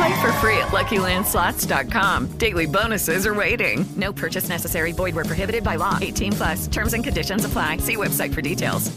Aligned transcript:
Play 0.00 0.20
for 0.22 0.32
free 0.34 0.56
at 0.56 0.68
LuckyLandSlots.com. 0.68 2.38
Daily 2.38 2.66
bonuses 2.66 3.26
are 3.26 3.34
waiting. 3.34 3.84
No 3.96 4.14
purchase 4.14 4.48
necessary. 4.48 4.92
Void 4.92 5.14
where 5.14 5.26
prohibited 5.26 5.62
by 5.62 5.76
law. 5.76 5.98
18 6.00 6.32
plus. 6.32 6.66
Terms 6.68 6.94
and 6.94 7.04
conditions 7.04 7.44
apply. 7.44 7.76
See 7.78 7.96
website 7.96 8.32
for 8.32 8.40
details. 8.40 8.90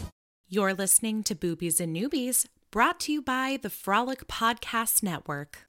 You're 0.48 0.72
listening 0.72 1.22
to 1.24 1.34
Boobies 1.34 1.80
and 1.80 1.94
Newbies, 1.94 2.46
brought 2.70 3.00
to 3.00 3.12
you 3.12 3.20
by 3.20 3.58
the 3.60 3.70
Frolic 3.70 4.28
Podcast 4.28 5.02
Network. 5.02 5.66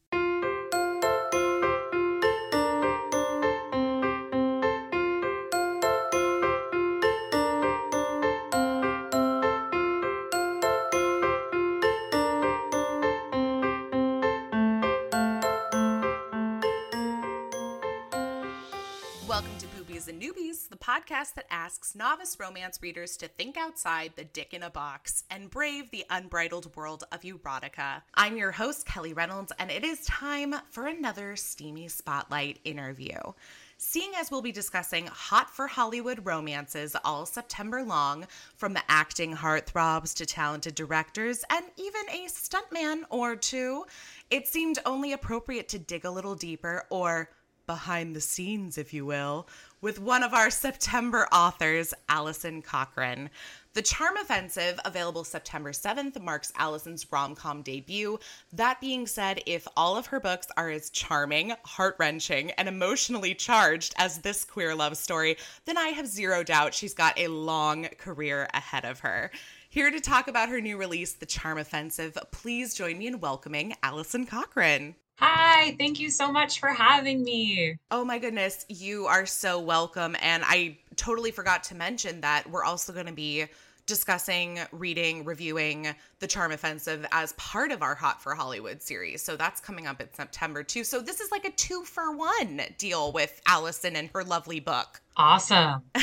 Podcast 21.05 21.33
that 21.35 21.45
asks 21.51 21.95
novice 21.95 22.37
romance 22.39 22.79
readers 22.81 23.17
to 23.17 23.27
think 23.27 23.57
outside 23.57 24.13
the 24.15 24.23
dick 24.23 24.53
in 24.53 24.63
a 24.63 24.69
box 24.69 25.23
and 25.29 25.49
brave 25.49 25.91
the 25.91 26.05
unbridled 26.09 26.75
world 26.75 27.03
of 27.11 27.21
erotica. 27.21 28.01
I'm 28.13 28.37
your 28.37 28.51
host, 28.51 28.85
Kelly 28.85 29.13
Reynolds, 29.13 29.51
and 29.59 29.69
it 29.69 29.83
is 29.83 30.05
time 30.05 30.55
for 30.71 30.87
another 30.87 31.35
steamy 31.35 31.87
spotlight 31.89 32.59
interview. 32.63 33.17
Seeing 33.77 34.11
as 34.15 34.31
we'll 34.31 34.41
be 34.41 34.53
discussing 34.53 35.07
hot 35.07 35.49
for 35.49 35.67
Hollywood 35.67 36.25
romances 36.25 36.95
all 37.03 37.25
September 37.25 37.83
long, 37.83 38.25
from 38.55 38.73
the 38.73 38.83
acting 38.87 39.35
heartthrobs 39.35 40.15
to 40.15 40.25
talented 40.25 40.75
directors 40.75 41.43
and 41.49 41.65
even 41.75 42.01
a 42.09 42.27
stuntman 42.27 43.03
or 43.09 43.35
two, 43.35 43.85
it 44.31 44.47
seemed 44.47 44.79
only 44.85 45.11
appropriate 45.11 45.67
to 45.69 45.79
dig 45.79 46.05
a 46.05 46.11
little 46.11 46.35
deeper 46.35 46.85
or 46.89 47.29
behind 47.65 48.15
the 48.15 48.21
scenes, 48.21 48.77
if 48.77 48.93
you 48.93 49.05
will, 49.05 49.47
with 49.81 49.99
one 49.99 50.23
of 50.23 50.33
our 50.33 50.49
September 50.49 51.27
authors, 51.31 51.93
Allison 52.09 52.61
Cochran. 52.61 53.29
The 53.73 53.81
Charm 53.81 54.15
Offensive, 54.17 54.79
available 54.85 55.23
September 55.25 55.71
7th, 55.71 56.21
marks 56.21 56.53
Allison's 56.57 57.11
rom 57.11 57.35
com 57.35 57.61
debut. 57.61 58.17
That 58.53 58.79
being 58.79 59.05
said, 59.05 59.41
if 59.45 59.67
all 59.75 59.97
of 59.97 60.05
her 60.07 60.19
books 60.21 60.47
are 60.55 60.69
as 60.69 60.89
charming, 60.89 61.53
heart 61.65 61.97
wrenching, 61.99 62.51
and 62.51 62.69
emotionally 62.69 63.35
charged 63.35 63.93
as 63.97 64.19
this 64.19 64.45
queer 64.45 64.73
love 64.75 64.95
story, 64.95 65.37
then 65.65 65.77
I 65.77 65.89
have 65.89 66.07
zero 66.07 66.41
doubt 66.41 66.73
she's 66.73 66.93
got 66.93 67.19
a 67.19 67.27
long 67.27 67.89
career 67.97 68.47
ahead 68.53 68.85
of 68.85 69.01
her. 69.01 69.29
Here 69.69 69.91
to 69.91 69.99
talk 69.99 70.29
about 70.29 70.47
her 70.47 70.61
new 70.61 70.77
release, 70.77 71.11
The 71.11 71.25
Charm 71.25 71.57
Offensive, 71.57 72.17
please 72.31 72.75
join 72.75 72.97
me 72.97 73.07
in 73.07 73.19
welcoming 73.19 73.75
Allison 73.83 74.25
Cochran. 74.25 74.95
Hi, 75.17 75.75
thank 75.79 75.99
you 75.99 76.09
so 76.09 76.31
much 76.31 76.59
for 76.59 76.69
having 76.69 77.23
me. 77.23 77.77
Oh 77.91 78.03
my 78.03 78.19
goodness, 78.19 78.65
you 78.67 79.05
are 79.05 79.25
so 79.25 79.59
welcome. 79.59 80.15
And 80.21 80.43
I 80.45 80.77
totally 80.95 81.31
forgot 81.31 81.63
to 81.65 81.75
mention 81.75 82.21
that 82.21 82.49
we're 82.49 82.63
also 82.63 82.91
going 82.91 83.05
to 83.05 83.13
be 83.13 83.45
discussing, 83.85 84.59
reading, 84.71 85.23
reviewing 85.25 85.95
The 86.19 86.27
Charm 86.27 86.51
Offensive 86.51 87.05
as 87.11 87.33
part 87.33 87.71
of 87.71 87.81
our 87.81 87.95
Hot 87.95 88.21
for 88.21 88.33
Hollywood 88.33 88.81
series. 88.81 89.21
So 89.21 89.37
that's 89.37 89.61
coming 89.61 89.87
up 89.87 90.01
in 90.01 90.11
September 90.13 90.63
too. 90.63 90.83
So 90.83 91.01
this 91.01 91.19
is 91.19 91.31
like 91.31 91.45
a 91.45 91.51
two 91.51 91.83
for 91.83 92.15
one 92.15 92.61
deal 92.77 93.11
with 93.11 93.41
Allison 93.45 93.95
and 93.95 94.09
her 94.13 94.23
lovely 94.23 94.59
book. 94.59 95.01
Awesome. 95.15 95.83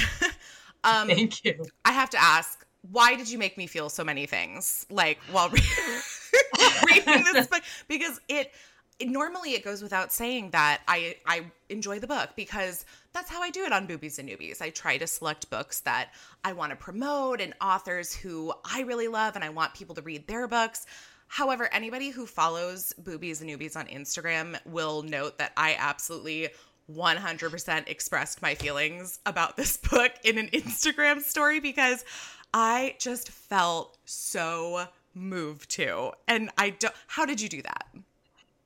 Um, 0.85 1.07
Thank 1.07 1.45
you. 1.45 1.65
I 1.85 1.93
have 1.93 2.11
to 2.11 2.21
ask, 2.21 2.65
why 2.91 3.15
did 3.15 3.31
you 3.31 3.39
make 3.39 3.57
me 3.57 3.67
feel 3.69 3.89
so 3.89 4.03
many 4.03 4.27
things 4.27 4.85
like 4.91 5.19
while 5.31 5.49
re- 5.49 5.61
reading 6.91 7.25
this 7.33 7.47
book? 7.47 7.63
Because 7.87 8.21
it, 8.29 8.51
it 8.99 9.09
normally 9.09 9.55
it 9.55 9.65
goes 9.65 9.83
without 9.83 10.13
saying 10.13 10.51
that 10.51 10.83
I 10.87 11.17
I 11.27 11.47
enjoy 11.69 11.99
the 11.99 12.07
book 12.07 12.31
because 12.37 12.85
that's 13.13 13.31
how 13.31 13.43
I 13.43 13.51
do 13.51 13.65
it 13.65 13.73
on 13.73 13.87
Boobies 13.87 14.19
and 14.19 14.29
Newbies. 14.29 14.63
I 14.63 14.71
try 14.71 14.97
to 14.99 15.07
select 15.07 15.51
books 15.51 15.81
that 15.81 16.11
I 16.45 16.53
want 16.53 16.71
to 16.71 16.77
promote 16.77 17.41
and 17.41 17.55
authors 17.61 18.15
who 18.15 18.53
I 18.65 18.81
really 18.83 19.09
love 19.09 19.35
and 19.35 19.45
I 19.45 19.51
want 19.51 19.75
people 19.75 19.95
to 19.97 20.03
read 20.03 20.27
their 20.27 20.47
books. 20.47 20.87
However, 21.29 21.69
anybody 21.73 22.11
who 22.11 22.27
follows 22.27 22.93
Boobies 22.99 23.41
and 23.41 23.49
Newbies 23.49 23.77
on 23.77 23.87
Instagram 23.87 24.59
will 24.67 25.03
note 25.03 25.39
that 25.39 25.53
I 25.57 25.77
absolutely 25.79 26.51
100% 26.91 27.89
expressed 27.89 28.43
my 28.43 28.55
feelings 28.55 29.19
about 29.25 29.57
this 29.57 29.77
book 29.91 30.13
in 30.25 30.39
an 30.39 30.49
Instagram 30.49 31.23
story 31.23 31.59
because 31.59 32.05
I 32.53 32.97
just 32.99 33.31
felt 33.31 33.97
so 34.05 34.87
moved 35.15 35.71
to. 35.73 36.13
And 36.29 36.51
I 36.59 36.71
don't, 36.71 36.95
how 37.07 37.25
did 37.25 37.41
you 37.41 37.49
do 37.49 37.63
that? 37.63 37.87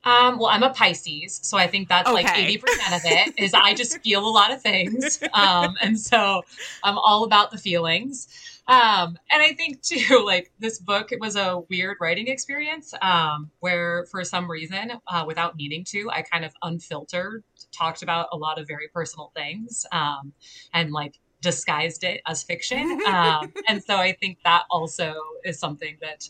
Um, 0.07 0.37
well, 0.37 0.47
I'm 0.47 0.63
a 0.63 0.69
Pisces, 0.69 1.41
so 1.43 1.57
I 1.57 1.67
think 1.67 1.89
that's 1.89 2.09
like 2.09 2.27
80% 2.27 2.63
of 2.95 3.01
it 3.03 3.33
is 3.37 3.53
I 3.53 3.73
just 3.73 3.99
feel 4.03 4.25
a 4.25 4.31
lot 4.31 4.53
of 4.53 4.61
things. 4.61 5.19
Um, 5.33 5.75
and 5.81 5.99
so 5.99 6.43
I'm 6.81 6.97
all 6.97 7.25
about 7.25 7.51
the 7.51 7.57
feelings. 7.57 8.29
Um, 8.69 9.17
and 9.29 9.41
I 9.41 9.51
think 9.53 9.81
too, 9.81 10.23
like 10.25 10.53
this 10.59 10.79
book, 10.79 11.11
it 11.11 11.19
was 11.19 11.35
a 11.35 11.59
weird 11.69 11.97
writing 11.99 12.27
experience 12.27 12.93
um, 13.01 13.51
where 13.59 14.05
for 14.09 14.23
some 14.23 14.49
reason, 14.49 14.93
uh, 15.07 15.25
without 15.27 15.57
meaning 15.57 15.83
to, 15.89 16.09
I 16.09 16.21
kind 16.21 16.45
of 16.45 16.53
unfiltered 16.63 17.43
talked 17.73 18.01
about 18.01 18.29
a 18.31 18.37
lot 18.37 18.59
of 18.59 18.65
very 18.65 18.87
personal 18.93 19.33
things 19.35 19.85
um, 19.91 20.31
and 20.73 20.93
like 20.93 21.19
disguised 21.41 22.05
it 22.05 22.21
as 22.25 22.43
fiction. 22.43 23.01
Um, 23.07 23.51
and 23.67 23.83
so 23.83 23.97
I 23.97 24.13
think 24.13 24.39
that 24.43 24.63
also 24.69 25.15
is 25.43 25.59
something 25.59 25.97
that 26.01 26.27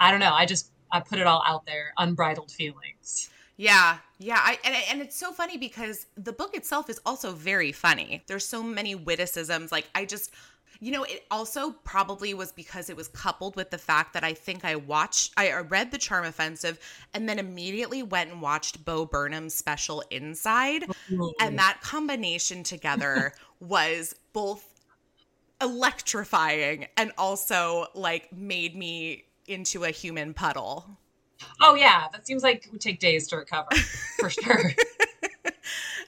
I 0.00 0.10
don't 0.10 0.20
know. 0.20 0.32
I 0.32 0.46
just 0.46 0.72
I 0.92 1.00
put 1.00 1.18
it 1.18 1.26
all 1.26 1.42
out 1.46 1.66
there, 1.66 1.92
unbridled 1.98 2.50
feelings. 2.50 3.30
Yeah, 3.56 3.98
yeah, 4.18 4.38
I, 4.38 4.58
and 4.64 4.74
and 4.90 5.00
it's 5.02 5.16
so 5.16 5.32
funny 5.32 5.56
because 5.56 6.06
the 6.16 6.32
book 6.32 6.56
itself 6.56 6.88
is 6.88 7.00
also 7.04 7.32
very 7.32 7.72
funny. 7.72 8.22
There's 8.26 8.46
so 8.46 8.62
many 8.62 8.94
witticisms. 8.94 9.70
Like 9.70 9.88
I 9.94 10.04
just, 10.04 10.32
you 10.80 10.90
know, 10.90 11.04
it 11.04 11.24
also 11.30 11.70
probably 11.84 12.34
was 12.34 12.50
because 12.50 12.88
it 12.90 12.96
was 12.96 13.08
coupled 13.08 13.56
with 13.56 13.70
the 13.70 13.78
fact 13.78 14.14
that 14.14 14.24
I 14.24 14.32
think 14.32 14.64
I 14.64 14.76
watched, 14.76 15.32
I 15.36 15.52
read 15.60 15.90
The 15.90 15.98
Charm 15.98 16.24
Offensive, 16.24 16.78
and 17.14 17.28
then 17.28 17.38
immediately 17.38 18.02
went 18.02 18.30
and 18.30 18.40
watched 18.40 18.84
Bo 18.84 19.04
Burnham's 19.04 19.54
special 19.54 20.02
Inside, 20.10 20.82
mm-hmm. 20.82 21.26
and 21.40 21.58
that 21.58 21.80
combination 21.82 22.62
together 22.62 23.32
was 23.60 24.14
both 24.32 24.68
electrifying 25.60 26.86
and 26.96 27.12
also 27.16 27.86
like 27.94 28.32
made 28.32 28.74
me 28.74 29.24
into 29.46 29.84
a 29.84 29.90
human 29.90 30.34
puddle. 30.34 30.98
Oh 31.60 31.74
yeah, 31.74 32.06
that 32.12 32.26
seems 32.26 32.42
like 32.42 32.66
it 32.66 32.72
would 32.72 32.80
take 32.80 33.00
days 33.00 33.28
to 33.28 33.36
recover 33.36 33.74
for 34.18 34.30
sure. 34.42 34.72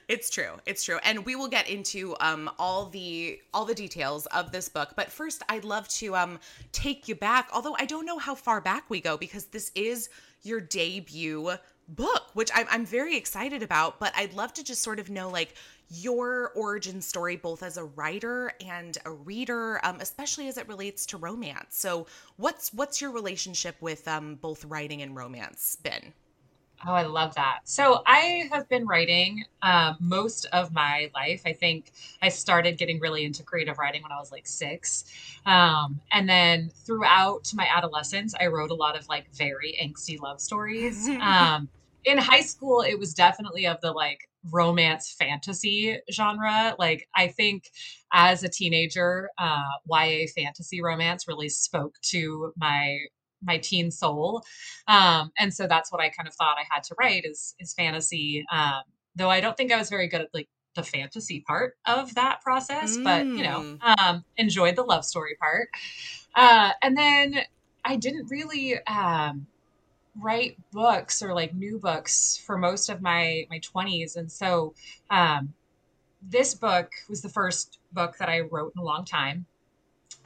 It's 0.07 0.29
true. 0.29 0.51
It's 0.65 0.83
true. 0.83 0.99
And 1.03 1.25
we 1.25 1.35
will 1.35 1.47
get 1.47 1.67
into 1.69 2.15
um 2.19 2.49
all 2.59 2.85
the 2.85 3.39
all 3.53 3.65
the 3.65 3.73
details 3.73 4.27
of 4.27 4.51
this 4.51 4.69
book. 4.69 4.93
But 4.95 5.11
first 5.11 5.41
I'd 5.49 5.65
love 5.65 5.87
to 5.89 6.15
um 6.15 6.39
take 6.71 7.07
you 7.07 7.15
back, 7.15 7.49
although 7.53 7.75
I 7.79 7.85
don't 7.85 8.05
know 8.05 8.19
how 8.19 8.35
far 8.35 8.61
back 8.61 8.89
we 8.89 9.01
go 9.01 9.17
because 9.17 9.45
this 9.45 9.71
is 9.75 10.09
your 10.43 10.61
debut 10.61 11.53
book, 11.87 12.23
which 12.33 12.51
I'm 12.53 12.67
I'm 12.69 12.85
very 12.85 13.17
excited 13.17 13.63
about, 13.63 13.99
but 13.99 14.13
I'd 14.15 14.33
love 14.33 14.53
to 14.53 14.63
just 14.63 14.83
sort 14.83 14.99
of 14.99 15.09
know 15.09 15.29
like 15.29 15.55
your 15.89 16.51
origin 16.55 17.01
story 17.01 17.35
both 17.35 17.63
as 17.63 17.77
a 17.77 17.83
writer 17.83 18.51
and 18.65 18.97
a 19.05 19.11
reader, 19.11 19.79
um, 19.85 19.97
especially 20.01 20.47
as 20.47 20.57
it 20.57 20.67
relates 20.67 21.05
to 21.07 21.17
romance. 21.17 21.77
So 21.77 22.07
what's 22.37 22.73
what's 22.73 23.01
your 23.01 23.11
relationship 23.11 23.75
with 23.81 24.07
um 24.07 24.35
both 24.35 24.65
writing 24.65 25.01
and 25.01 25.15
romance 25.15 25.77
been? 25.81 26.13
Oh, 26.85 26.93
I 26.93 27.03
love 27.03 27.33
that. 27.35 27.59
So 27.63 28.03
I 28.05 28.47
have 28.51 28.67
been 28.67 28.85
writing 28.85 29.45
um, 29.61 29.95
most 29.99 30.45
of 30.51 30.73
my 30.73 31.09
life. 31.15 31.41
I 31.45 31.53
think 31.53 31.91
I 32.21 32.29
started 32.29 32.77
getting 32.77 32.99
really 32.99 33.23
into 33.23 33.43
creative 33.43 33.77
writing 33.77 34.03
when 34.03 34.11
I 34.11 34.19
was 34.19 34.31
like 34.31 34.45
six. 34.45 35.05
Um, 35.45 36.01
and 36.11 36.27
then 36.27 36.69
throughout 36.85 37.51
my 37.55 37.67
adolescence, 37.73 38.35
I 38.39 38.47
wrote 38.47 38.71
a 38.71 38.75
lot 38.75 38.97
of 38.97 39.07
like 39.07 39.33
very 39.33 39.77
angsty 39.81 40.19
love 40.19 40.41
stories. 40.41 41.09
Um, 41.21 41.69
in 42.03 42.19
high 42.19 42.41
school, 42.41 42.81
it 42.81 42.99
was 42.99 43.15
definitely 43.15 43.65
of 43.65 43.81
the 43.81 43.91
like 43.91 44.29
romance 44.51 45.15
fantasy 45.17 45.97
genre. 46.11 46.75
Like, 46.77 47.07
I 47.15 47.27
think 47.27 47.69
as 48.13 48.43
a 48.43 48.49
teenager, 48.49 49.29
uh, 49.37 49.61
YA 49.89 50.27
fantasy 50.35 50.81
romance 50.81 51.27
really 51.27 51.49
spoke 51.49 51.95
to 52.09 52.53
my 52.57 52.97
my 53.43 53.57
teen 53.57 53.91
soul. 53.91 54.43
Um, 54.87 55.31
and 55.37 55.53
so 55.53 55.67
that's 55.67 55.91
what 55.91 56.01
I 56.01 56.09
kind 56.09 56.27
of 56.27 56.33
thought 56.33 56.57
I 56.57 56.65
had 56.69 56.83
to 56.83 56.95
write 56.99 57.25
is 57.25 57.55
is 57.59 57.73
fantasy. 57.73 58.43
Um, 58.51 58.81
though 59.15 59.29
I 59.29 59.39
don't 59.41 59.55
think 59.55 59.71
I 59.71 59.77
was 59.77 59.89
very 59.89 60.07
good 60.07 60.21
at 60.21 60.29
like 60.33 60.49
the 60.75 60.83
fantasy 60.83 61.43
part 61.47 61.75
of 61.87 62.13
that 62.15 62.41
process, 62.41 62.97
mm. 62.97 63.03
but 63.03 63.25
you 63.25 63.43
know, 63.43 63.59
mm. 63.61 63.97
um, 63.99 64.23
enjoyed 64.37 64.75
the 64.75 64.83
love 64.83 65.05
story 65.05 65.35
part. 65.39 65.69
Uh, 66.35 66.71
and 66.81 66.97
then 66.97 67.39
I 67.85 67.95
didn't 67.95 68.27
really 68.29 68.77
um, 68.85 69.47
write 70.19 70.57
books 70.71 71.21
or 71.21 71.33
like 71.33 71.53
new 71.53 71.79
books 71.79 72.41
for 72.45 72.57
most 72.57 72.89
of 72.89 73.01
my 73.01 73.45
my 73.49 73.59
20s, 73.59 74.15
and 74.15 74.31
so 74.31 74.73
um, 75.09 75.53
this 76.21 76.53
book 76.53 76.91
was 77.09 77.21
the 77.21 77.29
first 77.29 77.79
book 77.91 78.17
that 78.17 78.29
I 78.29 78.41
wrote 78.41 78.73
in 78.75 78.81
a 78.81 78.85
long 78.85 79.05
time. 79.05 79.45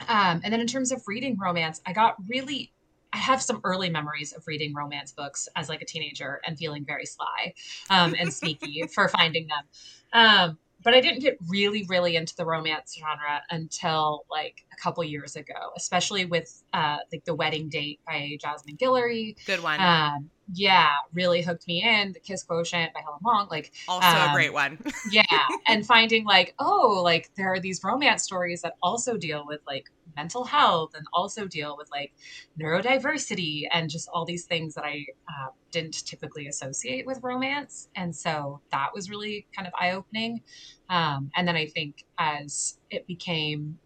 Um, 0.08 0.40
and 0.42 0.52
then 0.52 0.60
in 0.60 0.66
terms 0.66 0.92
of 0.92 1.02
reading 1.06 1.36
romance, 1.38 1.80
I 1.84 1.92
got 1.92 2.16
really 2.28 2.72
I 3.12 3.18
have 3.18 3.42
some 3.42 3.60
early 3.64 3.90
memories 3.90 4.32
of 4.32 4.46
reading 4.46 4.74
romance 4.74 5.12
books 5.12 5.48
as 5.56 5.68
like 5.68 5.82
a 5.82 5.84
teenager 5.84 6.40
and 6.46 6.56
feeling 6.56 6.84
very 6.84 7.06
sly 7.06 7.54
um, 7.90 8.14
and 8.18 8.32
sneaky 8.32 8.84
for 8.94 9.08
finding 9.08 9.48
them. 9.48 9.64
Um, 10.12 10.58
but 10.82 10.94
I 10.94 11.00
didn't 11.00 11.20
get 11.20 11.36
really, 11.48 11.84
really 11.88 12.16
into 12.16 12.34
the 12.36 12.44
romance 12.44 12.96
genre 12.98 13.42
until 13.50 14.24
like 14.30 14.64
a 14.72 14.82
couple 14.82 15.04
years 15.04 15.36
ago, 15.36 15.72
especially 15.76 16.24
with 16.24 16.62
uh, 16.72 16.98
like 17.12 17.24
The 17.24 17.34
Wedding 17.34 17.68
Date 17.68 18.00
by 18.06 18.36
Jasmine 18.40 18.76
Guillory. 18.76 19.36
Good 19.46 19.62
one. 19.62 19.80
Um, 19.80 20.30
yeah, 20.52 20.90
really 21.12 21.42
hooked 21.42 21.66
me 21.68 21.82
in. 21.82 22.12
The 22.12 22.20
Kiss 22.20 22.42
Quotient 22.42 22.92
by 22.92 23.00
Helen 23.00 23.20
Hoang, 23.24 23.48
like 23.50 23.72
also 23.88 24.08
um, 24.08 24.30
a 24.30 24.32
great 24.32 24.52
one. 24.52 24.78
yeah, 25.10 25.22
and 25.66 25.86
finding 25.86 26.24
like 26.24 26.54
oh, 26.58 27.00
like 27.04 27.30
there 27.36 27.52
are 27.52 27.60
these 27.60 27.82
romance 27.84 28.24
stories 28.24 28.62
that 28.62 28.76
also 28.82 29.16
deal 29.16 29.44
with 29.46 29.60
like 29.66 29.90
mental 30.20 30.44
health 30.44 30.90
and 30.94 31.06
also 31.12 31.46
deal 31.46 31.76
with 31.78 31.88
like 31.90 32.12
neurodiversity 32.60 33.62
and 33.72 33.88
just 33.88 34.06
all 34.12 34.24
these 34.24 34.44
things 34.44 34.74
that 34.74 34.84
I 34.84 35.06
uh, 35.28 35.48
didn't 35.70 36.04
typically 36.04 36.46
associate 36.46 37.06
with 37.06 37.18
romance. 37.22 37.88
And 37.96 38.14
so 38.14 38.60
that 38.70 38.88
was 38.94 39.08
really 39.08 39.46
kind 39.56 39.66
of 39.66 39.72
eye 39.80 39.92
opening. 39.92 40.42
Um, 40.90 41.30
and 41.36 41.48
then 41.48 41.56
I 41.56 41.66
think 41.66 42.04
as 42.18 42.78
it 42.90 43.06
became 43.06 43.78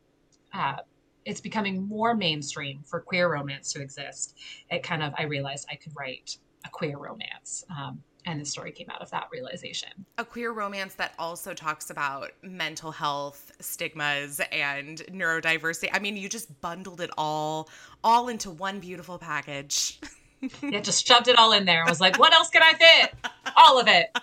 uh, 0.53 0.77
it's 1.25 1.41
becoming 1.41 1.89
more 1.89 2.15
mainstream 2.15 2.83
for 2.85 3.01
queer 3.01 3.33
romance 3.33 3.73
to 3.73 3.81
exist. 3.81 4.37
It 4.71 4.83
kind 4.83 5.03
of 5.03 5.13
I 5.19 5.25
realized 5.25 5.67
I 5.71 5.77
could 5.77 5.93
write 5.99 6.37
a 6.67 6.69
queer 6.69 6.99
romance. 6.99 7.65
Um, 7.71 8.03
and 8.27 8.41
the 8.41 8.45
story 8.45 8.73
came 8.73 8.89
out 8.91 9.03
of 9.03 9.11
that 9.11 9.29
realization. 9.33 9.91
A 10.19 10.25
queer 10.25 10.53
romance 10.53 10.95
that 10.95 11.15
also 11.19 11.55
talks 11.55 11.91
about 11.91 12.31
mental 12.43 12.91
health, 12.91 13.53
stigmas, 13.61 14.41
and 14.53 14.99
neurodiversity. 15.11 15.91
I 15.93 15.99
mean, 15.99 16.17
you 16.17 16.29
just 16.29 16.61
bundled 16.61 17.01
it 17.01 17.11
all 17.19 17.69
all 18.03 18.29
into 18.29 18.51
one 18.51 18.81
beautiful 18.81 19.19
package. 19.19 20.01
yeah, 20.63 20.81
just 20.81 21.07
shoved 21.07 21.29
it 21.29 21.39
all 21.39 21.53
in 21.53 21.65
there. 21.65 21.85
I 21.85 21.89
was 21.89 22.01
like, 22.01 22.19
what 22.19 22.33
else 22.33 22.51
can 22.51 22.63
I 22.63 22.73
fit? 22.75 23.15
All 23.57 23.79
of 23.79 23.89
it. 23.89 24.17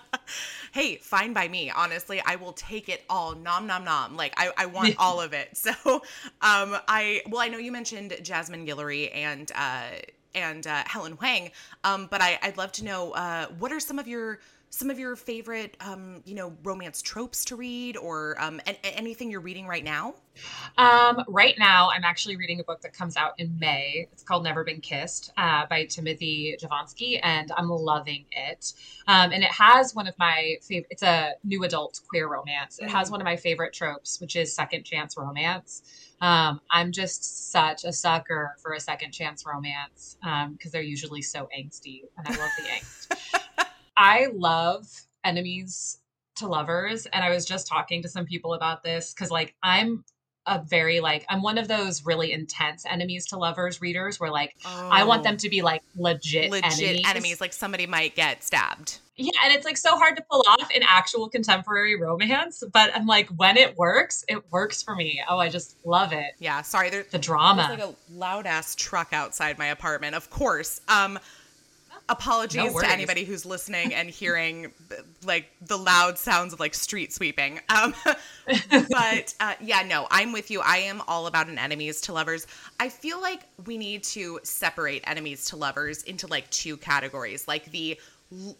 hey, 0.72 0.96
fine 0.96 1.32
by 1.32 1.48
me. 1.48 1.70
Honestly, 1.70 2.20
I 2.24 2.36
will 2.36 2.52
take 2.52 2.88
it 2.88 3.04
all. 3.08 3.34
Nom 3.34 3.66
nom 3.66 3.84
nom. 3.84 4.16
Like 4.16 4.34
I, 4.36 4.52
I 4.56 4.66
want 4.66 4.96
all 4.98 5.20
of 5.20 5.32
it. 5.32 5.56
So 5.56 5.70
um 5.84 6.76
I 6.88 7.22
well, 7.28 7.40
I 7.40 7.48
know 7.48 7.58
you 7.58 7.72
mentioned 7.72 8.16
Jasmine 8.22 8.66
Guillory 8.66 9.14
and 9.14 9.50
uh 9.54 9.90
and 10.34 10.66
uh, 10.66 10.82
Helen 10.86 11.16
Hoang. 11.16 11.50
Um, 11.84 12.08
but 12.10 12.20
I, 12.20 12.38
would 12.44 12.56
love 12.56 12.72
to 12.72 12.84
know 12.84 13.12
uh, 13.12 13.46
what 13.58 13.72
are 13.72 13.80
some 13.80 13.98
of 13.98 14.06
your 14.08 14.38
some 14.72 14.88
of 14.88 14.98
your 14.98 15.16
favorite, 15.16 15.76
um, 15.80 16.22
you 16.24 16.34
know, 16.34 16.56
romance 16.64 17.02
tropes 17.02 17.44
to 17.44 17.56
read, 17.56 17.94
or 17.98 18.34
um, 18.40 18.58
anything 18.82 19.30
you're 19.30 19.40
reading 19.40 19.66
right 19.66 19.84
now? 19.84 20.14
Um, 20.78 21.22
right 21.28 21.54
now, 21.58 21.90
I'm 21.90 22.04
actually 22.04 22.36
reading 22.36 22.58
a 22.58 22.64
book 22.64 22.80
that 22.80 22.94
comes 22.94 23.18
out 23.18 23.34
in 23.36 23.58
May. 23.58 24.08
It's 24.12 24.22
called 24.22 24.44
Never 24.44 24.64
Been 24.64 24.80
Kissed 24.80 25.30
uh, 25.36 25.66
by 25.68 25.84
Timothy 25.84 26.56
Janovsky, 26.58 27.20
and 27.22 27.52
I'm 27.54 27.68
loving 27.68 28.24
it. 28.30 28.72
Um, 29.06 29.30
and 29.32 29.44
it 29.44 29.50
has 29.50 29.94
one 29.94 30.08
of 30.08 30.18
my 30.18 30.56
favorite. 30.62 30.86
It's 30.88 31.02
a 31.02 31.34
new 31.44 31.64
adult 31.64 32.00
queer 32.08 32.26
romance. 32.26 32.78
It 32.78 32.88
has 32.88 33.08
mm. 33.08 33.12
one 33.12 33.20
of 33.20 33.26
my 33.26 33.36
favorite 33.36 33.74
tropes, 33.74 34.22
which 34.22 34.36
is 34.36 34.54
second 34.54 34.84
chance 34.84 35.18
romance. 35.18 35.82
Um, 36.22 36.62
I'm 36.70 36.92
just 36.92 37.52
such 37.52 37.84
a 37.84 37.92
sucker 37.92 38.56
for 38.62 38.72
a 38.72 38.80
second 38.80 39.12
chance 39.12 39.44
romance 39.44 40.16
because 40.22 40.46
um, 40.46 40.70
they're 40.72 40.80
usually 40.80 41.20
so 41.20 41.46
angsty, 41.54 42.04
and 42.16 42.26
I 42.26 42.30
love 42.30 42.50
the 42.56 42.64
angst. 42.64 43.66
I 43.96 44.28
love 44.32 44.86
enemies 45.24 45.98
to 46.36 46.46
lovers, 46.46 47.06
and 47.06 47.24
I 47.24 47.30
was 47.30 47.44
just 47.44 47.66
talking 47.66 48.02
to 48.02 48.08
some 48.08 48.24
people 48.24 48.54
about 48.54 48.82
this 48.82 49.12
because, 49.12 49.30
like, 49.30 49.54
I'm 49.62 50.04
a 50.46 50.62
very 50.64 51.00
like 51.00 51.24
I'm 51.28 51.42
one 51.42 51.56
of 51.56 51.68
those 51.68 52.04
really 52.04 52.32
intense 52.32 52.84
enemies 52.88 53.26
to 53.26 53.36
lovers 53.36 53.80
readers 53.80 54.18
where 54.18 54.30
like 54.30 54.56
oh. 54.64 54.88
I 54.90 55.04
want 55.04 55.22
them 55.22 55.34
oh. 55.34 55.38
to 55.38 55.48
be 55.48 55.62
like 55.62 55.82
legit 55.96 56.50
legit 56.50 56.80
enemies. 56.80 57.06
enemies 57.06 57.40
like 57.40 57.52
somebody 57.52 57.86
might 57.86 58.16
get 58.16 58.42
stabbed. 58.42 58.98
Yeah, 59.14 59.30
and 59.44 59.52
it's 59.52 59.66
like 59.66 59.76
so 59.76 59.96
hard 59.96 60.16
to 60.16 60.24
pull 60.28 60.42
off 60.48 60.70
in 60.70 60.82
actual 60.82 61.28
contemporary 61.28 62.00
romance, 62.00 62.64
but 62.72 62.90
I'm 62.96 63.06
like, 63.06 63.28
when 63.28 63.58
it 63.58 63.76
works, 63.76 64.24
it 64.26 64.50
works 64.50 64.82
for 64.82 64.96
me. 64.96 65.22
Oh, 65.28 65.38
I 65.38 65.50
just 65.50 65.76
love 65.84 66.14
it. 66.14 66.32
Yeah, 66.38 66.62
sorry, 66.62 66.88
there's 66.88 67.08
the 67.08 67.18
drama. 67.18 67.66
There's 67.68 67.80
like 67.80 67.90
a 67.90 68.12
loud 68.12 68.46
ass 68.46 68.74
truck 68.74 69.12
outside 69.12 69.58
my 69.58 69.66
apartment. 69.66 70.14
Of 70.14 70.30
course. 70.30 70.80
Um, 70.88 71.18
apologies 72.08 72.74
no 72.74 72.80
to 72.80 72.88
anybody 72.88 73.24
who's 73.24 73.44
listening 73.44 73.94
and 73.94 74.08
hearing 74.10 74.72
like 75.24 75.46
the 75.62 75.76
loud 75.76 76.18
sounds 76.18 76.52
of 76.52 76.60
like 76.60 76.74
street 76.74 77.12
sweeping. 77.12 77.60
Um, 77.68 77.94
but 78.90 79.34
uh, 79.40 79.54
yeah, 79.60 79.82
no, 79.82 80.06
I'm 80.10 80.32
with 80.32 80.50
you. 80.50 80.60
I 80.60 80.78
am 80.78 81.02
all 81.08 81.26
about 81.26 81.48
an 81.48 81.58
enemies 81.58 82.00
to 82.02 82.12
lovers. 82.12 82.46
I 82.80 82.88
feel 82.88 83.20
like 83.20 83.42
we 83.66 83.78
need 83.78 84.02
to 84.04 84.40
separate 84.42 85.02
enemies 85.06 85.46
to 85.46 85.56
lovers 85.56 86.02
into 86.02 86.26
like 86.26 86.48
two 86.50 86.76
categories, 86.76 87.46
like 87.46 87.66
the 87.70 87.98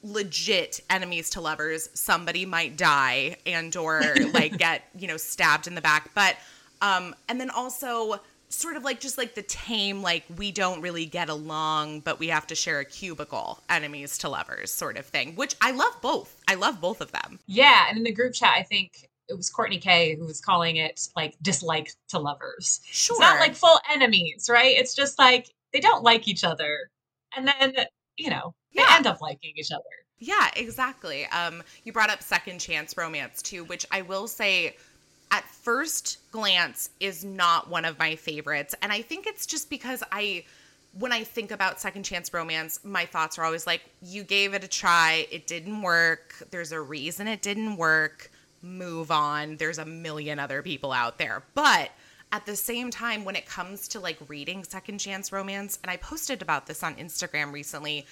legit 0.02 0.80
enemies 0.90 1.30
to 1.30 1.40
lovers 1.40 1.88
somebody 1.94 2.44
might 2.44 2.76
die 2.76 3.36
and 3.46 3.74
or 3.76 4.02
like 4.32 4.56
get 4.58 4.82
you 4.98 5.08
know 5.08 5.16
stabbed 5.16 5.66
in 5.66 5.74
the 5.74 5.80
back 5.80 6.10
but 6.14 6.36
um 6.82 7.14
and 7.28 7.40
then 7.40 7.48
also 7.48 8.20
sort 8.52 8.76
of 8.76 8.84
like 8.84 9.00
just 9.00 9.19
like 9.19 9.34
the 9.34 9.43
tame 9.43 10.02
like 10.02 10.25
we 10.37 10.52
don't 10.52 10.81
really 10.81 11.06
get 11.06 11.28
along 11.28 12.00
but 12.00 12.18
we 12.18 12.28
have 12.28 12.47
to 12.47 12.54
share 12.54 12.80
a 12.80 12.85
cubicle 12.85 13.61
enemies 13.68 14.18
to 14.18 14.28
lovers 14.28 14.73
sort 14.73 14.97
of 14.97 15.06
thing 15.06 15.35
which 15.35 15.54
i 15.61 15.71
love 15.71 15.97
both 16.02 16.40
i 16.49 16.54
love 16.54 16.80
both 16.80 17.00
of 17.00 17.11
them 17.12 17.38
yeah 17.47 17.87
and 17.88 17.99
in 17.99 18.04
the 18.04 18.12
group 18.12 18.32
chat 18.32 18.52
i 18.56 18.62
think 18.62 19.09
it 19.28 19.37
was 19.37 19.49
courtney 19.49 19.78
kay 19.78 20.14
who 20.16 20.26
was 20.26 20.40
calling 20.40 20.76
it 20.76 21.00
like 21.16 21.35
dislike 21.40 21.90
to 22.09 22.18
lovers 22.18 22.80
sure 22.85 23.14
it's 23.14 23.21
not 23.21 23.40
like 23.40 23.54
full 23.54 23.78
enemies 23.90 24.49
right 24.50 24.76
it's 24.76 24.94
just 24.94 25.18
like 25.18 25.49
they 25.73 25.80
don't 25.80 26.02
like 26.02 26.28
each 26.28 26.44
other 26.44 26.90
and 27.35 27.49
then 27.49 27.75
you 28.18 28.28
know 28.28 28.54
they 28.75 28.82
yeah. 28.82 28.97
end 28.97 29.06
up 29.06 29.21
liking 29.21 29.52
each 29.56 29.71
other. 29.71 29.82
Yeah, 30.18 30.50
exactly. 30.56 31.26
Um, 31.26 31.62
you 31.85 31.92
brought 31.92 32.11
up 32.11 32.23
second 32.23 32.61
chance 32.61 32.97
romance 32.97 33.42
too, 33.42 33.64
which 33.64 33.85
I 33.90 34.02
will 34.02 34.28
say 34.28 34.76
at 35.32 35.44
first 35.48 36.18
glance 36.30 36.90
is 37.00 37.24
not 37.24 37.68
one 37.68 37.86
of 37.86 37.98
my 37.98 38.14
favorites. 38.14 38.74
And 38.82 38.92
I 38.92 39.02
think 39.02 39.26
it's 39.26 39.46
just 39.46 39.70
because 39.70 40.02
I 40.12 40.44
when 40.98 41.10
I 41.10 41.24
think 41.24 41.50
about 41.50 41.80
second 41.80 42.02
chance 42.02 42.32
romance, 42.34 42.78
my 42.84 43.06
thoughts 43.06 43.38
are 43.38 43.44
always 43.44 43.66
like, 43.66 43.80
you 44.02 44.22
gave 44.22 44.52
it 44.52 44.62
a 44.62 44.68
try, 44.68 45.26
it 45.32 45.46
didn't 45.46 45.80
work. 45.80 46.34
There's 46.50 46.70
a 46.70 46.80
reason 46.82 47.28
it 47.28 47.40
didn't 47.40 47.78
work. 47.78 48.30
Move 48.60 49.10
on. 49.10 49.56
There's 49.56 49.78
a 49.78 49.86
million 49.86 50.38
other 50.38 50.60
people 50.60 50.92
out 50.92 51.16
there. 51.16 51.44
But 51.54 51.90
at 52.30 52.44
the 52.44 52.54
same 52.54 52.90
time, 52.90 53.24
when 53.24 53.36
it 53.36 53.46
comes 53.46 53.88
to 53.88 54.00
like 54.00 54.18
reading 54.28 54.64
second 54.64 54.98
chance 54.98 55.32
romance, 55.32 55.78
and 55.82 55.90
I 55.90 55.96
posted 55.96 56.42
about 56.42 56.66
this 56.66 56.82
on 56.82 56.96
Instagram 56.96 57.52
recently, 57.52 58.04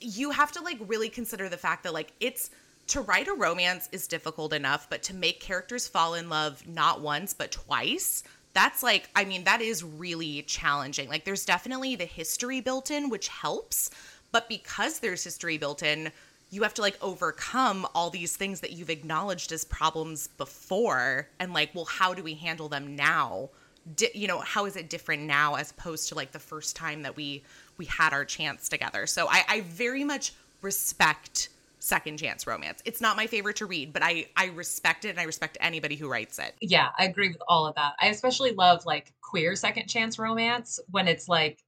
you 0.00 0.30
have 0.30 0.52
to 0.52 0.62
like 0.62 0.78
really 0.86 1.08
consider 1.08 1.48
the 1.48 1.56
fact 1.56 1.82
that 1.82 1.92
like 1.92 2.12
it's 2.20 2.50
to 2.88 3.00
write 3.00 3.28
a 3.28 3.34
romance 3.34 3.88
is 3.92 4.06
difficult 4.06 4.52
enough, 4.52 4.88
but 4.90 5.02
to 5.04 5.14
make 5.14 5.40
characters 5.40 5.88
fall 5.88 6.14
in 6.14 6.28
love 6.28 6.66
not 6.66 7.00
once 7.00 7.32
but 7.32 7.52
twice, 7.52 8.22
that's 8.54 8.82
like 8.82 9.08
I 9.14 9.24
mean 9.24 9.44
that 9.44 9.60
is 9.60 9.82
really 9.82 10.42
challenging. 10.42 11.08
Like 11.08 11.24
there's 11.24 11.44
definitely 11.44 11.96
the 11.96 12.04
history 12.04 12.60
built 12.60 12.90
in 12.90 13.08
which 13.08 13.28
helps, 13.28 13.90
but 14.30 14.48
because 14.48 14.98
there's 14.98 15.24
history 15.24 15.58
built 15.58 15.82
in, 15.82 16.12
you 16.50 16.62
have 16.62 16.74
to 16.74 16.82
like 16.82 16.98
overcome 17.00 17.86
all 17.94 18.10
these 18.10 18.36
things 18.36 18.60
that 18.60 18.72
you've 18.72 18.90
acknowledged 18.90 19.52
as 19.52 19.64
problems 19.64 20.28
before 20.28 21.28
and 21.38 21.54
like 21.54 21.74
well 21.74 21.86
how 21.86 22.12
do 22.12 22.22
we 22.22 22.34
handle 22.34 22.68
them 22.68 22.94
now? 22.94 23.48
Di- 23.96 24.10
you 24.14 24.28
know, 24.28 24.38
how 24.40 24.66
is 24.66 24.76
it 24.76 24.90
different 24.90 25.22
now 25.22 25.54
as 25.54 25.70
opposed 25.70 26.08
to 26.10 26.14
like 26.14 26.32
the 26.32 26.38
first 26.38 26.76
time 26.76 27.02
that 27.02 27.16
we 27.16 27.42
we 27.78 27.86
had 27.86 28.12
our 28.12 28.24
chance 28.24 28.68
together. 28.68 29.06
So 29.06 29.28
I, 29.28 29.44
I 29.48 29.60
very 29.62 30.04
much 30.04 30.34
respect 30.60 31.48
second 31.82 32.18
chance 32.18 32.46
romance. 32.46 32.80
It's 32.84 33.00
not 33.00 33.16
my 33.16 33.26
favorite 33.26 33.56
to 33.56 33.66
read, 33.66 33.92
but 33.92 34.02
I 34.02 34.26
I 34.36 34.46
respect 34.46 35.04
it 35.04 35.10
and 35.10 35.20
I 35.20 35.24
respect 35.24 35.58
anybody 35.60 35.96
who 35.96 36.08
writes 36.08 36.38
it. 36.38 36.54
Yeah, 36.60 36.90
I 36.98 37.04
agree 37.04 37.28
with 37.28 37.42
all 37.48 37.66
of 37.66 37.74
that. 37.74 37.94
I 38.00 38.06
especially 38.06 38.52
love 38.52 38.86
like 38.86 39.12
queer 39.20 39.56
second 39.56 39.88
chance 39.88 40.18
romance 40.18 40.78
when 40.90 41.08
it's 41.08 41.28
like 41.28 41.62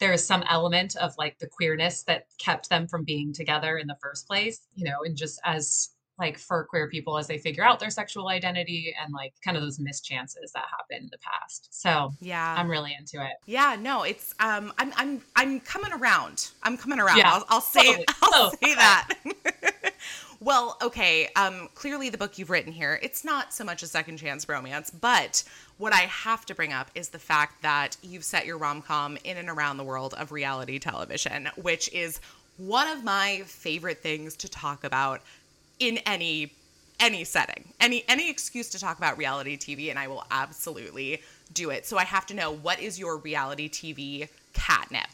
there 0.00 0.12
is 0.12 0.26
some 0.26 0.42
element 0.48 0.96
of 0.96 1.14
like 1.18 1.38
the 1.38 1.46
queerness 1.46 2.02
that 2.04 2.26
kept 2.38 2.68
them 2.68 2.88
from 2.88 3.04
being 3.04 3.32
together 3.32 3.78
in 3.78 3.86
the 3.86 3.96
first 4.02 4.26
place, 4.26 4.66
you 4.74 4.84
know, 4.84 5.04
and 5.04 5.16
just 5.16 5.40
as 5.44 5.90
like 6.18 6.38
for 6.38 6.64
queer 6.64 6.88
people 6.88 7.18
as 7.18 7.26
they 7.26 7.38
figure 7.38 7.64
out 7.64 7.80
their 7.80 7.90
sexual 7.90 8.28
identity 8.28 8.94
and 9.02 9.12
like 9.12 9.32
kind 9.44 9.56
of 9.56 9.62
those 9.62 9.78
mischances 9.80 10.52
that 10.52 10.64
happen 10.70 11.04
in 11.04 11.08
the 11.10 11.18
past. 11.18 11.68
So 11.70 12.12
Yeah. 12.20 12.54
I'm 12.56 12.70
really 12.70 12.94
into 12.98 13.20
it. 13.24 13.32
Yeah, 13.46 13.76
no, 13.80 14.04
it's 14.04 14.34
um 14.40 14.72
I'm 14.78 14.92
I'm 14.96 15.20
I'm 15.36 15.60
coming 15.60 15.92
around. 15.92 16.50
I'm 16.62 16.76
coming 16.76 17.00
around. 17.00 17.18
Yeah, 17.18 17.32
I'll, 17.34 17.44
I'll 17.48 17.60
say 17.60 17.82
totally. 17.84 18.04
I'll 18.22 18.30
Oh, 18.36 18.50
say 18.62 18.72
okay. 18.72 18.74
that. 18.74 19.08
well, 20.40 20.76
okay. 20.82 21.28
Um 21.36 21.68
clearly 21.74 22.10
the 22.10 22.18
book 22.18 22.38
you've 22.38 22.50
written 22.50 22.72
here, 22.72 22.98
it's 23.02 23.24
not 23.24 23.52
so 23.52 23.64
much 23.64 23.82
a 23.82 23.86
second 23.86 24.18
chance 24.18 24.48
romance, 24.48 24.90
but 24.90 25.42
what 25.78 25.92
I 25.92 26.02
have 26.02 26.46
to 26.46 26.54
bring 26.54 26.72
up 26.72 26.90
is 26.94 27.08
the 27.08 27.18
fact 27.18 27.62
that 27.62 27.96
you've 28.02 28.22
set 28.24 28.46
your 28.46 28.58
rom-com 28.58 29.18
in 29.24 29.36
and 29.36 29.48
around 29.48 29.76
the 29.78 29.84
world 29.84 30.14
of 30.14 30.30
reality 30.30 30.78
television, 30.78 31.48
which 31.56 31.92
is 31.92 32.20
one 32.56 32.86
of 32.86 33.02
my 33.02 33.42
favorite 33.46 33.98
things 34.00 34.36
to 34.36 34.48
talk 34.48 34.84
about 34.84 35.20
in 35.78 35.98
any 35.98 36.52
any 37.00 37.24
setting 37.24 37.64
any 37.80 38.04
any 38.08 38.30
excuse 38.30 38.68
to 38.68 38.78
talk 38.78 38.98
about 38.98 39.18
reality 39.18 39.56
tv 39.56 39.90
and 39.90 39.98
i 39.98 40.06
will 40.06 40.24
absolutely 40.30 41.20
do 41.52 41.70
it 41.70 41.84
so 41.84 41.98
i 41.98 42.04
have 42.04 42.24
to 42.24 42.34
know 42.34 42.52
what 42.52 42.80
is 42.80 42.98
your 42.98 43.16
reality 43.18 43.68
tv 43.68 44.28
catnip 44.52 45.08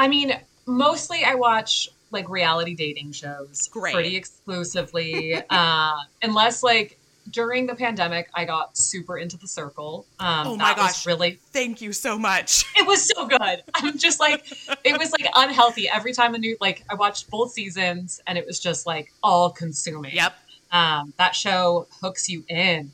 I 0.00 0.08
mean, 0.08 0.32
mostly 0.66 1.24
I 1.24 1.34
watch 1.34 1.90
like 2.10 2.28
reality 2.28 2.74
dating 2.74 3.12
shows 3.12 3.68
Great. 3.70 3.92
pretty 3.92 4.16
exclusively. 4.16 5.34
uh, 5.50 5.96
unless 6.22 6.62
like 6.62 6.98
during 7.30 7.66
the 7.66 7.74
pandemic, 7.74 8.28
I 8.34 8.44
got 8.44 8.76
super 8.76 9.18
into 9.18 9.36
the 9.36 9.46
circle. 9.48 10.06
Um, 10.18 10.46
Oh 10.48 10.56
my 10.56 10.74
gosh. 10.74 11.06
really 11.06 11.38
thank 11.52 11.80
you 11.80 11.92
so 11.92 12.18
much 12.18 12.64
it 12.76 12.86
was 12.86 13.06
so 13.08 13.26
good. 13.26 13.62
I'm 13.74 13.98
just 13.98 14.20
like, 14.20 14.44
it 14.84 14.98
was 14.98 15.12
like 15.12 15.26
unhealthy 15.36 15.88
every 15.88 16.12
time 16.12 16.34
a 16.34 16.38
new, 16.38 16.56
like, 16.60 16.84
I 16.90 16.94
watched 16.94 17.30
both 17.30 17.52
seasons 17.52 18.20
and 18.26 18.36
it 18.38 18.46
was 18.46 18.58
just 18.60 18.86
like 18.86 19.12
all 19.22 19.50
consuming. 19.50 20.12
yep 20.14 20.34
Um, 20.72 21.12
that 21.18 21.34
show 21.34 21.86
hooks 22.00 22.28
you 22.28 22.44
in. 22.48 22.90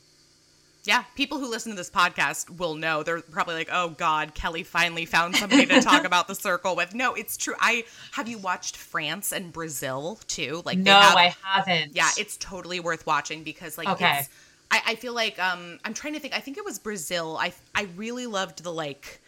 Yeah 0.87 1.05
people 1.15 1.39
who 1.39 1.49
listen 1.51 1.73
to 1.73 1.77
this 1.77 1.91
podcast 1.91 2.51
will 2.59 2.75
know. 2.75 3.03
They're 3.03 3.21
probably 3.21 3.55
like 3.55 3.69
oh 3.73 3.91
god 3.91 4.35
kelly 4.35 4.63
finally 4.63 5.05
found 5.05 5.37
somebody 5.37 5.67
to 5.67 5.81
talk 5.81 6.05
about 6.13 6.29
the 6.29 6.35
circle 6.35 6.77
with. 6.77 6.95
No 6.95 7.15
it's 7.15 7.37
true. 7.37 7.55
I 7.61 7.85
have 8.13 8.29
you 8.29 8.39
watched 8.39 8.77
france 8.77 9.33
and 9.33 9.53
brazil 9.53 10.19
too? 10.29 10.63
Like 10.65 10.79
no, 10.79 10.93
have- 11.01 11.17
I 11.17 11.35
haven't. 11.43 11.95
yeah 11.95 12.11
it's 12.19 12.37
totally 12.37 12.81
worth 12.81 13.07
watching 13.07 13.43
because 13.43 13.77
like 13.79 13.89
Okay. 13.89 14.23
I, 14.71 14.83
I 14.87 14.95
feel 14.97 15.15
like 15.15 15.39
um 15.39 15.79
i'm 15.85 15.95
trying 15.95 16.15
to 16.15 16.21
think. 16.21 16.35
I 16.35 16.41
think 16.41 16.57
it 16.59 16.65
was 16.65 16.79
brazil. 16.79 17.37
I 17.41 17.53
i 17.75 17.89
really 17.97 18.27
loved 18.27 18.63
the 18.65 18.73
like 18.73 19.21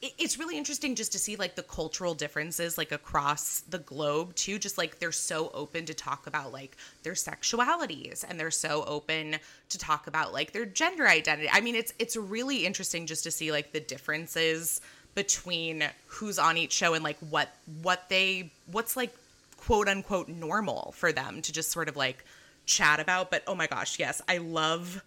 it's 0.00 0.38
really 0.38 0.56
interesting 0.56 0.94
just 0.94 1.12
to 1.12 1.18
see 1.18 1.36
like 1.36 1.56
the 1.56 1.62
cultural 1.62 2.14
differences 2.14 2.78
like 2.78 2.92
across 2.92 3.60
the 3.60 3.78
globe 3.78 4.34
too. 4.34 4.58
Just 4.58 4.78
like 4.78 4.98
they're 4.98 5.12
so 5.12 5.50
open 5.54 5.86
to 5.86 5.94
talk 5.94 6.26
about 6.26 6.52
like 6.52 6.76
their 7.02 7.14
sexualities 7.14 8.24
and 8.28 8.38
they're 8.38 8.50
so 8.50 8.84
open 8.86 9.36
to 9.70 9.78
talk 9.78 10.06
about 10.06 10.32
like 10.32 10.52
their 10.52 10.66
gender 10.66 11.08
identity. 11.08 11.48
I 11.52 11.60
mean 11.60 11.74
it's 11.74 11.92
it's 11.98 12.16
really 12.16 12.64
interesting 12.64 13.06
just 13.06 13.24
to 13.24 13.30
see 13.30 13.50
like 13.50 13.72
the 13.72 13.80
differences 13.80 14.80
between 15.14 15.84
who's 16.06 16.38
on 16.38 16.56
each 16.56 16.72
show 16.72 16.94
and 16.94 17.02
like 17.02 17.18
what 17.18 17.48
what 17.82 18.08
they 18.08 18.50
what's 18.70 18.96
like 18.96 19.14
quote 19.56 19.88
unquote 19.88 20.28
normal 20.28 20.92
for 20.96 21.10
them 21.12 21.42
to 21.42 21.52
just 21.52 21.72
sort 21.72 21.88
of 21.88 21.96
like 21.96 22.24
chat 22.66 23.00
about. 23.00 23.30
But 23.30 23.42
oh 23.46 23.54
my 23.54 23.66
gosh 23.66 23.98
yes 23.98 24.22
i 24.28 24.38
love 24.38 25.02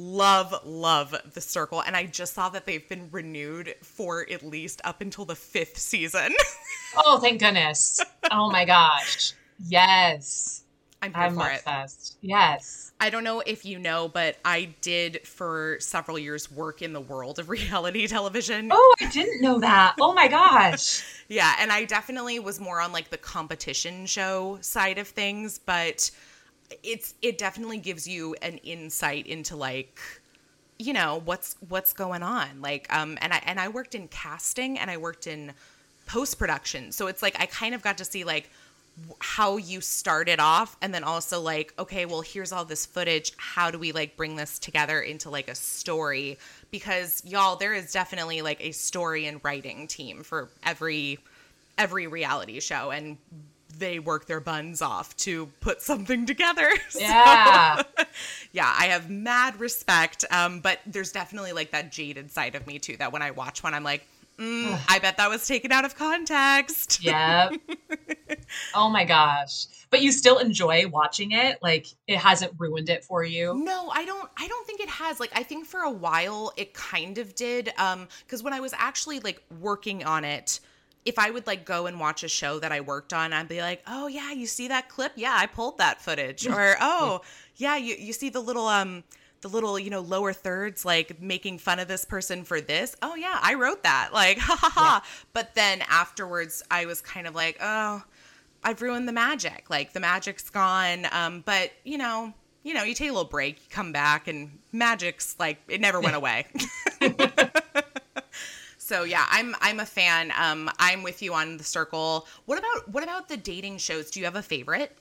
love 0.00 0.54
love 0.64 1.12
the 1.34 1.40
circle 1.40 1.82
and 1.82 1.96
i 1.96 2.06
just 2.06 2.32
saw 2.32 2.48
that 2.48 2.64
they've 2.66 2.88
been 2.88 3.08
renewed 3.10 3.74
for 3.82 4.24
at 4.30 4.44
least 4.44 4.80
up 4.84 5.00
until 5.00 5.24
the 5.24 5.34
fifth 5.34 5.76
season 5.76 6.32
Oh, 6.96 7.18
thank 7.18 7.40
goodness. 7.40 8.00
oh 8.30 8.50
my 8.50 8.64
gosh. 8.64 9.32
Yes. 9.66 10.62
i'm 11.02 11.12
here 11.12 11.24
I'm 11.24 11.34
for 11.34 11.50
it. 11.50 11.62
Yes. 12.22 12.92
i 13.00 13.10
don't 13.10 13.24
know 13.24 13.40
if 13.40 13.64
you 13.64 13.78
know 13.80 14.08
but 14.08 14.36
i 14.44 14.68
did 14.82 15.26
for 15.26 15.76
several 15.80 16.16
years 16.18 16.50
work 16.50 16.80
in 16.80 16.92
the 16.92 17.00
world 17.00 17.40
of 17.40 17.50
reality 17.58 18.06
television 18.06 18.68
Oh, 18.72 18.94
I 19.00 19.08
didn't 19.10 19.42
know 19.42 19.58
that. 19.60 19.96
Oh 20.00 20.14
my 20.14 20.28
gosh. 20.28 21.04
Yeah, 21.30 21.54
and 21.60 21.70
I 21.70 21.84
definitely 21.84 22.38
was 22.38 22.58
more 22.58 22.80
on 22.80 22.90
like 22.90 23.10
the 23.10 23.18
competition 23.18 24.06
show 24.06 24.56
side 24.62 24.96
of 24.96 25.06
things, 25.08 25.58
but 25.58 26.10
it's 26.82 27.14
it 27.22 27.38
definitely 27.38 27.78
gives 27.78 28.06
you 28.06 28.34
an 28.42 28.58
insight 28.58 29.26
into 29.26 29.56
like 29.56 29.98
you 30.78 30.92
know 30.92 31.22
what's 31.24 31.56
what's 31.68 31.92
going 31.92 32.22
on. 32.22 32.60
Like 32.60 32.86
um 32.94 33.18
and 33.20 33.32
i 33.32 33.42
and 33.44 33.58
i 33.58 33.68
worked 33.68 33.94
in 33.94 34.08
casting 34.08 34.78
and 34.78 34.90
i 34.90 34.96
worked 34.96 35.26
in 35.26 35.52
post 36.06 36.38
production 36.38 36.90
so 36.90 37.06
it's 37.06 37.20
like 37.20 37.38
i 37.38 37.44
kind 37.46 37.74
of 37.74 37.82
got 37.82 37.98
to 37.98 38.04
see 38.04 38.24
like 38.24 38.50
how 39.20 39.56
you 39.56 39.80
started 39.80 40.40
off 40.40 40.76
and 40.82 40.92
then 40.92 41.04
also 41.04 41.40
like 41.40 41.72
okay 41.78 42.04
well 42.06 42.20
here's 42.20 42.52
all 42.52 42.64
this 42.64 42.86
footage. 42.86 43.32
How 43.36 43.70
do 43.70 43.78
we 43.78 43.92
like 43.92 44.16
bring 44.16 44.36
this 44.36 44.58
together 44.58 45.00
into 45.00 45.30
like 45.30 45.48
a 45.48 45.54
story? 45.54 46.38
Because 46.70 47.22
y'all 47.24 47.56
there 47.56 47.74
is 47.74 47.92
definitely 47.92 48.42
like 48.42 48.64
a 48.64 48.72
story 48.72 49.26
and 49.26 49.40
writing 49.44 49.86
team 49.86 50.22
for 50.22 50.48
every 50.64 51.18
every 51.76 52.06
reality 52.06 52.58
show. 52.60 52.90
And 52.90 53.18
they 53.76 53.98
work 53.98 54.26
their 54.26 54.40
buns 54.40 54.80
off 54.82 55.16
to 55.18 55.46
put 55.60 55.82
something 55.82 56.26
together 56.26 56.70
So- 56.88 57.00
Yeah. 57.00 57.82
yeah, 58.52 58.74
I 58.78 58.86
have 58.86 59.10
mad 59.10 59.60
respect. 59.60 60.24
Um, 60.30 60.60
but 60.60 60.80
there's 60.86 61.12
definitely 61.12 61.52
like 61.52 61.70
that 61.72 61.92
jaded 61.92 62.30
side 62.30 62.54
of 62.54 62.66
me 62.66 62.78
too. 62.78 62.96
That 62.96 63.12
when 63.12 63.22
I 63.22 63.30
watch 63.30 63.62
one, 63.62 63.74
I'm 63.74 63.84
like, 63.84 64.06
mm, 64.38 64.78
I 64.88 64.98
bet 64.98 65.16
that 65.18 65.28
was 65.28 65.46
taken 65.46 65.70
out 65.72 65.84
of 65.84 65.94
context. 65.96 67.00
Yep. 67.08 67.54
oh 68.74 68.88
my 68.88 69.04
gosh. 69.04 69.66
But 69.90 70.02
you 70.02 70.12
still 70.12 70.38
enjoy 70.38 70.86
watching 70.88 71.32
it? 71.32 71.58
Like 71.62 71.86
it 72.06 72.18
hasn't 72.18 72.52
ruined 72.58 72.88
it 72.88 73.04
for 73.04 73.24
you? 73.24 73.54
No, 73.54 73.90
I 73.90 74.04
don't. 74.04 74.28
I 74.36 74.46
don't 74.48 74.66
think 74.66 74.80
it 74.80 74.88
has. 74.88 75.18
Like, 75.20 75.30
I 75.34 75.42
think 75.42 75.66
for 75.66 75.80
a 75.80 75.90
while 75.90 76.52
it 76.56 76.74
kind 76.74 77.18
of 77.18 77.34
did. 77.34 77.72
Um, 77.78 78.08
because 78.24 78.42
when 78.42 78.52
I 78.52 78.60
was 78.60 78.74
actually 78.76 79.20
like 79.20 79.42
working 79.60 80.04
on 80.04 80.24
it, 80.24 80.60
if 81.08 81.18
I 81.18 81.30
would 81.30 81.46
like 81.46 81.64
go 81.64 81.86
and 81.86 81.98
watch 81.98 82.22
a 82.22 82.28
show 82.28 82.58
that 82.58 82.70
I 82.70 82.82
worked 82.82 83.14
on, 83.14 83.32
I'd 83.32 83.48
be 83.48 83.60
like, 83.62 83.82
oh 83.86 84.08
yeah, 84.08 84.30
you 84.32 84.46
see 84.46 84.68
that 84.68 84.90
clip? 84.90 85.12
Yeah, 85.16 85.34
I 85.34 85.46
pulled 85.46 85.78
that 85.78 86.00
footage. 86.02 86.46
Or 86.58 86.76
oh 86.80 87.20
yeah, 87.56 87.76
you 87.76 87.94
you 87.94 88.12
see 88.12 88.30
the 88.30 88.40
little 88.40 88.66
um 88.66 89.04
the 89.42 89.48
little 89.48 89.78
you 89.78 89.90
know 89.90 90.00
lower 90.00 90.32
thirds 90.32 90.84
like 90.84 91.20
making 91.20 91.58
fun 91.58 91.78
of 91.78 91.88
this 91.88 92.04
person 92.04 92.44
for 92.44 92.60
this. 92.60 92.94
Oh 93.00 93.14
yeah, 93.14 93.38
I 93.40 93.54
wrote 93.54 93.82
that. 93.84 94.10
Like 94.18 94.38
ha 94.38 94.56
ha 94.56 94.70
ha. 94.70 95.04
But 95.32 95.54
then 95.54 95.82
afterwards, 95.88 96.62
I 96.70 96.86
was 96.86 97.00
kind 97.00 97.26
of 97.26 97.34
like, 97.34 97.58
oh. 97.60 98.02
I've 98.64 98.82
ruined 98.82 99.06
the 99.06 99.12
magic. 99.12 99.70
Like 99.70 99.92
the 99.92 100.00
magic's 100.00 100.50
gone. 100.50 101.06
Um, 101.12 101.42
but 101.46 101.70
you 101.84 101.96
know, 101.96 102.34
you 102.64 102.74
know, 102.74 102.82
you 102.82 102.92
take 102.92 103.08
a 103.08 103.12
little 103.12 103.28
break, 103.28 103.56
you 103.58 103.66
come 103.70 103.92
back, 103.92 104.26
and 104.26 104.58
magic's 104.72 105.36
like 105.38 105.58
it 105.68 105.80
never 105.80 106.00
went 106.00 106.16
away. 106.16 106.46
so 108.88 109.04
yeah, 109.04 109.26
I'm 109.28 109.54
I'm 109.60 109.80
a 109.80 109.86
fan. 109.86 110.32
Um, 110.40 110.70
I'm 110.78 111.02
with 111.02 111.20
you 111.20 111.34
on 111.34 111.58
the 111.58 111.64
circle. 111.64 112.26
What 112.46 112.58
about 112.58 112.88
what 112.88 113.02
about 113.02 113.28
the 113.28 113.36
dating 113.36 113.78
shows? 113.78 114.10
Do 114.10 114.18
you 114.18 114.24
have 114.24 114.34
a 114.36 114.42
favorite? 114.42 114.96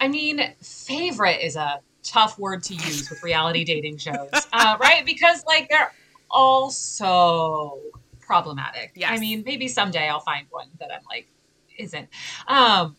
I 0.00 0.08
mean, 0.08 0.42
favorite 0.60 1.40
is 1.40 1.54
a 1.54 1.80
tough 2.02 2.38
word 2.38 2.64
to 2.64 2.74
use 2.74 3.08
with 3.08 3.22
reality 3.22 3.64
dating 3.64 3.98
shows, 3.98 4.30
uh, 4.52 4.76
right? 4.80 5.06
Because 5.06 5.44
like 5.46 5.68
they're 5.68 5.92
all 6.28 6.70
so 6.70 7.80
problematic. 8.18 8.90
Yes. 8.96 9.12
I 9.12 9.18
mean, 9.18 9.44
maybe 9.46 9.68
someday 9.68 10.08
I'll 10.08 10.20
find 10.20 10.46
one 10.50 10.66
that 10.80 10.90
I'm 10.92 11.02
like 11.08 11.28
isn't. 11.78 12.08
Um, 12.48 12.96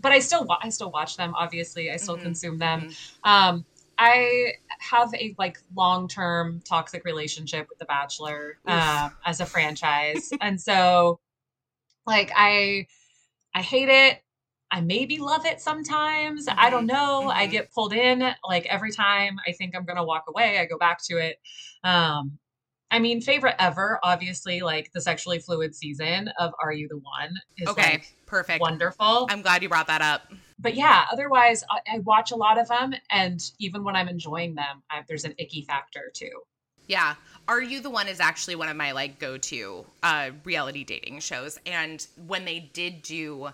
but 0.00 0.10
I 0.10 0.18
still 0.18 0.44
wa- 0.44 0.58
I 0.60 0.70
still 0.70 0.90
watch 0.90 1.16
them. 1.16 1.32
Obviously, 1.36 1.92
I 1.92 1.96
still 1.98 2.18
Mhm. 2.18 2.22
consume 2.22 2.58
them. 2.58 2.90
Um, 3.22 3.64
I 3.98 4.52
have 4.80 5.12
a 5.14 5.34
like 5.38 5.58
long 5.74 6.08
term 6.08 6.60
toxic 6.64 7.04
relationship 7.04 7.66
with 7.68 7.78
The 7.78 7.86
Bachelor 7.86 8.58
um, 8.66 9.12
as 9.24 9.40
a 9.40 9.46
franchise, 9.46 10.32
and 10.40 10.60
so 10.60 11.20
like 12.06 12.30
I 12.34 12.86
I 13.54 13.62
hate 13.62 13.88
it. 13.88 14.22
I 14.70 14.80
maybe 14.80 15.18
love 15.18 15.46
it 15.46 15.60
sometimes. 15.60 16.46
I 16.48 16.70
don't 16.70 16.86
know. 16.86 17.30
I 17.30 17.46
mhm. 17.46 17.50
get 17.52 17.72
pulled 17.72 17.92
in 17.92 18.34
like 18.46 18.66
every 18.66 18.90
time 18.90 19.36
I 19.46 19.52
think 19.52 19.76
I'm 19.76 19.84
gonna 19.84 20.04
walk 20.04 20.24
away, 20.28 20.58
I 20.58 20.66
go 20.66 20.76
back 20.76 20.98
to 21.04 21.18
it. 21.18 21.38
Um, 21.84 22.38
I 22.90 22.98
mean, 22.98 23.20
favorite 23.20 23.56
ever, 23.58 23.98
obviously, 24.02 24.60
like 24.60 24.92
the 24.92 25.00
sexually 25.00 25.38
fluid 25.38 25.74
season 25.74 26.30
of 26.38 26.52
Are 26.62 26.72
You 26.72 26.88
the 26.88 26.98
One 26.98 27.34
is 27.58 27.68
Okay, 27.68 27.92
like 27.92 28.16
perfect. 28.26 28.60
wonderful. 28.60 29.26
I'm 29.30 29.42
glad 29.42 29.62
you 29.62 29.68
brought 29.68 29.88
that 29.88 30.02
up. 30.02 30.32
But 30.58 30.74
yeah, 30.74 31.04
otherwise, 31.12 31.64
I, 31.70 31.96
I 31.96 31.98
watch 32.00 32.32
a 32.32 32.36
lot 32.36 32.58
of 32.58 32.68
them, 32.68 32.94
and 33.10 33.42
even 33.58 33.84
when 33.84 33.96
I'm 33.96 34.08
enjoying 34.08 34.54
them, 34.54 34.82
I, 34.90 35.02
there's 35.06 35.24
an 35.24 35.34
icky 35.38 35.62
factor 35.62 36.10
too. 36.12 36.42
Yeah. 36.88 37.14
Are 37.48 37.60
You 37.60 37.80
the 37.80 37.90
One 37.90 38.08
is 38.08 38.20
actually 38.20 38.56
one 38.56 38.68
of 38.68 38.76
my 38.76 38.92
like 38.92 39.18
go 39.18 39.38
to 39.38 39.84
uh, 40.02 40.30
reality 40.44 40.84
dating 40.84 41.20
shows. 41.20 41.58
And 41.66 42.06
when 42.26 42.44
they 42.44 42.70
did 42.72 43.02
do 43.02 43.48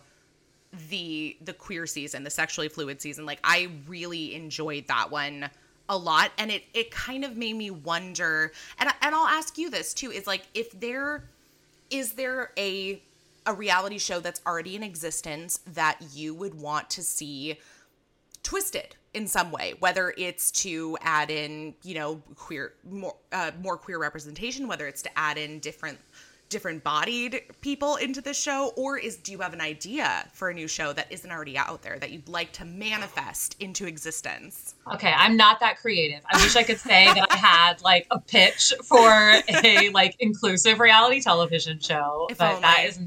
the 0.89 1.37
the 1.43 1.53
queer 1.53 1.87
season, 1.87 2.25
the 2.25 2.31
sexually 2.31 2.69
fluid 2.69 3.01
season. 3.01 3.27
Like 3.27 3.41
I 3.45 3.71
really 3.87 4.35
enjoyed 4.35 4.87
that 4.89 5.11
one 5.11 5.51
a 5.89 5.97
lot 5.97 6.31
and 6.39 6.51
it 6.51 6.65
it 6.73 6.91
kind 6.91 7.25
of 7.25 7.37
made 7.37 7.55
me 7.55 7.71
wonder 7.71 8.53
and 8.79 8.89
and 9.03 9.15
I'll 9.15 9.27
ask 9.27 9.59
you 9.59 9.69
this 9.69 9.93
too 9.93 10.11
is 10.11 10.27
like 10.27 10.43
if 10.55 10.79
there 10.79 11.25
is 11.91 12.13
there 12.13 12.53
a 12.57 13.03
a 13.47 13.53
reality 13.53 13.99
show 13.99 14.21
that's 14.21 14.41
already 14.47 14.77
in 14.77 14.83
existence 14.83 15.61
that 15.67 15.99
you 16.13 16.35
would 16.35 16.55
want 16.55 16.91
to 16.91 17.03
see 17.03 17.59
twisted 18.43 18.97
in 19.15 19.27
some 19.27 19.51
way 19.53 19.75
whether 19.79 20.13
it's 20.17 20.51
to 20.51 20.97
add 21.01 21.31
in 21.31 21.75
you 21.83 21.95
know 21.95 22.21
queer 22.35 22.75
more 22.89 23.17
uh, 23.33 23.51
more 23.61 23.77
queer 23.77 23.99
representation 23.99 24.67
whether 24.67 24.87
it's 24.87 25.03
to 25.03 25.19
add 25.19 25.39
in 25.39 25.59
different 25.61 25.99
different 26.53 26.85
bodied 26.85 27.43
people 27.63 27.97
into 27.97 28.21
the 28.21 28.35
show 28.35 28.73
or 28.77 28.99
is 28.99 29.17
do 29.17 29.33
you 29.33 29.39
have 29.39 29.55
an 29.55 29.61
idea 29.61 30.29
for 30.35 30.51
a 30.51 30.55
new 30.55 30.69
show 30.69 30.93
that 30.93 31.11
isn't 31.11 31.31
already 31.31 31.57
out 31.57 31.83
there 31.83 31.99
that 31.99 32.11
you'd 32.11 32.29
like 32.29 32.53
to 32.53 32.65
manifest 32.65 33.57
into 33.59 33.87
existence? 33.87 34.75
Okay 34.93 35.13
i'm 35.17 35.37
not 35.37 35.61
that 35.61 35.79
creative. 35.79 36.21
I 36.31 36.37
wish 36.37 36.55
i 36.55 36.63
could 36.63 36.79
say 36.79 37.07
that 37.07 37.27
i 37.31 37.37
had 37.37 37.81
like 37.81 38.07
a 38.11 38.21
pitch 38.21 38.75
for 38.85 39.11
a 39.11 39.89
like 39.91 40.15
inclusive 40.21 40.79
reality 40.79 41.23
television 41.23 41.81
show 41.81 42.27
if 42.31 42.37
but 42.39 42.51
only. 42.51 42.61
that 42.61 42.85
is 42.85 43.01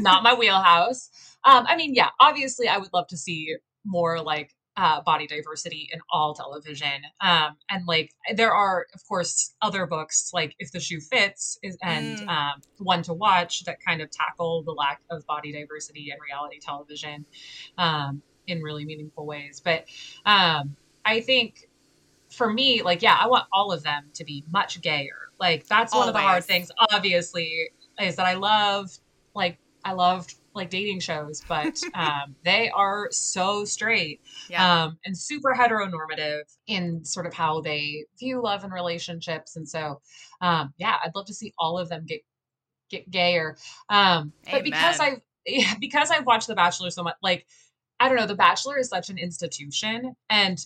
not 0.00 0.22
my 0.22 0.34
wheelhouse. 0.34 1.08
Um 1.44 1.64
i 1.66 1.76
mean 1.76 1.94
yeah 1.94 2.10
obviously 2.20 2.68
i 2.68 2.76
would 2.76 2.92
love 2.92 3.06
to 3.08 3.16
see 3.16 3.56
more 3.86 4.20
like 4.20 4.54
uh, 4.80 5.02
body 5.02 5.26
diversity 5.26 5.90
in 5.92 6.00
all 6.10 6.32
television. 6.34 7.02
Um, 7.20 7.56
and 7.68 7.86
like 7.86 8.12
there 8.34 8.52
are, 8.52 8.86
of 8.94 9.06
course, 9.06 9.54
other 9.60 9.86
books 9.86 10.30
like 10.32 10.54
If 10.58 10.72
the 10.72 10.80
Shoe 10.80 11.00
Fits 11.00 11.58
is, 11.62 11.76
and 11.82 12.18
mm. 12.18 12.28
um, 12.28 12.62
One 12.78 13.02
to 13.02 13.12
Watch 13.12 13.64
that 13.64 13.76
kind 13.86 14.00
of 14.00 14.10
tackle 14.10 14.62
the 14.62 14.72
lack 14.72 15.02
of 15.10 15.26
body 15.26 15.52
diversity 15.52 16.10
in 16.10 16.16
reality 16.18 16.58
television 16.60 17.26
um, 17.76 18.22
in 18.46 18.62
really 18.62 18.86
meaningful 18.86 19.26
ways. 19.26 19.60
But 19.62 19.84
um, 20.24 20.76
I 21.04 21.20
think 21.20 21.68
for 22.30 22.50
me, 22.50 22.82
like, 22.82 23.02
yeah, 23.02 23.18
I 23.20 23.26
want 23.26 23.44
all 23.52 23.72
of 23.72 23.82
them 23.82 24.04
to 24.14 24.24
be 24.24 24.44
much 24.50 24.80
gayer. 24.80 25.28
Like 25.38 25.66
that's 25.66 25.92
Always. 25.92 26.06
one 26.06 26.08
of 26.08 26.14
the 26.14 26.26
hard 26.26 26.44
things, 26.44 26.70
obviously, 26.90 27.68
is 28.00 28.16
that 28.16 28.26
I 28.26 28.34
love 28.34 28.90
like 29.34 29.58
I 29.84 29.92
loved 29.92 30.36
like 30.54 30.70
dating 30.70 31.00
shows, 31.00 31.42
but 31.48 31.80
um, 31.94 32.34
they 32.44 32.70
are 32.70 33.08
so 33.10 33.64
straight 33.64 34.20
yeah. 34.48 34.84
um, 34.84 34.98
and 35.04 35.16
super 35.16 35.54
heteronormative 35.54 36.42
in 36.66 37.04
sort 37.04 37.26
of 37.26 37.34
how 37.34 37.60
they 37.60 38.04
view 38.18 38.42
love 38.42 38.64
and 38.64 38.72
relationships. 38.72 39.56
And 39.56 39.68
so, 39.68 40.00
um, 40.40 40.72
yeah, 40.78 40.96
I'd 41.04 41.14
love 41.14 41.26
to 41.26 41.34
see 41.34 41.52
all 41.58 41.78
of 41.78 41.88
them 41.88 42.04
get 42.06 42.20
get 42.90 43.10
gayer. 43.10 43.56
Um, 43.88 44.32
but 44.50 44.64
because 44.64 44.98
I've 45.00 45.20
yeah, 45.46 45.74
because 45.80 46.10
I've 46.10 46.26
watched 46.26 46.48
The 46.48 46.54
Bachelor 46.54 46.90
so 46.90 47.02
much, 47.02 47.16
like 47.22 47.46
I 47.98 48.08
don't 48.08 48.18
know, 48.18 48.26
The 48.26 48.34
Bachelor 48.34 48.78
is 48.78 48.88
such 48.88 49.10
an 49.10 49.18
institution 49.18 50.14
and 50.28 50.58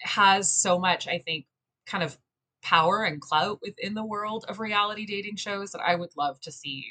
has 0.00 0.50
so 0.50 0.78
much, 0.78 1.06
I 1.06 1.18
think, 1.18 1.46
kind 1.86 2.02
of 2.02 2.18
power 2.62 3.04
and 3.04 3.20
clout 3.20 3.58
within 3.62 3.94
the 3.94 4.04
world 4.04 4.44
of 4.48 4.60
reality 4.60 5.06
dating 5.06 5.36
shows 5.36 5.70
that 5.72 5.80
I 5.80 5.94
would 5.94 6.10
love 6.16 6.40
to 6.42 6.52
see 6.52 6.84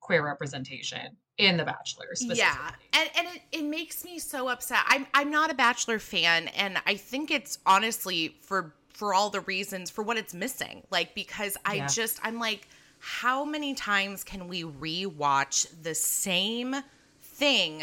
queer 0.00 0.24
representation 0.24 1.16
in 1.38 1.56
The 1.56 1.64
Bachelor 1.64 2.06
Yeah. 2.20 2.70
And 2.92 3.08
and 3.16 3.28
it, 3.28 3.42
it 3.52 3.64
makes 3.64 4.04
me 4.04 4.18
so 4.18 4.48
upset. 4.48 4.80
I'm 4.86 5.06
I'm 5.14 5.30
not 5.30 5.50
a 5.50 5.54
Bachelor 5.54 5.98
fan 5.98 6.48
and 6.48 6.78
I 6.86 6.96
think 6.96 7.30
it's 7.30 7.58
honestly 7.64 8.36
for 8.40 8.74
for 8.92 9.14
all 9.14 9.30
the 9.30 9.40
reasons 9.42 9.90
for 9.90 10.02
what 10.02 10.16
it's 10.16 10.34
missing. 10.34 10.82
Like 10.90 11.14
because 11.14 11.56
I 11.64 11.74
yeah. 11.74 11.86
just 11.86 12.18
I'm 12.22 12.38
like 12.38 12.68
how 12.98 13.44
many 13.44 13.74
times 13.74 14.24
can 14.24 14.48
we 14.48 14.64
rewatch 14.64 15.68
the 15.82 15.94
same 15.94 16.74
thing 17.20 17.82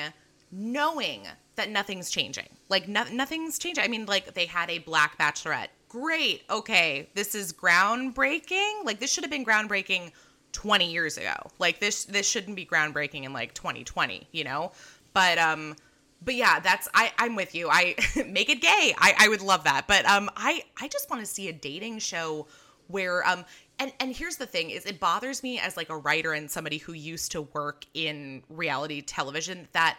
knowing 0.52 1.26
that 1.56 1.70
nothing's 1.70 2.10
changing? 2.10 2.50
Like 2.68 2.90
no, 2.90 3.06
nothing's 3.12 3.58
changing. 3.58 3.84
I 3.84 3.88
mean 3.88 4.06
like 4.06 4.34
they 4.34 4.46
had 4.46 4.70
a 4.70 4.80
black 4.80 5.18
bachelorette. 5.18 5.70
Great. 5.88 6.44
Okay. 6.50 7.10
This 7.14 7.34
is 7.34 7.54
groundbreaking. 7.54 8.84
Like 8.84 9.00
this 9.00 9.14
should 9.14 9.24
have 9.24 9.32
been 9.32 9.46
groundbreaking 9.46 10.12
20 10.56 10.90
years 10.90 11.18
ago. 11.18 11.36
Like 11.60 11.80
this 11.80 12.06
this 12.06 12.28
shouldn't 12.28 12.56
be 12.56 12.66
groundbreaking 12.66 13.26
in 13.26 13.34
like 13.34 13.54
2020, 13.54 14.26
you 14.32 14.46
know? 14.46 14.72
But 15.14 15.38
um 15.38 15.76
but 16.24 16.34
yeah, 16.36 16.62
that's 16.62 16.88
I 16.94 17.12
I'm 17.18 17.36
with 17.36 17.54
you. 17.54 17.70
I 17.70 17.96
make 18.26 18.50
it 18.50 18.62
gay. 18.62 18.96
I 18.98 19.16
I 19.20 19.28
would 19.28 19.42
love 19.42 19.66
that. 19.66 19.86
But 19.86 20.06
um 20.06 20.30
I 20.38 20.64
I 20.80 20.88
just 20.88 21.10
want 21.10 21.22
to 21.22 21.26
see 21.26 21.50
a 21.50 21.54
dating 21.54 22.00
show 22.00 22.48
where 22.88 23.28
um 23.28 23.44
and 23.80 23.92
and 24.00 24.16
here's 24.16 24.38
the 24.38 24.46
thing 24.46 24.70
is 24.70 24.86
it 24.86 24.98
bothers 24.98 25.44
me 25.44 25.60
as 25.60 25.76
like 25.76 25.90
a 25.90 25.98
writer 25.98 26.32
and 26.32 26.50
somebody 26.50 26.78
who 26.78 26.94
used 26.94 27.34
to 27.34 27.42
work 27.42 27.86
in 27.94 28.42
reality 28.50 29.02
television 29.02 29.68
that 29.74 29.98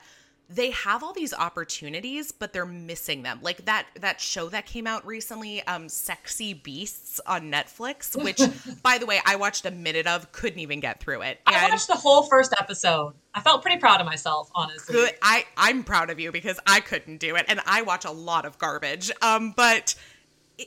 they 0.49 0.71
have 0.71 1.03
all 1.03 1.13
these 1.13 1.35
opportunities 1.35 2.33
but 2.33 2.53
they're 2.53 2.67
missing 2.67 3.23
them. 3.23 3.41
Like 3.43 3.65
that 3.65 3.87
that 4.01 4.21
show 4.21 4.49
that 4.51 4.67
came 4.67 4.87
out 4.87 5.07
recently 5.07 5.63
um 5.67 5.89
sexy 5.89 6.55
beasts 6.55 7.21
on 7.27 7.51
netflix 7.51 8.15
which 8.25 8.41
by 8.83 8.99
the 8.99 9.07
way 9.07 9.21
i 9.27 9.37
watched 9.37 9.67
a 9.67 9.71
minute 9.71 10.07
of 10.07 10.31
couldn't 10.33 10.61
even 10.61 10.81
get 10.81 11.01
through 11.01 11.23
it. 11.23 11.41
And 11.47 11.57
i 11.57 11.69
watched 11.69 11.89
the 11.89 11.95
whole 11.95 12.23
first 12.25 12.55
episode. 12.59 13.15
I 13.35 13.41
felt 13.41 13.63
pretty 13.63 13.79
proud 13.79 14.01
of 14.01 14.07
myself 14.07 14.51
honestly. 14.55 14.95
Good. 14.95 15.15
I 15.23 15.45
i'm 15.57 15.85
proud 15.85 16.11
of 16.11 16.21
you 16.21 16.33
because 16.33 16.61
i 16.67 16.81
couldn't 16.81 17.19
do 17.19 17.37
it 17.37 17.47
and 17.49 17.61
i 17.67 17.83
watch 17.83 18.05
a 18.05 18.11
lot 18.13 18.45
of 18.45 18.59
garbage. 18.59 19.11
Um 19.23 19.53
but 19.57 19.95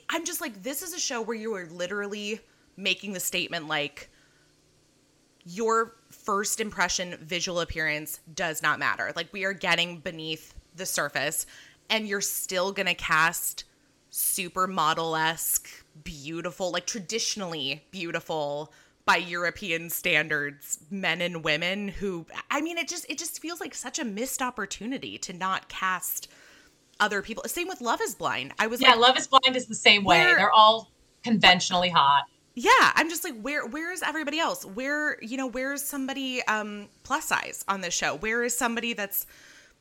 i'm 0.09 0.25
just 0.25 0.41
like 0.41 0.61
this 0.61 0.81
is 0.81 0.93
a 0.93 0.99
show 0.99 1.21
where 1.21 1.37
you 1.37 1.55
are 1.55 1.67
literally 1.67 2.39
making 2.75 3.13
the 3.13 3.19
statement 3.19 3.67
like 3.67 4.09
your 5.45 5.95
first 6.29 6.59
impression 6.59 7.17
visual 7.23 7.59
appearance 7.59 8.19
does 8.35 8.61
not 8.61 8.77
matter. 8.77 9.11
Like 9.15 9.33
we 9.33 9.45
are 9.45 9.53
getting 9.53 9.97
beneath 9.97 10.53
the 10.75 10.85
surface 10.85 11.47
and 11.89 12.07
you're 12.07 12.21
still 12.21 12.71
going 12.71 12.85
to 12.85 12.93
cast 12.93 13.63
supermodel 14.11 15.19
esque, 15.19 15.67
beautiful, 16.03 16.69
like 16.69 16.85
traditionally 16.85 17.83
beautiful 17.89 18.71
by 19.05 19.17
European 19.17 19.89
standards 19.89 20.77
men 20.91 21.19
and 21.19 21.43
women 21.43 21.87
who 21.87 22.27
I 22.51 22.61
mean 22.61 22.77
it 22.77 22.87
just 22.87 23.07
it 23.09 23.17
just 23.17 23.41
feels 23.41 23.59
like 23.59 23.73
such 23.73 23.97
a 23.97 24.05
missed 24.05 24.43
opportunity 24.43 25.17
to 25.17 25.33
not 25.33 25.67
cast 25.67 26.27
other 26.99 27.23
people. 27.23 27.43
Same 27.47 27.67
with 27.67 27.81
Love 27.81 28.01
is 28.03 28.13
Blind. 28.13 28.53
I 28.59 28.67
was 28.67 28.81
Yeah, 28.81 28.89
like, 28.89 28.99
Love 28.99 29.17
is 29.17 29.25
Blind 29.25 29.55
is 29.55 29.65
the 29.65 29.73
same 29.73 30.03
way. 30.03 30.25
They're 30.25 30.51
all 30.51 30.91
conventionally 31.23 31.89
hot 31.89 32.25
yeah 32.59 32.91
i'm 32.95 33.09
just 33.09 33.23
like 33.23 33.39
where 33.41 33.65
where 33.65 33.91
is 33.91 34.01
everybody 34.01 34.39
else? 34.39 34.65
Where 34.65 35.21
you 35.21 35.37
know 35.37 35.47
where's 35.47 35.83
somebody 35.83 36.43
um 36.43 36.89
plus 37.03 37.25
size 37.25 37.63
on 37.67 37.81
this 37.81 37.93
show? 37.93 38.15
Where 38.15 38.43
is 38.43 38.57
somebody 38.57 38.93
that's 38.93 39.25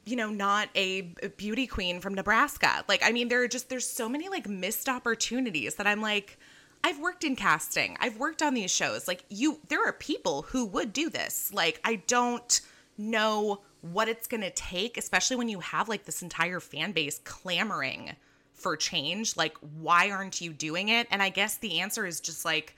you 0.05 0.17
know 0.17 0.31
not 0.31 0.69
a 0.75 1.03
beauty 1.37 1.67
queen 1.67 2.01
from 2.01 2.15
nebraska? 2.15 2.85
Like 2.89 3.03
i 3.05 3.11
mean 3.11 3.29
there 3.29 3.43
are 3.43 3.49
just 3.49 3.69
there's 3.69 3.87
so 3.89 4.09
many 4.09 4.29
like 4.29 4.49
missed 4.49 4.89
opportunities 4.89 5.75
that 5.75 5.87
i'm 5.87 6.01
like 6.01 6.39
i've 6.85 7.01
worked 7.01 7.25
in 7.25 7.35
casting. 7.35 7.97
I've 8.01 8.17
worked 8.17 8.43
on 8.43 8.55
these 8.55 8.71
shows. 8.71 9.09
Like 9.09 9.25
you 9.29 9.59
there 9.69 9.85
are 9.85 9.93
people 9.93 10.43
who 10.43 10.65
would 10.67 10.93
do 10.93 11.11
this. 11.11 11.53
Like 11.53 11.81
i 11.85 11.97
don't 12.07 12.61
know 12.97 13.61
what 13.81 14.09
it's 14.09 14.27
going 14.27 14.41
to 14.41 14.51
take 14.51 14.97
especially 14.97 15.37
when 15.37 15.49
you 15.49 15.61
have 15.61 15.89
like 15.89 16.05
this 16.05 16.21
entire 16.23 16.59
fan 16.59 16.91
base 16.91 17.21
clamoring 17.25 18.17
for 18.59 18.77
change. 18.77 19.37
Like, 19.37 19.57
why 19.81 20.11
aren't 20.11 20.41
you 20.41 20.53
doing 20.53 20.89
it? 20.89 21.07
And 21.11 21.23
I 21.23 21.29
guess 21.31 21.57
the 21.59 21.81
answer 21.81 22.05
is 22.07 22.21
just 22.21 22.45
like, 22.45 22.77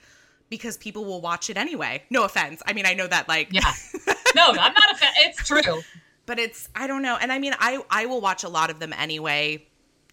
because 0.49 0.77
people 0.77 1.05
will 1.05 1.21
watch 1.21 1.49
it 1.49 1.57
anyway. 1.57 2.03
No 2.09 2.23
offense. 2.23 2.61
I 2.65 2.73
mean, 2.73 2.85
I 2.85 2.93
know 2.93 3.07
that 3.07 3.27
like 3.27 3.49
Yeah. 3.51 3.71
No, 4.35 4.47
I'm 4.51 4.73
not 4.73 4.91
a 4.93 4.95
fan. 4.97 5.11
It's 5.19 5.45
true. 5.45 5.81
but 6.25 6.39
it's 6.39 6.69
I 6.75 6.87
don't 6.87 7.01
know. 7.01 7.17
And 7.19 7.31
I 7.31 7.39
mean, 7.39 7.53
I 7.59 7.81
I 7.89 8.05
will 8.05 8.21
watch 8.21 8.43
a 8.43 8.49
lot 8.49 8.69
of 8.69 8.79
them 8.79 8.93
anyway 8.93 9.65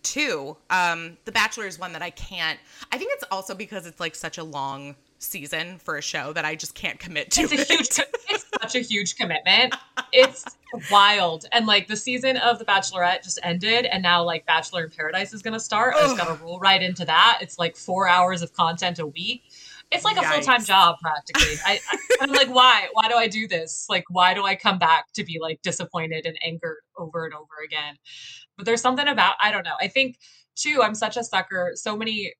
too. 0.03 0.57
Um 0.71 1.17
The 1.25 1.33
Bachelor 1.33 1.67
is 1.67 1.79
one 1.79 1.93
that 1.93 2.03
I 2.03 2.11
can't. 2.11 2.59
I 2.93 2.99
think 2.99 3.11
it's 3.15 3.25
also 3.31 3.55
because 3.55 3.87
it's 3.87 4.01
like 4.01 4.15
such 4.15 4.39
a 4.39 4.45
long 4.45 4.97
season 5.19 5.79
for 5.79 5.97
a 5.97 6.03
show 6.03 6.33
that 6.33 6.45
I 6.45 6.55
just 6.55 6.75
can't 6.75 6.99
commit 7.01 7.31
to. 7.33 7.43
It's 7.43 7.53
it. 7.53 7.71
a 7.71 7.75
huge 7.75 7.89
it's 8.31 8.45
such 8.61 8.75
a 8.75 8.81
huge 8.81 9.17
commitment. 9.17 9.75
It's 10.13 10.45
wild. 10.91 11.47
And 11.53 11.67
like 11.67 11.87
the 11.87 11.97
season 11.97 12.37
of 12.39 12.59
The 12.59 12.65
Bachelorette 12.65 13.23
just 13.23 13.39
ended 13.43 13.87
and 13.87 14.03
now 14.03 14.23
like 14.23 14.47
Bachelor 14.47 14.85
in 14.85 14.91
Paradise 14.91 15.33
is 15.33 15.43
gonna 15.43 15.61
start. 15.61 15.95
I 15.97 16.03
just 16.03 16.17
gotta 16.17 16.43
roll 16.43 16.59
right 16.59 16.83
into 16.83 17.05
that. 17.05 17.39
It's 17.41 17.59
like 17.59 17.77
four 17.77 18.09
hours 18.09 18.43
of 18.43 18.53
content 18.53 18.99
a 18.99 19.07
week. 19.07 19.43
It's 19.91 20.05
like 20.05 20.17
Yikes. 20.17 20.31
a 20.31 20.35
full 20.35 20.43
time 20.43 20.65
job 20.65 20.97
practically. 21.01 21.57
I, 21.65 21.81
I, 21.91 22.25
am 22.25 22.31
like, 22.31 22.49
why? 22.49 22.89
Why 22.93 23.09
do 23.09 23.15
I 23.15 23.27
do 23.27 23.49
this? 23.49 23.87
Like, 23.89 24.05
why 24.11 24.35
do 24.35 24.45
I 24.45 24.55
come 24.55 24.79
back 24.79 25.13
to 25.15 25.25
be 25.25 25.39
like 25.41 25.63
disappointed 25.63 26.27
and 26.27 26.37
angered 26.45 26.79
over 26.97 27.25
and 27.25 27.35
over 27.35 27.47
again? 27.65 27.97
But 28.57 28.67
there's 28.67 28.83
something 28.83 29.09
about 29.09 29.37
I 29.41 29.51
don't 29.51 29.65
know. 29.65 29.77
I 29.81 29.89
think 29.89 30.19
too. 30.57 30.83
I'm 30.83 30.95
such 30.95 31.17
a 31.17 31.25
sucker. 31.25 31.73
So 31.75 31.97
many 31.97 32.35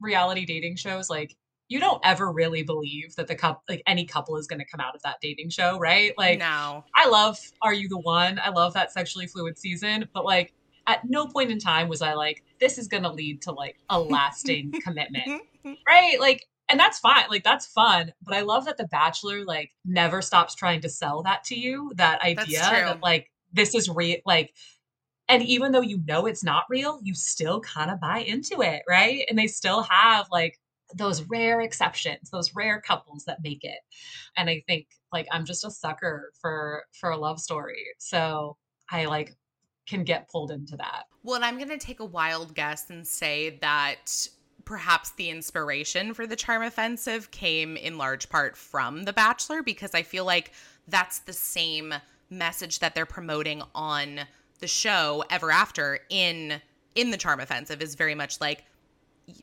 reality 0.00 0.46
dating 0.46 0.76
shows 0.76 1.08
like 1.08 1.36
you 1.70 1.78
don't 1.80 2.00
ever 2.04 2.30
really 2.30 2.62
believe 2.62 3.14
that 3.14 3.28
the 3.28 3.34
couple 3.34 3.62
like 3.68 3.82
any 3.86 4.04
couple 4.04 4.36
is 4.36 4.46
going 4.46 4.58
to 4.58 4.66
come 4.66 4.80
out 4.80 4.94
of 4.94 5.02
that 5.02 5.16
dating 5.22 5.48
show 5.48 5.78
right? 5.78 6.12
Like 6.18 6.40
no. 6.40 6.84
I 6.94 7.08
love 7.08 7.38
are 7.62 7.72
you 7.72 7.88
the 7.88 7.98
one? 7.98 8.38
I 8.42 8.50
love 8.50 8.74
that 8.74 8.92
sexually 8.92 9.26
fluid 9.26 9.58
season 9.58 10.06
but 10.12 10.26
like 10.26 10.52
at 10.86 11.08
no 11.08 11.26
point 11.26 11.50
in 11.50 11.58
time 11.58 11.88
was 11.88 12.02
i 12.02 12.14
like 12.14 12.42
this 12.58 12.78
is 12.78 12.88
going 12.88 13.02
to 13.02 13.12
lead 13.12 13.42
to 13.42 13.52
like 13.52 13.76
a 13.88 13.98
lasting 13.98 14.74
commitment. 14.84 15.42
Right? 15.86 16.18
Like 16.18 16.46
and 16.70 16.80
that's 16.80 16.98
fine 16.98 17.24
like 17.28 17.44
that's 17.44 17.66
fun 17.66 18.12
but 18.22 18.34
i 18.34 18.40
love 18.40 18.64
that 18.64 18.78
the 18.78 18.86
bachelor 18.86 19.44
like 19.44 19.72
never 19.84 20.22
stops 20.22 20.54
trying 20.54 20.80
to 20.80 20.88
sell 20.88 21.22
that 21.24 21.44
to 21.44 21.54
you 21.54 21.92
that 21.96 22.22
idea 22.22 22.60
that 22.60 23.02
like 23.02 23.30
this 23.52 23.74
is 23.74 23.90
real 23.90 24.16
like 24.24 24.54
and 25.28 25.42
even 25.42 25.72
though 25.72 25.80
you 25.80 26.00
know 26.06 26.26
it's 26.26 26.44
not 26.44 26.64
real 26.70 26.98
you 27.02 27.14
still 27.14 27.60
kind 27.60 27.90
of 27.90 28.00
buy 28.00 28.18
into 28.18 28.62
it 28.62 28.82
right? 28.88 29.24
And 29.28 29.38
they 29.38 29.46
still 29.46 29.82
have 29.82 30.26
like 30.30 30.58
those 30.96 31.22
rare 31.22 31.60
exceptions 31.60 32.30
those 32.30 32.54
rare 32.54 32.80
couples 32.80 33.24
that 33.24 33.38
make 33.42 33.64
it. 33.64 33.80
And 34.36 34.48
i 34.48 34.62
think 34.66 34.86
like 35.12 35.26
i'm 35.32 35.44
just 35.44 35.64
a 35.64 35.70
sucker 35.70 36.32
for 36.40 36.84
for 36.98 37.10
a 37.10 37.16
love 37.16 37.40
story. 37.40 37.84
So 37.98 38.56
i 38.90 39.06
like 39.06 39.34
can 39.88 40.04
get 40.04 40.28
pulled 40.30 40.52
into 40.52 40.76
that. 40.76 41.04
Well 41.22 41.36
and 41.36 41.44
i'm 41.44 41.56
going 41.56 41.68
to 41.68 41.78
take 41.78 42.00
a 42.00 42.04
wild 42.04 42.54
guess 42.54 42.90
and 42.90 43.06
say 43.06 43.58
that 43.60 44.28
perhaps 44.64 45.10
the 45.12 45.30
inspiration 45.30 46.14
for 46.14 46.26
the 46.26 46.36
charm 46.36 46.62
offensive 46.62 47.30
came 47.30 47.76
in 47.76 47.98
large 47.98 48.28
part 48.28 48.56
from 48.56 49.04
the 49.04 49.12
bachelor 49.12 49.62
because 49.62 49.94
i 49.94 50.02
feel 50.02 50.24
like 50.24 50.52
that's 50.86 51.20
the 51.20 51.32
same 51.32 51.94
message 52.28 52.78
that 52.78 52.94
they're 52.94 53.06
promoting 53.06 53.62
on 53.74 54.20
the 54.60 54.68
show 54.68 55.24
ever 55.30 55.50
after 55.50 55.98
in 56.08 56.60
in 56.94 57.10
the 57.10 57.16
charm 57.16 57.40
offensive 57.40 57.82
is 57.82 57.94
very 57.94 58.14
much 58.14 58.40
like 58.40 58.64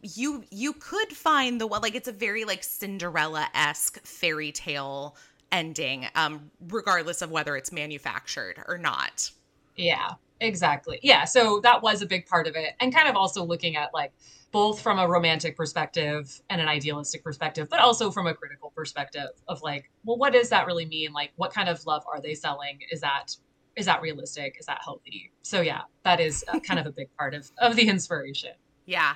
you 0.01 0.43
you 0.51 0.73
could 0.73 1.09
find 1.09 1.59
the 1.59 1.67
one 1.67 1.81
like 1.81 1.95
it's 1.95 2.07
a 2.07 2.11
very 2.13 2.45
like 2.45 2.63
cinderella-esque 2.63 4.05
fairy 4.05 4.51
tale 4.51 5.15
ending 5.51 6.07
um 6.15 6.51
regardless 6.69 7.21
of 7.21 7.31
whether 7.31 7.55
it's 7.55 7.71
manufactured 7.71 8.61
or 8.67 8.77
not 8.77 9.31
yeah 9.75 10.11
exactly 10.39 10.99
yeah 11.01 11.23
so 11.23 11.59
that 11.61 11.81
was 11.81 12.01
a 12.01 12.05
big 12.05 12.25
part 12.25 12.47
of 12.47 12.55
it 12.55 12.73
and 12.79 12.93
kind 12.93 13.07
of 13.07 13.15
also 13.15 13.43
looking 13.43 13.75
at 13.75 13.93
like 13.93 14.11
both 14.51 14.81
from 14.81 14.97
a 14.99 15.07
romantic 15.07 15.57
perspective 15.57 16.41
and 16.49 16.61
an 16.61 16.67
idealistic 16.67 17.23
perspective 17.23 17.67
but 17.69 17.79
also 17.79 18.11
from 18.11 18.27
a 18.27 18.33
critical 18.33 18.71
perspective 18.75 19.29
of 19.47 19.61
like 19.61 19.89
well 20.05 20.17
what 20.17 20.33
does 20.33 20.49
that 20.49 20.67
really 20.67 20.85
mean 20.85 21.11
like 21.13 21.31
what 21.37 21.53
kind 21.53 21.69
of 21.69 21.85
love 21.85 22.03
are 22.11 22.21
they 22.21 22.33
selling 22.33 22.79
is 22.91 23.01
that 23.01 23.35
is 23.77 23.85
that 23.85 24.01
realistic? 24.01 24.57
Is 24.59 24.65
that 24.65 24.79
healthy? 24.83 25.31
So 25.43 25.61
yeah, 25.61 25.81
that 26.03 26.19
is 26.19 26.43
uh, 26.47 26.59
kind 26.59 26.79
of 26.79 26.87
a 26.87 26.91
big 26.91 27.15
part 27.15 27.33
of 27.33 27.49
of 27.59 27.75
the 27.75 27.87
inspiration. 27.87 28.51
Yeah. 28.85 29.15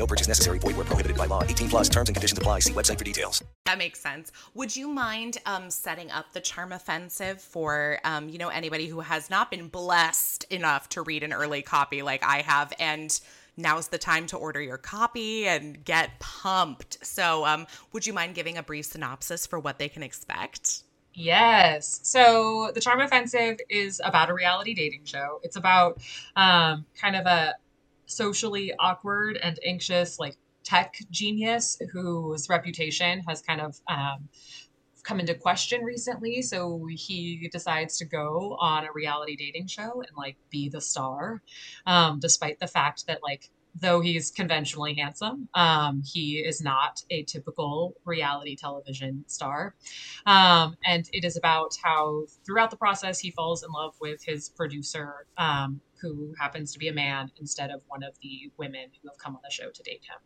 No 0.00 0.06
purchase 0.06 0.28
necessary. 0.28 0.58
Void 0.58 0.76
where 0.76 0.86
prohibited 0.86 1.18
by 1.18 1.26
law. 1.26 1.44
18 1.44 1.68
plus 1.68 1.88
terms 1.90 2.08
and 2.08 2.16
conditions 2.16 2.38
apply. 2.38 2.60
See 2.60 2.72
website 2.72 2.96
for 2.96 3.04
details. 3.04 3.44
That 3.66 3.76
makes 3.76 4.00
sense. 4.00 4.32
Would 4.54 4.74
you 4.74 4.88
mind 4.88 5.36
um, 5.44 5.68
setting 5.68 6.10
up 6.10 6.32
the 6.32 6.40
charm 6.40 6.72
offensive 6.72 7.38
for, 7.38 7.98
um, 8.02 8.30
you 8.30 8.38
know, 8.38 8.48
anybody 8.48 8.86
who 8.86 9.00
has 9.00 9.28
not 9.28 9.50
been 9.50 9.68
blessed 9.68 10.44
enough 10.44 10.88
to 10.90 11.02
read 11.02 11.22
an 11.22 11.34
early 11.34 11.60
copy 11.60 12.00
like 12.00 12.24
I 12.24 12.40
have 12.40 12.72
and 12.80 13.20
now's 13.58 13.88
the 13.88 13.98
time 13.98 14.26
to 14.28 14.38
order 14.38 14.62
your 14.62 14.78
copy 14.78 15.46
and 15.46 15.84
get 15.84 16.18
pumped. 16.18 17.04
So, 17.04 17.44
um, 17.44 17.66
would 17.92 18.06
you 18.06 18.14
mind 18.14 18.34
giving 18.34 18.56
a 18.56 18.62
brief 18.62 18.86
synopsis 18.86 19.46
for 19.46 19.58
what 19.58 19.78
they 19.78 19.90
can 19.90 20.02
expect? 20.02 20.84
Yes. 21.12 22.00
So, 22.04 22.70
The 22.72 22.80
Charm 22.80 23.02
Offensive 23.02 23.58
is 23.68 24.00
about 24.02 24.30
a 24.30 24.32
reality 24.32 24.72
dating 24.72 25.04
show. 25.04 25.40
It's 25.42 25.56
about 25.56 26.00
um, 26.36 26.86
kind 26.98 27.16
of 27.16 27.26
a 27.26 27.56
socially 28.10 28.72
awkward 28.78 29.38
and 29.42 29.58
anxious, 29.64 30.18
like 30.18 30.36
tech 30.64 30.94
genius 31.10 31.78
whose 31.92 32.48
reputation 32.48 33.20
has 33.26 33.40
kind 33.40 33.60
of 33.60 33.80
um, 33.88 34.28
come 35.02 35.20
into 35.20 35.34
question 35.34 35.82
recently. 35.84 36.42
So 36.42 36.86
he 36.90 37.48
decides 37.50 37.98
to 37.98 38.04
go 38.04 38.56
on 38.60 38.84
a 38.84 38.92
reality 38.92 39.36
dating 39.36 39.66
show 39.66 40.02
and 40.06 40.16
like 40.16 40.36
be 40.50 40.68
the 40.68 40.80
star, 40.80 41.42
um, 41.86 42.20
despite 42.20 42.58
the 42.60 42.66
fact 42.66 43.06
that 43.06 43.20
like 43.22 43.50
though 43.74 44.00
he's 44.00 44.30
conventionally 44.30 44.94
handsome, 44.94 45.48
um, 45.54 46.02
he 46.04 46.38
is 46.38 46.60
not 46.60 47.02
a 47.10 47.22
typical 47.22 47.94
reality 48.04 48.56
television 48.56 49.24
star. 49.28 49.74
Um, 50.26 50.76
and 50.84 51.08
it 51.12 51.24
is 51.24 51.36
about 51.36 51.76
how 51.82 52.24
throughout 52.44 52.70
the 52.70 52.76
process 52.76 53.20
he 53.20 53.30
falls 53.30 53.62
in 53.62 53.70
love 53.70 53.94
with 54.00 54.24
his 54.24 54.48
producer, 54.48 55.26
um, 55.38 55.80
who 56.00 56.34
happens 56.38 56.72
to 56.72 56.78
be 56.78 56.88
a 56.88 56.92
man 56.92 57.30
instead 57.40 57.70
of 57.70 57.82
one 57.88 58.02
of 58.02 58.14
the 58.22 58.50
women 58.56 58.86
who 59.02 59.08
have 59.08 59.18
come 59.18 59.34
on 59.36 59.40
the 59.44 59.50
show 59.50 59.70
to 59.70 59.82
date 59.82 60.02
him. 60.02 60.18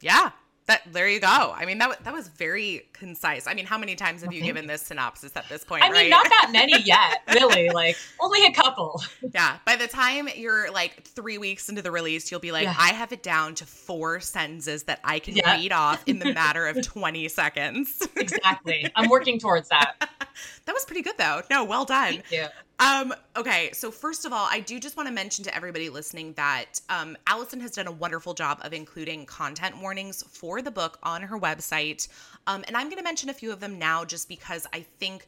Yeah, 0.00 0.30
that 0.66 0.82
there 0.92 1.08
you 1.08 1.18
go. 1.20 1.26
I 1.54 1.64
mean 1.64 1.78
that 1.78 2.04
that 2.04 2.12
was 2.12 2.28
very 2.28 2.88
concise. 2.92 3.46
I 3.48 3.54
mean, 3.54 3.66
how 3.66 3.78
many 3.78 3.94
times 3.96 4.22
have 4.22 4.32
you 4.32 4.42
given 4.42 4.66
this 4.68 4.82
synopsis 4.82 5.32
at 5.36 5.48
this 5.48 5.64
point? 5.64 5.82
I 5.82 5.86
mean, 5.88 5.94
right? 5.94 6.10
not 6.10 6.24
that 6.28 6.50
many 6.52 6.80
yet, 6.84 7.22
really. 7.34 7.68
Like 7.70 7.96
only 8.20 8.44
a 8.46 8.52
couple. 8.52 9.00
Yeah. 9.34 9.56
By 9.66 9.76
the 9.76 9.88
time 9.88 10.28
you're 10.36 10.70
like 10.70 11.02
three 11.04 11.38
weeks 11.38 11.68
into 11.68 11.82
the 11.82 11.90
release, 11.90 12.30
you'll 12.30 12.40
be 12.40 12.52
like, 12.52 12.64
Yeah. 12.64 12.74
I 12.78 12.90
have 12.92 13.12
it 13.12 13.22
down 13.24 13.54
to 13.56 13.66
four 13.66 14.20
sentences 14.20 14.84
that 14.84 15.00
I 15.02 15.18
can 15.18 15.34
Yeah. 15.36 15.56
read 15.56 15.72
off 15.72 16.02
in 16.06 16.20
the 16.20 16.32
matter 16.32 16.66
of 16.68 16.80
20 16.86 17.28
seconds. 17.28 18.06
Exactly. 18.16 18.90
I'm 18.94 19.08
working 19.10 19.40
towards 19.40 19.68
that. 19.70 19.94
that 20.66 20.72
was 20.72 20.84
pretty 20.84 21.02
good 21.02 21.18
though. 21.18 21.42
No, 21.50 21.64
well 21.64 21.84
done. 21.84 22.12
Thank 22.14 22.30
you. 22.30 22.46
Um, 22.82 23.14
okay, 23.36 23.70
so 23.72 23.92
first 23.92 24.24
of 24.24 24.32
all, 24.32 24.48
I 24.50 24.58
do 24.58 24.80
just 24.80 24.96
want 24.96 25.06
to 25.06 25.14
mention 25.14 25.44
to 25.44 25.54
everybody 25.54 25.88
listening 25.88 26.32
that 26.32 26.80
um, 26.88 27.16
Allison 27.28 27.60
has 27.60 27.70
done 27.70 27.86
a 27.86 27.92
wonderful 27.92 28.34
job 28.34 28.58
of 28.62 28.72
including 28.72 29.24
content 29.24 29.80
warnings 29.80 30.24
for 30.24 30.60
the 30.60 30.70
book 30.72 30.98
on 31.04 31.22
her 31.22 31.38
website. 31.38 32.08
Um, 32.48 32.64
and 32.66 32.76
I'm 32.76 32.88
going 32.88 32.98
to 32.98 33.04
mention 33.04 33.30
a 33.30 33.34
few 33.34 33.52
of 33.52 33.60
them 33.60 33.78
now 33.78 34.04
just 34.04 34.28
because 34.28 34.66
I 34.72 34.84
think 34.98 35.26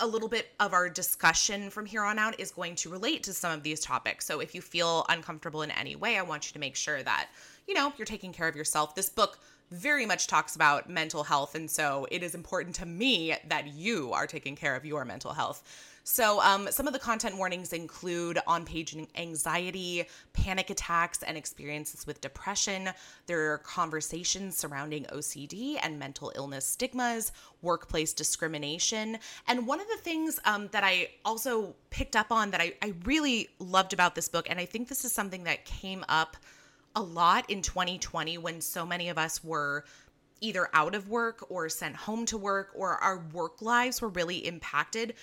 a- 0.00 0.04
little 0.04 0.28
bit 0.28 0.48
of 0.58 0.72
our 0.72 0.88
discussion 0.88 1.70
from 1.70 1.86
here 1.86 2.02
on 2.02 2.18
out 2.18 2.40
is 2.40 2.50
going 2.50 2.74
to 2.74 2.90
relate 2.90 3.22
to 3.22 3.32
some 3.34 3.52
of 3.52 3.62
these 3.62 3.78
topics. 3.78 4.26
So 4.26 4.40
if 4.40 4.52
you 4.52 4.60
feel 4.60 5.06
uncomfortable 5.08 5.62
in 5.62 5.70
any 5.70 5.94
way, 5.94 6.18
I 6.18 6.22
want 6.22 6.48
you 6.48 6.54
to 6.54 6.58
make 6.58 6.74
sure 6.74 7.04
that, 7.04 7.28
you 7.68 7.74
know, 7.74 7.92
you're 7.98 8.04
taking 8.04 8.32
care 8.32 8.48
of 8.48 8.56
yourself. 8.56 8.96
This 8.96 9.08
book 9.08 9.38
very 9.70 10.06
much 10.06 10.26
talks 10.26 10.56
about 10.56 10.90
mental 10.90 11.22
health. 11.22 11.54
And 11.54 11.70
so 11.70 12.08
it 12.10 12.24
is 12.24 12.34
important 12.34 12.74
to 12.76 12.86
me 12.86 13.36
that 13.46 13.68
you 13.68 14.12
are 14.12 14.26
taking 14.26 14.56
care 14.56 14.74
of 14.74 14.84
your 14.84 15.04
mental 15.04 15.32
health. 15.32 15.62
So, 16.12 16.40
um, 16.40 16.66
some 16.72 16.88
of 16.88 16.92
the 16.92 16.98
content 16.98 17.36
warnings 17.36 17.72
include 17.72 18.40
on 18.44 18.64
page 18.64 18.96
anxiety, 19.14 20.06
panic 20.32 20.68
attacks, 20.68 21.22
and 21.22 21.36
experiences 21.36 22.04
with 22.04 22.20
depression. 22.20 22.90
There 23.26 23.52
are 23.52 23.58
conversations 23.58 24.56
surrounding 24.56 25.04
OCD 25.04 25.78
and 25.80 26.00
mental 26.00 26.32
illness 26.34 26.66
stigmas, 26.66 27.30
workplace 27.62 28.12
discrimination. 28.12 29.18
And 29.46 29.68
one 29.68 29.80
of 29.80 29.86
the 29.86 29.98
things 29.98 30.40
um, 30.44 30.66
that 30.72 30.82
I 30.82 31.10
also 31.24 31.76
picked 31.90 32.16
up 32.16 32.32
on 32.32 32.50
that 32.50 32.60
I, 32.60 32.74
I 32.82 32.94
really 33.04 33.48
loved 33.60 33.92
about 33.92 34.16
this 34.16 34.26
book, 34.26 34.50
and 34.50 34.58
I 34.58 34.64
think 34.64 34.88
this 34.88 35.04
is 35.04 35.12
something 35.12 35.44
that 35.44 35.64
came 35.64 36.04
up 36.08 36.36
a 36.96 37.00
lot 37.00 37.48
in 37.48 37.62
2020 37.62 38.36
when 38.36 38.60
so 38.60 38.84
many 38.84 39.10
of 39.10 39.16
us 39.16 39.44
were 39.44 39.84
either 40.40 40.68
out 40.74 40.96
of 40.96 41.08
work 41.08 41.48
or 41.48 41.68
sent 41.68 41.94
home 41.94 42.26
to 42.26 42.36
work 42.36 42.72
or 42.74 42.96
our 42.96 43.18
work 43.32 43.62
lives 43.62 44.02
were 44.02 44.08
really 44.08 44.44
impacted 44.44 45.14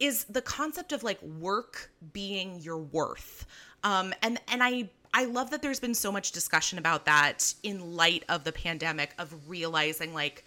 is 0.00 0.24
the 0.24 0.42
concept 0.42 0.92
of 0.92 1.02
like 1.02 1.20
work 1.22 1.90
being 2.12 2.60
your 2.60 2.78
worth 2.78 3.46
um 3.84 4.12
and 4.22 4.40
and 4.48 4.62
i 4.62 4.88
i 5.14 5.24
love 5.24 5.50
that 5.50 5.62
there's 5.62 5.80
been 5.80 5.94
so 5.94 6.12
much 6.12 6.32
discussion 6.32 6.78
about 6.78 7.04
that 7.04 7.54
in 7.62 7.94
light 7.94 8.24
of 8.28 8.44
the 8.44 8.52
pandemic 8.52 9.14
of 9.18 9.34
realizing 9.48 10.14
like 10.14 10.44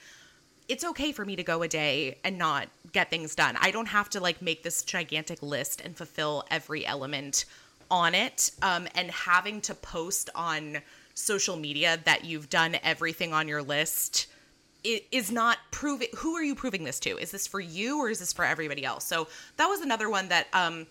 it's 0.72 0.86
okay 0.86 1.12
for 1.12 1.26
me 1.26 1.36
to 1.36 1.44
go 1.44 1.64
a 1.64 1.68
day 1.68 2.18
and 2.24 2.38
not 2.38 2.70
get 2.94 3.10
things 3.10 3.36
done. 3.36 3.58
I 3.60 3.72
don't 3.72 3.88
have 3.88 4.10
to 4.12 4.22
like 4.22 4.42
make 4.42 4.64
this 4.64 4.84
gigantic 4.84 5.44
list 5.44 5.82
and 5.82 5.98
fulfill 5.98 6.46
every 6.50 6.86
element 6.86 7.44
on 7.90 8.16
it. 8.16 8.52
Um, 8.62 8.88
and 8.96 9.12
having 9.12 9.60
to 9.62 9.76
post 9.76 10.30
on 10.34 10.78
social 11.14 11.58
media 11.58 12.00
that 12.06 12.24
you've 12.24 12.50
done 12.50 12.78
everything 12.84 13.34
on 13.34 13.50
your 13.50 13.62
list 13.62 14.28
is 14.84 15.32
not 15.32 15.58
proving. 15.72 16.08
Who 16.18 16.36
are 16.36 16.44
you 16.44 16.56
proving 16.56 16.84
this 16.84 17.00
to? 17.02 17.18
Is 17.18 17.32
this 17.32 17.48
for 17.48 17.60
you 17.60 18.00
or 18.00 18.10
is 18.10 18.20
this 18.20 18.34
for 18.34 18.46
everybody 18.46 18.84
else? 18.84 19.06
So 19.06 19.28
that 19.58 19.68
was 19.68 19.82
another 19.82 20.10
one 20.10 20.30
that 20.30 20.48
um, 20.54 20.88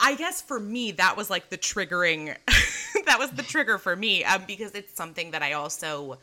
I 0.00 0.14
guess 0.14 0.42
for 0.42 0.60
me, 0.60 0.92
that 0.92 1.16
was 1.16 1.30
like 1.30 1.48
the 1.48 1.58
triggering, 1.58 2.36
that 3.06 3.18
was 3.18 3.30
the 3.30 3.42
trigger 3.42 3.78
for 3.78 3.96
me 3.96 4.24
um, 4.24 4.44
because 4.46 4.72
it's 4.72 4.94
something 4.94 5.30
that 5.30 5.42
I 5.42 5.52
also 5.52 6.18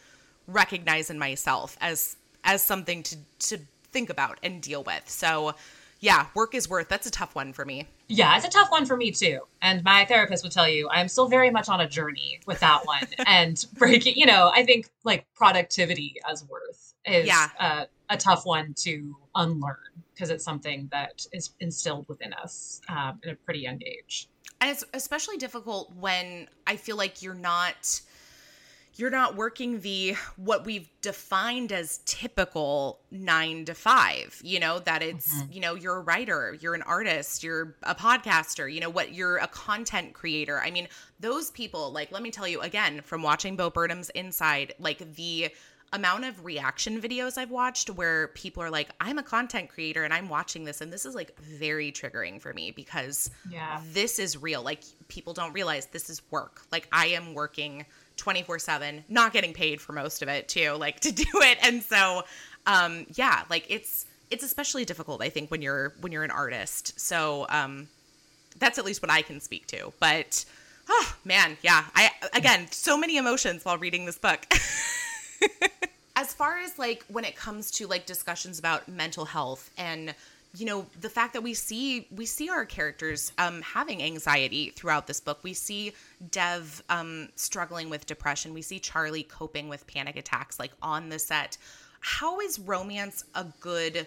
recognize 0.48 1.10
in 1.10 1.18
myself 1.18 1.78
as 1.80 2.18
as 2.44 2.62
something 2.62 3.04
to 3.04 3.18
to 3.40 3.60
think 3.92 4.10
about 4.10 4.40
and 4.44 4.62
deal 4.62 4.84
with. 4.84 5.10
So 5.10 5.56
yeah, 6.04 6.26
work 6.36 6.54
is 6.54 6.68
worth. 6.68 6.90
That's 6.90 7.08
a 7.08 7.12
tough 7.12 7.34
one 7.34 7.54
for 7.54 7.64
me. 7.64 7.88
Yeah, 8.10 8.36
it's 8.36 8.46
a 8.46 8.50
tough 8.50 8.70
one 8.70 8.86
for 8.86 8.98
me 8.98 9.10
too. 9.10 9.40
And 9.62 9.82
my 9.86 10.04
therapist 10.04 10.44
would 10.44 10.52
tell 10.52 10.68
you 10.68 10.90
I'm 10.90 11.08
still 11.08 11.30
very 11.30 11.50
much 11.50 11.70
on 11.70 11.80
a 11.80 11.88
journey 11.88 12.42
with 12.46 12.60
that 12.60 12.86
one. 12.86 13.08
and 13.26 13.66
breaking, 13.72 14.16
you 14.18 14.26
know, 14.26 14.52
I 14.54 14.66
think 14.66 14.90
like 15.06 15.26
productivity 15.34 16.18
as 16.30 16.44
worth 16.50 16.94
is 17.06 17.26
yeah. 17.26 17.48
a, 17.58 17.88
a 18.10 18.18
tough 18.18 18.46
one 18.46 18.74
to 18.80 19.16
unlearn 19.34 19.78
because 20.14 20.30
it's 20.30 20.44
something 20.44 20.90
that 20.92 21.26
is 21.32 21.52
instilled 21.62 22.10
within 22.10 22.34
us 22.34 22.82
um, 22.90 23.22
at 23.26 23.32
a 23.32 23.36
pretty 23.38 23.62
young 23.62 23.82
age. 23.82 24.28
And 24.60 24.70
it's 24.72 24.84
especially 24.94 25.38
difficult 25.38 25.94
when 25.96 26.50
I 26.68 26.76
feel 26.76 26.98
like 26.98 27.22
you're 27.22 27.34
not 27.34 28.02
you're 28.96 29.10
not 29.10 29.36
working 29.36 29.82
the 29.82 30.16
what 30.36 30.66
we've 30.66 30.90
defined 31.02 31.72
as 31.72 32.00
typical 32.06 33.00
9 33.12 33.66
to 33.66 33.74
5 33.74 34.42
you 34.44 34.60
know 34.60 34.80
that 34.80 35.02
it's 35.02 35.34
mm-hmm. 35.34 35.52
you 35.52 35.60
know 35.60 35.76
you're 35.76 35.98
a 35.98 36.02
writer 36.02 36.56
you're 36.60 36.76
an 36.76 36.82
artist 36.84 37.44
you're 37.44 37.76
a 37.84 37.96
podcaster 37.96 38.72
you 38.72 38.80
know 38.80 38.90
what 38.90 39.14
you're 39.14 39.38
a 39.38 39.48
content 39.48 40.14
creator 40.14 40.60
i 40.60 40.72
mean 40.72 40.88
those 41.20 41.52
people 41.52 41.92
like 41.92 42.12
let 42.12 42.22
me 42.22 42.32
tell 42.32 42.48
you 42.48 42.62
again 42.62 43.02
from 43.02 43.22
watching 43.22 43.56
bo 43.56 43.70
burnham's 43.70 44.10
inside 44.12 44.74
like 44.80 45.16
the 45.16 45.50
amount 45.94 46.26
of 46.26 46.44
reaction 46.44 47.00
videos 47.00 47.38
I've 47.38 47.52
watched 47.52 47.90
where 47.92 48.30
people 48.30 48.64
are 48.64 48.72
like, 48.72 48.90
I'm 49.00 49.20
a 49.20 49.24
content 49.24 49.70
creator 49.70 50.04
and 50.04 50.12
I'm 50.12 50.28
watching 50.28 50.64
this. 50.64 50.82
And 50.82 50.92
this 50.92 51.06
is 51.06 51.14
like 51.14 51.40
very 51.40 51.92
triggering 51.92 52.42
for 52.42 52.52
me 52.52 52.72
because 52.72 53.30
yeah. 53.50 53.80
this 53.94 54.18
is 54.18 54.36
real. 54.36 54.64
Like 54.64 54.84
people 55.08 55.34
don't 55.34 55.54
realize 55.54 55.86
this 55.86 56.10
is 56.10 56.24
work. 56.32 56.62
Like 56.72 56.88
I 56.92 57.08
am 57.08 57.36
working 57.36 57.86
24 58.18 58.60
7, 58.60 59.04
not 59.10 59.34
getting 59.34 59.54
paid 59.54 59.82
for 59.82 59.94
most 59.94 60.22
of 60.22 60.30
it 60.30 60.48
too, 60.48 60.72
like 60.74 61.00
to 61.02 61.12
do 61.12 61.26
it. 61.36 61.58
And 61.62 61.82
so, 61.84 62.24
um, 62.66 63.06
yeah, 63.14 63.44
like 63.50 63.66
it's, 63.70 64.06
it's 64.32 64.44
especially 64.44 64.86
difficult, 64.86 65.22
I 65.22 65.30
think, 65.30 65.52
when 65.52 65.62
you're, 65.62 65.94
when 66.02 66.12
you're 66.12 66.24
an 66.24 66.32
artist. 66.32 67.00
So, 67.00 67.46
um, 67.50 67.88
that's 68.60 68.78
at 68.78 68.86
least 68.86 69.02
what 69.02 69.12
I 69.12 69.22
can 69.22 69.40
speak 69.40 69.68
to. 69.68 69.94
But, 70.00 70.46
oh 70.90 71.16
man, 71.26 71.58
yeah, 71.62 71.86
I, 71.96 72.12
again, 72.34 72.68
so 72.72 72.98
many 72.98 73.18
emotions 73.18 73.66
while 73.66 73.78
reading 73.78 74.06
this 74.06 74.18
book. 74.18 74.46
as 76.16 76.34
far 76.34 76.60
as 76.60 76.78
like 76.78 77.04
when 77.08 77.26
it 77.26 77.36
comes 77.36 77.72
to 77.72 77.88
like 77.88 78.06
discussions 78.06 78.60
about 78.60 78.88
mental 78.88 79.26
health 79.26 79.72
and 79.78 80.14
you 80.56 80.66
know 80.66 80.86
the 81.02 81.10
fact 81.10 81.34
that 81.34 81.42
we 81.42 81.54
see 81.54 82.08
we 82.12 82.26
see 82.26 82.50
our 82.50 82.66
characters 82.66 83.32
um, 83.38 83.62
having 83.62 84.04
anxiety 84.04 84.70
throughout 84.70 85.08
this 85.08 85.20
book. 85.20 85.40
We 85.44 85.54
see 85.54 85.94
dev 86.32 86.84
um, 86.90 87.30
struggling 87.36 87.90
with 87.90 88.06
depression. 88.06 88.54
We 88.54 88.62
see 88.62 88.80
charlie 88.80 89.24
coping 89.24 89.68
with 89.68 89.88
panic 89.88 90.16
attacks 90.16 90.60
like 90.60 90.72
on 90.82 91.10
the 91.10 91.20
set. 91.20 91.58
How 92.02 92.40
is 92.40 92.60
romance 92.60 93.24
a 93.34 93.46
good 93.62 94.06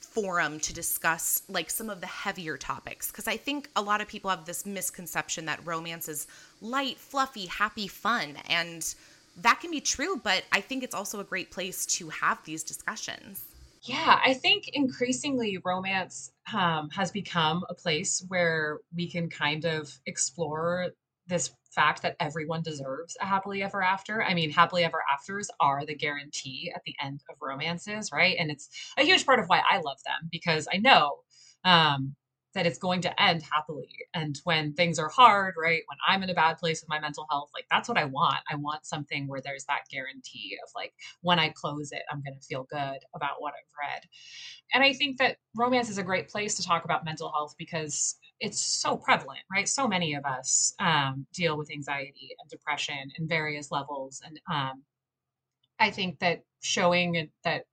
forum 0.00 0.60
to 0.60 0.72
discuss 0.72 1.42
like 1.48 1.68
some 1.68 1.90
of 1.90 2.00
the 2.00 2.06
heavier 2.06 2.56
topics? 2.56 3.10
Because 3.10 3.28
i 3.28 3.36
think 3.36 3.68
a 3.76 3.82
lot 3.82 4.00
of 4.00 4.08
people 4.08 4.30
have 4.30 4.46
this 4.46 4.64
misconception 4.64 5.44
that 5.46 5.60
romance 5.66 6.08
is 6.08 6.26
light 6.62 6.98
fluffy 6.98 7.46
happy 7.46 7.88
fun 7.88 8.36
and 8.48 8.94
that 9.36 9.60
can 9.60 9.70
be 9.70 9.80
true 9.80 10.20
but 10.22 10.44
i 10.52 10.60
think 10.60 10.84
it's 10.84 10.94
also 10.94 11.18
a 11.18 11.24
great 11.24 11.50
place 11.50 11.84
to 11.84 12.08
have 12.08 12.38
these 12.44 12.62
discussions 12.62 13.42
yeah, 13.84 14.18
I 14.24 14.34
think 14.34 14.68
increasingly 14.72 15.58
romance 15.62 16.32
um, 16.52 16.88
has 16.90 17.10
become 17.10 17.64
a 17.68 17.74
place 17.74 18.24
where 18.28 18.78
we 18.94 19.10
can 19.10 19.28
kind 19.28 19.64
of 19.66 19.92
explore 20.06 20.88
this 21.26 21.50
fact 21.74 22.02
that 22.02 22.16
everyone 22.20 22.62
deserves 22.62 23.16
a 23.20 23.26
happily 23.26 23.62
ever 23.62 23.82
after. 23.82 24.22
I 24.22 24.34
mean, 24.34 24.50
happily 24.50 24.84
ever 24.84 25.02
afters 25.12 25.50
are 25.60 25.84
the 25.84 25.94
guarantee 25.94 26.72
at 26.74 26.82
the 26.86 26.94
end 27.02 27.20
of 27.30 27.36
romances, 27.42 28.10
right? 28.12 28.36
And 28.38 28.50
it's 28.50 28.68
a 28.96 29.04
huge 29.04 29.26
part 29.26 29.38
of 29.38 29.46
why 29.46 29.60
I 29.68 29.78
love 29.78 29.98
them 30.04 30.28
because 30.30 30.66
I 30.72 30.78
know 30.78 31.16
um, 31.64 32.14
that 32.54 32.66
it's 32.66 32.78
going 32.78 33.00
to 33.02 33.22
end 33.22 33.42
happily. 33.42 33.90
And 34.14 34.38
when 34.44 34.72
things 34.74 34.98
are 34.98 35.08
hard, 35.08 35.54
right, 35.60 35.82
when 35.86 35.98
I'm 36.06 36.22
in 36.22 36.30
a 36.30 36.34
bad 36.34 36.58
place 36.58 36.80
with 36.80 36.88
my 36.88 37.00
mental 37.00 37.26
health, 37.30 37.50
like 37.54 37.66
that's 37.70 37.88
what 37.88 37.98
I 37.98 38.04
want. 38.04 38.38
I 38.50 38.56
want 38.56 38.86
something 38.86 39.26
where 39.26 39.40
there's 39.40 39.64
that 39.66 39.82
guarantee 39.90 40.58
of 40.64 40.70
like 40.74 40.92
when 41.22 41.38
I 41.38 41.48
close 41.50 41.92
it, 41.92 42.02
I'm 42.10 42.22
going 42.22 42.38
to 42.38 42.46
feel 42.46 42.64
good 42.70 42.98
about 43.14 43.40
what 43.40 43.54
I've 43.54 43.90
read. 43.90 44.02
And 44.72 44.82
I 44.82 44.92
think 44.92 45.18
that 45.18 45.36
romance 45.54 45.90
is 45.90 45.98
a 45.98 46.02
great 46.02 46.28
place 46.28 46.54
to 46.56 46.62
talk 46.62 46.84
about 46.84 47.04
mental 47.04 47.30
health 47.32 47.54
because 47.58 48.16
it's 48.40 48.60
so 48.60 48.96
prevalent, 48.96 49.40
right? 49.52 49.68
So 49.68 49.86
many 49.88 50.14
of 50.14 50.24
us 50.24 50.74
um, 50.78 51.26
deal 51.32 51.56
with 51.56 51.70
anxiety 51.70 52.36
and 52.40 52.50
depression 52.50 53.10
in 53.18 53.28
various 53.28 53.70
levels. 53.70 54.20
And 54.24 54.40
um, 54.52 54.82
I 55.78 55.90
think 55.90 56.18
that 56.20 56.42
showing 56.60 57.30
that 57.44 57.64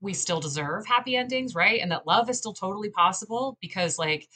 we 0.00 0.14
still 0.14 0.40
deserve 0.40 0.86
happy 0.86 1.16
endings, 1.16 1.54
right? 1.54 1.80
And 1.80 1.90
that 1.90 2.06
love 2.06 2.28
is 2.30 2.38
still 2.38 2.52
totally 2.52 2.90
possible 2.90 3.56
because, 3.60 3.98
like, 3.98 4.28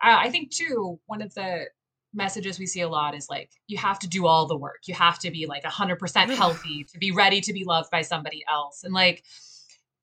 I, 0.00 0.26
I 0.26 0.30
think 0.30 0.50
too, 0.50 0.98
one 1.06 1.22
of 1.22 1.34
the 1.34 1.66
messages 2.14 2.58
we 2.58 2.66
see 2.66 2.82
a 2.82 2.88
lot 2.88 3.14
is 3.14 3.28
like, 3.28 3.50
you 3.66 3.78
have 3.78 3.98
to 4.00 4.08
do 4.08 4.26
all 4.26 4.46
the 4.46 4.56
work. 4.56 4.82
You 4.86 4.94
have 4.94 5.18
to 5.20 5.30
be 5.30 5.46
like 5.46 5.64
100% 5.64 6.36
healthy 6.36 6.84
to 6.92 6.98
be 6.98 7.10
ready 7.10 7.40
to 7.40 7.52
be 7.52 7.64
loved 7.64 7.90
by 7.90 8.02
somebody 8.02 8.44
else. 8.50 8.84
And 8.84 8.92
like, 8.92 9.24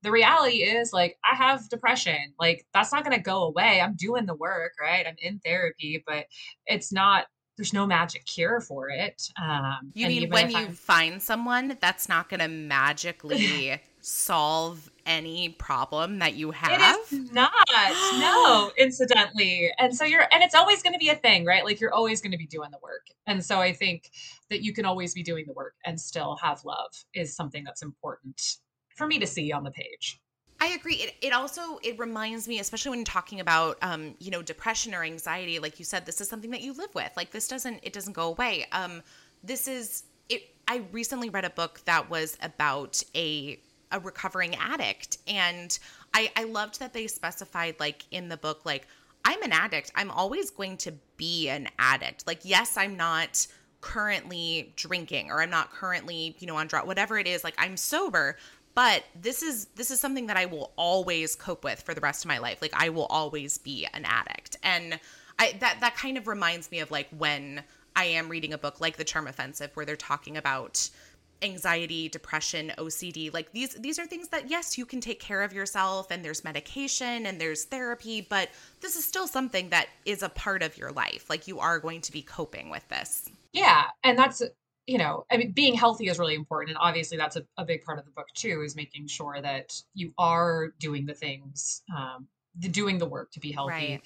the 0.02 0.12
reality 0.12 0.64
is 0.64 0.94
like 0.94 1.18
i 1.30 1.36
have 1.36 1.68
depression 1.70 2.34
like 2.40 2.66
that's 2.74 2.92
not 2.92 3.04
going 3.04 3.16
to 3.16 3.22
go 3.22 3.44
away 3.44 3.82
i'm 3.82 3.96
doing 3.96 4.26
the 4.26 4.36
work 4.36 4.74
right 4.82 5.06
i'm 5.06 5.16
in 5.22 5.40
therapy 5.40 6.04
but 6.06 6.26
it's 6.66 6.92
not 6.92 7.26
there's 7.58 7.74
no 7.74 7.86
magic 7.86 8.26
cure 8.26 8.62
for 8.62 8.90
it 8.90 9.22
um 9.42 9.92
you 9.94 10.08
mean 10.08 10.30
when 10.30 10.50
you 10.50 10.58
I'm... 10.58 10.72
find 10.72 11.22
someone 11.22 11.78
that's 11.82 12.08
not 12.08 12.30
going 12.30 12.40
to 12.40 12.48
magically 12.48 13.82
solve 14.02 14.90
any 15.06 15.50
problem 15.50 16.20
that 16.20 16.36
you 16.36 16.52
have. 16.52 17.00
It 17.12 17.14
is 17.14 17.32
not. 17.32 17.52
no, 18.20 18.72
incidentally. 18.78 19.72
And 19.78 19.96
so 19.96 20.06
you're 20.06 20.26
and 20.32 20.44
it's 20.44 20.56
always 20.56 20.82
going 20.84 20.94
to 20.94 21.00
be 21.00 21.10
a 21.10 21.16
thing, 21.16 21.46
right? 21.46 21.64
Like 21.64 21.80
you're 21.80 21.94
always 21.94 22.22
going 22.22 22.32
to 22.32 22.38
be 22.38 22.48
doing 22.48 22.72
the 22.72 22.78
work. 22.82 23.08
And 23.28 23.44
so 23.44 23.60
I 23.60 23.74
think 23.74 24.12
that 24.50 24.64
you 24.64 24.74
can 24.74 24.86
always 24.86 25.14
be 25.14 25.24
doing 25.24 25.46
the 25.48 25.54
work 25.54 25.76
and 25.86 26.00
still 26.00 26.38
have 26.42 26.64
love 26.66 26.92
is 27.14 27.36
something 27.36 27.64
that's 27.64 27.82
important 27.82 28.58
for 28.96 29.08
me 29.08 29.20
to 29.20 29.28
see 29.28 29.52
on 29.52 29.64
the 29.64 29.72
page. 29.72 30.20
I 30.62 30.68
agree. 30.70 30.96
It, 30.96 31.16
it 31.22 31.34
also 31.34 31.80
it 31.84 31.98
reminds 31.98 32.48
me, 32.48 32.60
especially 32.60 32.98
when 32.98 33.06
talking 33.06 33.40
about 33.40 33.78
um, 33.82 34.16
you 34.20 34.30
know, 34.32 34.42
depression 34.42 34.94
or 34.94 35.04
anxiety, 35.04 35.60
like 35.60 35.80
you 35.80 35.86
said, 35.86 36.06
this 36.06 36.20
is 36.20 36.28
something 36.28 36.52
that 36.52 36.62
you 36.62 36.74
live 36.74 36.94
with. 36.94 37.12
Like 37.16 37.32
this 37.32 37.48
doesn't 37.48 37.80
it 37.84 37.94
doesn't 37.94 38.14
go 38.14 38.28
away. 38.28 38.66
Um, 38.72 39.02
this 39.44 39.68
is 39.68 40.04
it 40.28 40.44
I 40.68 40.84
recently 40.92 41.30
read 41.30 41.46
a 41.46 41.50
book 41.50 41.82
that 41.86 42.10
was 42.10 42.38
about 42.42 43.02
a 43.16 43.60
a 43.92 44.00
recovering 44.00 44.56
addict. 44.56 45.18
And 45.28 45.78
I, 46.14 46.32
I 46.36 46.44
loved 46.44 46.80
that 46.80 46.94
they 46.94 47.08
specified 47.08 47.76
like 47.80 48.06
in 48.12 48.30
the 48.30 48.38
book 48.38 48.66
like 48.66 48.88
i'm 49.26 49.42
an 49.44 49.52
addict. 49.52 49.92
I'm 49.96 50.12
always 50.12 50.50
going 50.50 50.78
to 50.78 50.94
be 51.18 51.50
an 51.50 51.68
addict. 51.78 52.26
Like 52.28 52.40
yes 52.44 52.78
i'm 52.78 52.98
not 52.98 53.48
currently 53.82 54.74
drinking 54.76 55.32
or 55.32 55.42
i'm 55.42 55.50
not 55.50 55.72
currently 55.72 56.36
you 56.40 56.48
know 56.48 56.58
on 56.58 56.68
drug 56.68 56.86
whatever 56.86 57.18
it 57.18 57.28
is 57.28 57.44
like 57.44 57.56
i'm 57.58 57.78
sober. 57.78 58.38
But 58.76 59.04
this 59.20 59.42
is 59.42 59.66
this 59.76 59.92
is 59.92 60.00
something 60.00 60.28
that 60.28 60.38
i 60.38 60.46
will 60.46 60.72
always 60.76 61.36
cope 61.36 61.64
with 61.64 61.82
for 61.82 61.94
the 61.94 62.02
rest 62.02 62.24
of 62.24 62.30
my 62.30 62.38
life. 62.38 62.62
Like 62.62 62.74
i 62.76 62.90
will 62.90 63.08
always 63.08 63.58
be 63.58 63.88
an 63.94 64.06
addict. 64.06 64.58
And 64.64 65.00
i 65.38 65.56
that 65.60 65.78
that 65.82 65.96
kind 65.96 66.18
of 66.18 66.28
reminds 66.28 66.72
me 66.72 66.80
of 66.80 66.92
like 66.92 67.08
when 67.18 67.64
i 67.96 68.06
am 68.06 68.30
reading 68.30 68.54
a 68.54 68.58
book 68.58 68.80
like 68.80 68.98
the 68.98 69.04
charm 69.04 69.28
offensive 69.28 69.72
where 69.74 69.86
they're 69.86 69.96
talking 69.96 70.38
about 70.38 70.90
anxiety, 71.42 72.10
depression, 72.10 72.72
OCD. 72.78 73.34
Like 73.34 73.52
these 73.52 73.74
these 73.76 74.00
are 74.00 74.06
things 74.06 74.30
that 74.30 74.50
yes, 74.50 74.78
you 74.78 74.86
can 74.86 75.02
take 75.02 75.20
care 75.20 75.42
of 75.42 75.54
yourself 75.54 76.12
and 76.12 76.24
there's 76.24 76.44
medication 76.44 77.26
and 77.26 77.40
there's 77.40 77.66
therapy, 77.66 78.22
but 78.22 78.50
this 78.82 78.96
is 78.96 79.06
still 79.06 79.28
something 79.28 79.70
that 79.70 79.88
is 80.06 80.24
a 80.24 80.30
part 80.30 80.64
of 80.64 80.78
your 80.78 80.92
life. 80.92 81.30
Like 81.30 81.48
you 81.48 81.60
are 81.60 81.80
going 81.80 82.02
to 82.02 82.12
be 82.12 82.22
coping 82.22 82.70
with 82.70 82.88
this. 82.90 83.30
Yeah, 83.54 83.86
and 84.04 84.18
that's 84.18 84.42
you 84.86 84.98
know, 84.98 85.24
I 85.32 85.38
mean, 85.38 85.52
being 85.52 85.76
healthy 85.76 86.08
is 86.08 86.18
really 86.18 86.36
important, 86.36 86.72
and 86.72 86.78
obviously 86.82 87.18
that's 87.18 87.36
a, 87.36 87.44
a 87.58 87.66
big 87.66 87.84
part 87.84 88.00
of 88.00 88.06
the 88.06 88.12
book 88.12 88.28
too. 88.36 88.62
Is 88.66 88.76
making 88.76 89.08
sure 89.08 89.40
that 89.42 89.74
you 89.94 90.12
are 90.18 90.74
doing 90.80 91.06
the 91.06 91.14
things, 91.14 91.84
um, 91.96 92.28
the, 92.58 92.70
doing 92.70 92.98
the 92.98 93.08
work 93.08 93.32
to 93.32 93.40
be 93.40 93.52
healthy. 93.52 93.72
Right 93.72 94.02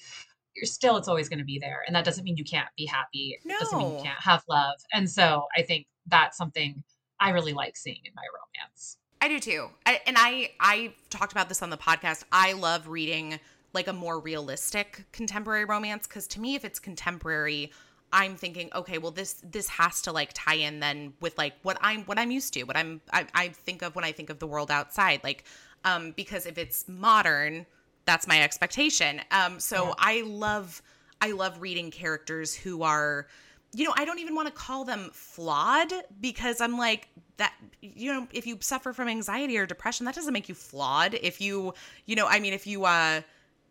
you're 0.56 0.66
still 0.66 0.96
it's 0.96 1.08
always 1.08 1.28
going 1.28 1.40
to 1.40 1.44
be 1.44 1.58
there 1.58 1.82
and 1.86 1.96
that 1.96 2.04
doesn't 2.04 2.22
mean 2.22 2.36
you 2.36 2.44
can't 2.44 2.68
be 2.76 2.86
happy 2.86 3.36
no. 3.44 3.56
It 3.56 3.58
doesn't 3.58 3.78
mean 3.78 3.96
you 3.96 4.02
can't 4.04 4.20
have 4.20 4.44
love 4.48 4.76
and 4.92 5.10
so 5.10 5.46
i 5.56 5.62
think 5.62 5.86
that's 6.06 6.36
something 6.36 6.82
I 7.20 7.30
really 7.30 7.52
like 7.52 7.76
seeing 7.76 8.00
in 8.04 8.12
my 8.14 8.22
romance. 8.32 8.98
I 9.20 9.28
do 9.28 9.40
too. 9.40 9.68
I, 9.86 10.00
and 10.06 10.16
I 10.18 10.50
I 10.60 10.92
talked 11.10 11.32
about 11.32 11.48
this 11.48 11.62
on 11.62 11.70
the 11.70 11.76
podcast. 11.76 12.24
I 12.30 12.52
love 12.52 12.88
reading 12.88 13.38
like 13.72 13.88
a 13.88 13.92
more 13.92 14.20
realistic 14.20 15.04
contemporary 15.12 15.64
romance 15.64 16.06
because 16.06 16.26
to 16.28 16.40
me 16.40 16.54
if 16.54 16.64
it's 16.64 16.78
contemporary 16.78 17.72
i'm 18.12 18.36
thinking 18.36 18.70
okay 18.72 18.98
well 18.98 19.10
this 19.10 19.42
this 19.42 19.66
has 19.66 20.00
to 20.00 20.12
like 20.12 20.30
tie 20.32 20.54
in 20.54 20.78
then 20.78 21.12
with 21.20 21.36
like 21.36 21.54
what 21.64 21.76
i'm 21.80 22.04
what 22.04 22.16
i'm 22.16 22.30
used 22.30 22.54
to 22.54 22.62
what 22.62 22.76
i'm 22.76 23.00
i, 23.12 23.26
I 23.34 23.48
think 23.48 23.82
of 23.82 23.96
when 23.96 24.04
i 24.04 24.12
think 24.12 24.30
of 24.30 24.38
the 24.38 24.46
world 24.46 24.70
outside 24.70 25.24
like 25.24 25.42
um 25.84 26.12
because 26.12 26.46
if 26.46 26.56
it's 26.56 26.86
modern 26.86 27.66
that's 28.04 28.26
my 28.26 28.42
expectation. 28.42 29.20
Um, 29.30 29.60
so 29.60 29.86
yeah. 29.86 29.94
I 29.98 30.22
love 30.26 30.82
I 31.20 31.32
love 31.32 31.60
reading 31.60 31.90
characters 31.90 32.54
who 32.54 32.82
are 32.82 33.26
you 33.74 33.84
know, 33.84 33.94
I 33.96 34.04
don't 34.04 34.20
even 34.20 34.34
want 34.34 34.48
to 34.48 34.54
call 34.54 34.84
them 34.84 35.10
flawed 35.12 35.92
because 36.20 36.60
I'm 36.60 36.78
like 36.78 37.08
that 37.36 37.52
you 37.80 38.12
know, 38.12 38.28
if 38.32 38.46
you 38.46 38.56
suffer 38.60 38.92
from 38.92 39.08
anxiety 39.08 39.58
or 39.58 39.66
depression, 39.66 40.06
that 40.06 40.14
doesn't 40.14 40.32
make 40.32 40.48
you 40.48 40.54
flawed. 40.54 41.14
If 41.14 41.40
you, 41.40 41.74
you 42.06 42.16
know, 42.16 42.26
I 42.26 42.40
mean 42.40 42.52
if 42.52 42.66
you 42.66 42.84
uh 42.84 43.22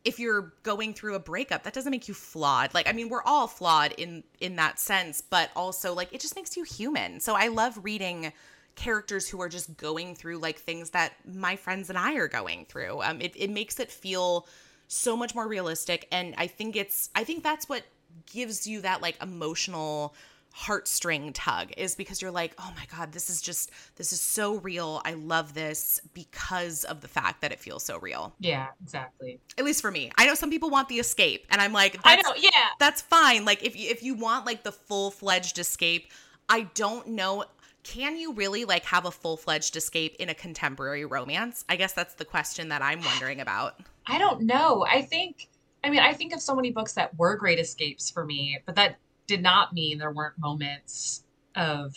if 0.03 0.19
you're 0.19 0.53
going 0.63 0.93
through 0.93 1.15
a 1.15 1.19
breakup, 1.19 1.63
that 1.63 1.73
doesn't 1.73 1.91
make 1.91 2.09
you 2.09 2.13
flawed. 2.13 2.73
Like 2.73 2.87
I 2.87 2.91
mean, 2.91 3.09
we're 3.09 3.23
all 3.23 3.47
flawed 3.47 3.93
in 3.93 4.23
in 4.39 4.57
that 4.57 4.79
sense, 4.79 5.21
but 5.21 5.49
also 5.55 5.93
like 5.93 6.13
it 6.13 6.19
just 6.19 6.35
makes 6.35 6.57
you 6.57 6.63
human. 6.63 7.19
So 7.19 7.35
I 7.35 7.47
love 7.47 7.79
reading 7.83 8.33
characters 8.75 9.29
who 9.29 9.39
are 9.39 9.49
just 9.49 9.77
going 9.77 10.15
through 10.15 10.39
like 10.39 10.59
things 10.59 10.89
that 10.89 11.13
my 11.25 11.55
friends 11.55 11.89
and 11.89 11.97
I 11.97 12.15
are 12.15 12.27
going 12.27 12.65
through. 12.65 13.01
Um 13.01 13.21
it 13.21 13.33
it 13.35 13.49
makes 13.49 13.79
it 13.79 13.91
feel 13.91 14.47
so 14.87 15.15
much 15.15 15.33
more 15.33 15.47
realistic 15.47 16.07
and 16.11 16.35
I 16.37 16.47
think 16.47 16.75
it's 16.75 17.09
I 17.15 17.23
think 17.23 17.43
that's 17.43 17.69
what 17.69 17.83
gives 18.25 18.65
you 18.67 18.81
that 18.81 19.01
like 19.01 19.21
emotional 19.21 20.15
heartstring 20.55 21.31
tug 21.33 21.71
is 21.77 21.95
because 21.95 22.21
you're 22.21 22.29
like, 22.29 22.53
oh 22.59 22.71
my 22.75 22.85
God, 22.95 23.11
this 23.11 23.27
is 23.29 23.41
just, 23.41 23.71
this 23.95 24.13
is 24.13 24.21
so 24.21 24.57
real. 24.57 25.01
I 25.03 25.13
love 25.13 25.55
this 25.55 25.99
because 26.13 26.83
of 26.83 27.01
the 27.01 27.07
fact 27.07 27.41
that 27.41 27.51
it 27.51 27.59
feels 27.59 27.83
so 27.83 27.97
real. 27.97 28.35
Yeah, 28.39 28.67
exactly. 28.83 29.39
At 29.57 29.65
least 29.65 29.81
for 29.81 29.89
me. 29.89 30.11
I 30.15 30.27
know 30.27 30.35
some 30.35 30.51
people 30.51 30.69
want 30.69 30.89
the 30.89 30.99
escape, 30.99 31.47
and 31.49 31.59
I'm 31.59 31.73
like, 31.73 31.99
I 32.03 32.17
know, 32.17 32.33
yeah. 32.37 32.49
That's 32.79 33.01
fine. 33.01 33.45
Like, 33.45 33.63
if 33.63 33.75
if 33.75 34.03
you 34.03 34.13
want 34.13 34.45
like 34.45 34.61
the 34.61 34.71
full 34.71 35.09
fledged 35.09 35.57
escape, 35.57 36.11
I 36.47 36.67
don't 36.75 37.07
know. 37.07 37.45
Can 37.81 38.15
you 38.15 38.33
really 38.33 38.63
like 38.63 38.85
have 38.85 39.05
a 39.05 39.11
full 39.11 39.37
fledged 39.37 39.75
escape 39.75 40.15
in 40.19 40.29
a 40.29 40.35
contemporary 40.35 41.03
romance? 41.03 41.65
I 41.67 41.77
guess 41.77 41.93
that's 41.93 42.13
the 42.13 42.25
question 42.25 42.69
that 42.69 42.83
I'm 42.83 43.03
wondering 43.03 43.41
about. 43.41 43.79
I 44.05 44.19
don't 44.19 44.41
know. 44.41 44.85
I 44.87 45.01
think 45.01 45.49
I 45.83 45.89
mean, 45.89 45.99
I 45.99 46.13
think 46.13 46.33
of 46.33 46.41
so 46.41 46.55
many 46.55 46.71
books 46.71 46.93
that 46.93 47.17
were 47.17 47.35
great 47.35 47.59
escapes 47.59 48.09
for 48.09 48.25
me, 48.25 48.59
but 48.65 48.75
that 48.75 48.97
did 49.27 49.41
not 49.41 49.73
mean 49.73 49.97
there 49.97 50.11
weren't 50.11 50.37
moments 50.37 51.23
of, 51.55 51.95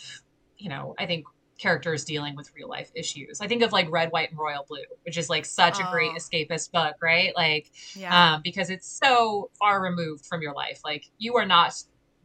you 0.57 0.69
know, 0.69 0.95
I 0.97 1.05
think 1.05 1.25
characters 1.57 2.05
dealing 2.05 2.35
with 2.35 2.51
real 2.55 2.67
life 2.67 2.91
issues. 2.93 3.41
I 3.41 3.47
think 3.47 3.63
of 3.63 3.71
like 3.71 3.89
Red, 3.89 4.11
White, 4.11 4.29
and 4.29 4.39
Royal 4.39 4.65
Blue, 4.67 4.83
which 5.03 5.17
is 5.17 5.29
like 5.29 5.45
such 5.45 5.77
oh. 5.79 5.87
a 5.87 5.91
great 5.91 6.11
oh. 6.13 6.17
escapist 6.17 6.71
book, 6.71 6.95
right? 7.01 7.35
Like, 7.35 7.71
yeah. 7.95 8.35
um, 8.35 8.41
because 8.43 8.69
it's 8.69 8.87
so 8.87 9.49
far 9.57 9.81
removed 9.81 10.25
from 10.25 10.41
your 10.41 10.53
life. 10.53 10.81
Like, 10.83 11.09
you 11.17 11.35
are 11.37 11.45
not 11.45 11.73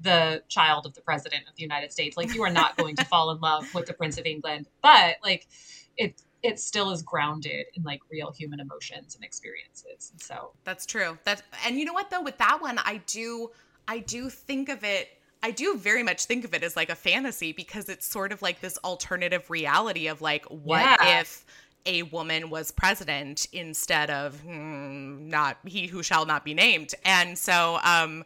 the 0.00 0.42
child 0.48 0.84
of 0.84 0.94
the 0.94 1.00
president 1.00 1.44
of 1.48 1.54
the 1.56 1.62
United 1.62 1.92
States. 1.92 2.16
Like, 2.16 2.34
you 2.34 2.42
are 2.42 2.50
not 2.50 2.76
going 2.76 2.96
to 2.96 3.04
fall 3.04 3.30
in 3.30 3.40
love 3.40 3.72
with 3.74 3.86
the 3.86 3.94
Prince 3.94 4.18
of 4.18 4.26
England, 4.26 4.68
but 4.82 5.16
like, 5.22 5.46
it 5.96 6.20
it 6.42 6.58
still 6.58 6.90
is 6.90 7.02
grounded 7.02 7.66
in 7.74 7.82
like 7.82 8.00
real 8.10 8.32
human 8.32 8.60
emotions 8.60 9.14
and 9.14 9.24
experiences. 9.24 10.12
So 10.16 10.50
that's 10.64 10.86
true. 10.86 11.18
That's 11.24 11.42
and 11.66 11.78
you 11.78 11.84
know 11.84 11.92
what 11.92 12.10
though, 12.10 12.22
with 12.22 12.38
that 12.38 12.60
one, 12.60 12.78
I 12.78 13.00
do 13.06 13.50
I 13.86 13.98
do 13.98 14.28
think 14.28 14.68
of 14.68 14.84
it 14.84 15.08
I 15.42 15.50
do 15.50 15.76
very 15.76 16.02
much 16.02 16.26
think 16.26 16.44
of 16.44 16.54
it 16.54 16.62
as 16.62 16.76
like 16.76 16.88
a 16.88 16.94
fantasy 16.94 17.52
because 17.52 17.88
it's 17.88 18.06
sort 18.06 18.30
of 18.30 18.42
like 18.42 18.60
this 18.60 18.78
alternative 18.84 19.50
reality 19.50 20.06
of 20.06 20.20
like 20.20 20.44
what 20.46 20.82
yeah. 20.82 21.20
if 21.20 21.44
a 21.84 22.04
woman 22.04 22.48
was 22.48 22.70
president 22.70 23.48
instead 23.52 24.08
of 24.08 24.40
hmm, 24.40 25.28
not 25.28 25.58
he 25.64 25.88
who 25.88 26.02
shall 26.02 26.26
not 26.26 26.44
be 26.44 26.54
named. 26.54 26.94
And 27.04 27.36
so 27.36 27.78
um 27.84 28.24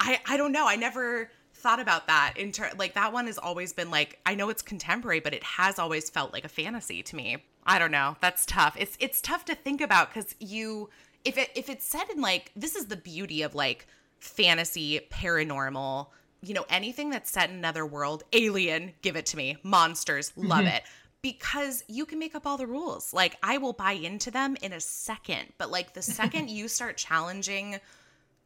I 0.00 0.20
I 0.26 0.36
don't 0.36 0.52
know. 0.52 0.66
I 0.68 0.76
never 0.76 1.30
thought 1.58 1.80
about 1.80 2.06
that 2.06 2.34
in 2.36 2.52
ter- 2.52 2.70
like 2.78 2.94
that 2.94 3.12
one 3.12 3.26
has 3.26 3.38
always 3.38 3.72
been 3.72 3.90
like 3.90 4.18
I 4.24 4.34
know 4.34 4.48
it's 4.48 4.62
contemporary 4.62 5.20
but 5.20 5.34
it 5.34 5.42
has 5.42 5.78
always 5.78 6.08
felt 6.08 6.32
like 6.32 6.44
a 6.44 6.48
fantasy 6.48 7.02
to 7.02 7.16
me. 7.16 7.38
I 7.66 7.78
don't 7.78 7.90
know. 7.90 8.16
That's 8.20 8.46
tough. 8.46 8.76
It's 8.78 8.96
it's 9.00 9.20
tough 9.20 9.44
to 9.46 9.54
think 9.54 9.80
about 9.80 10.12
cuz 10.12 10.34
you 10.40 10.90
if 11.24 11.36
it 11.36 11.50
if 11.54 11.68
it's 11.68 11.84
set 11.84 12.10
in 12.10 12.20
like 12.20 12.52
this 12.56 12.74
is 12.74 12.86
the 12.86 12.96
beauty 12.96 13.42
of 13.42 13.54
like 13.54 13.86
fantasy, 14.18 15.00
paranormal, 15.10 16.08
you 16.42 16.54
know, 16.54 16.64
anything 16.68 17.10
that's 17.10 17.30
set 17.30 17.50
in 17.50 17.56
another 17.56 17.84
world, 17.86 18.24
alien, 18.32 18.92
give 19.02 19.16
it 19.16 19.26
to 19.26 19.36
me. 19.36 19.56
Monsters, 19.62 20.32
love 20.36 20.60
mm-hmm. 20.60 20.68
it 20.68 20.82
because 21.22 21.82
you 21.88 22.06
can 22.06 22.18
make 22.18 22.34
up 22.34 22.46
all 22.46 22.56
the 22.56 22.66
rules. 22.66 23.12
Like 23.12 23.36
I 23.42 23.58
will 23.58 23.72
buy 23.72 23.92
into 23.92 24.30
them 24.30 24.56
in 24.62 24.72
a 24.72 24.80
second, 24.80 25.52
but 25.58 25.70
like 25.70 25.94
the 25.94 26.02
second 26.02 26.50
you 26.58 26.68
start 26.68 26.96
challenging 26.96 27.80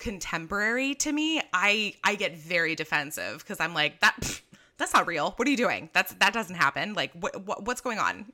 contemporary 0.03 0.95
to 0.97 1.13
me, 1.13 1.41
I 1.55 1.95
I 2.03 2.17
get 2.17 2.37
very 2.37 2.75
defensive 2.75 3.39
because 3.39 3.61
I'm 3.61 3.73
like 3.73 4.01
that 4.01 4.17
pff, 4.21 4.43
that's 4.77 4.93
not 4.93 5.07
real. 5.07 5.33
What 5.37 5.47
are 5.47 5.51
you 5.51 5.57
doing? 5.57 5.89
That's 5.93 6.13
that 6.15 6.33
doesn't 6.33 6.57
happen. 6.57 6.95
Like 6.95 7.13
what, 7.13 7.47
what 7.47 7.65
what's 7.65 7.81
going 7.81 7.99
on? 7.99 8.27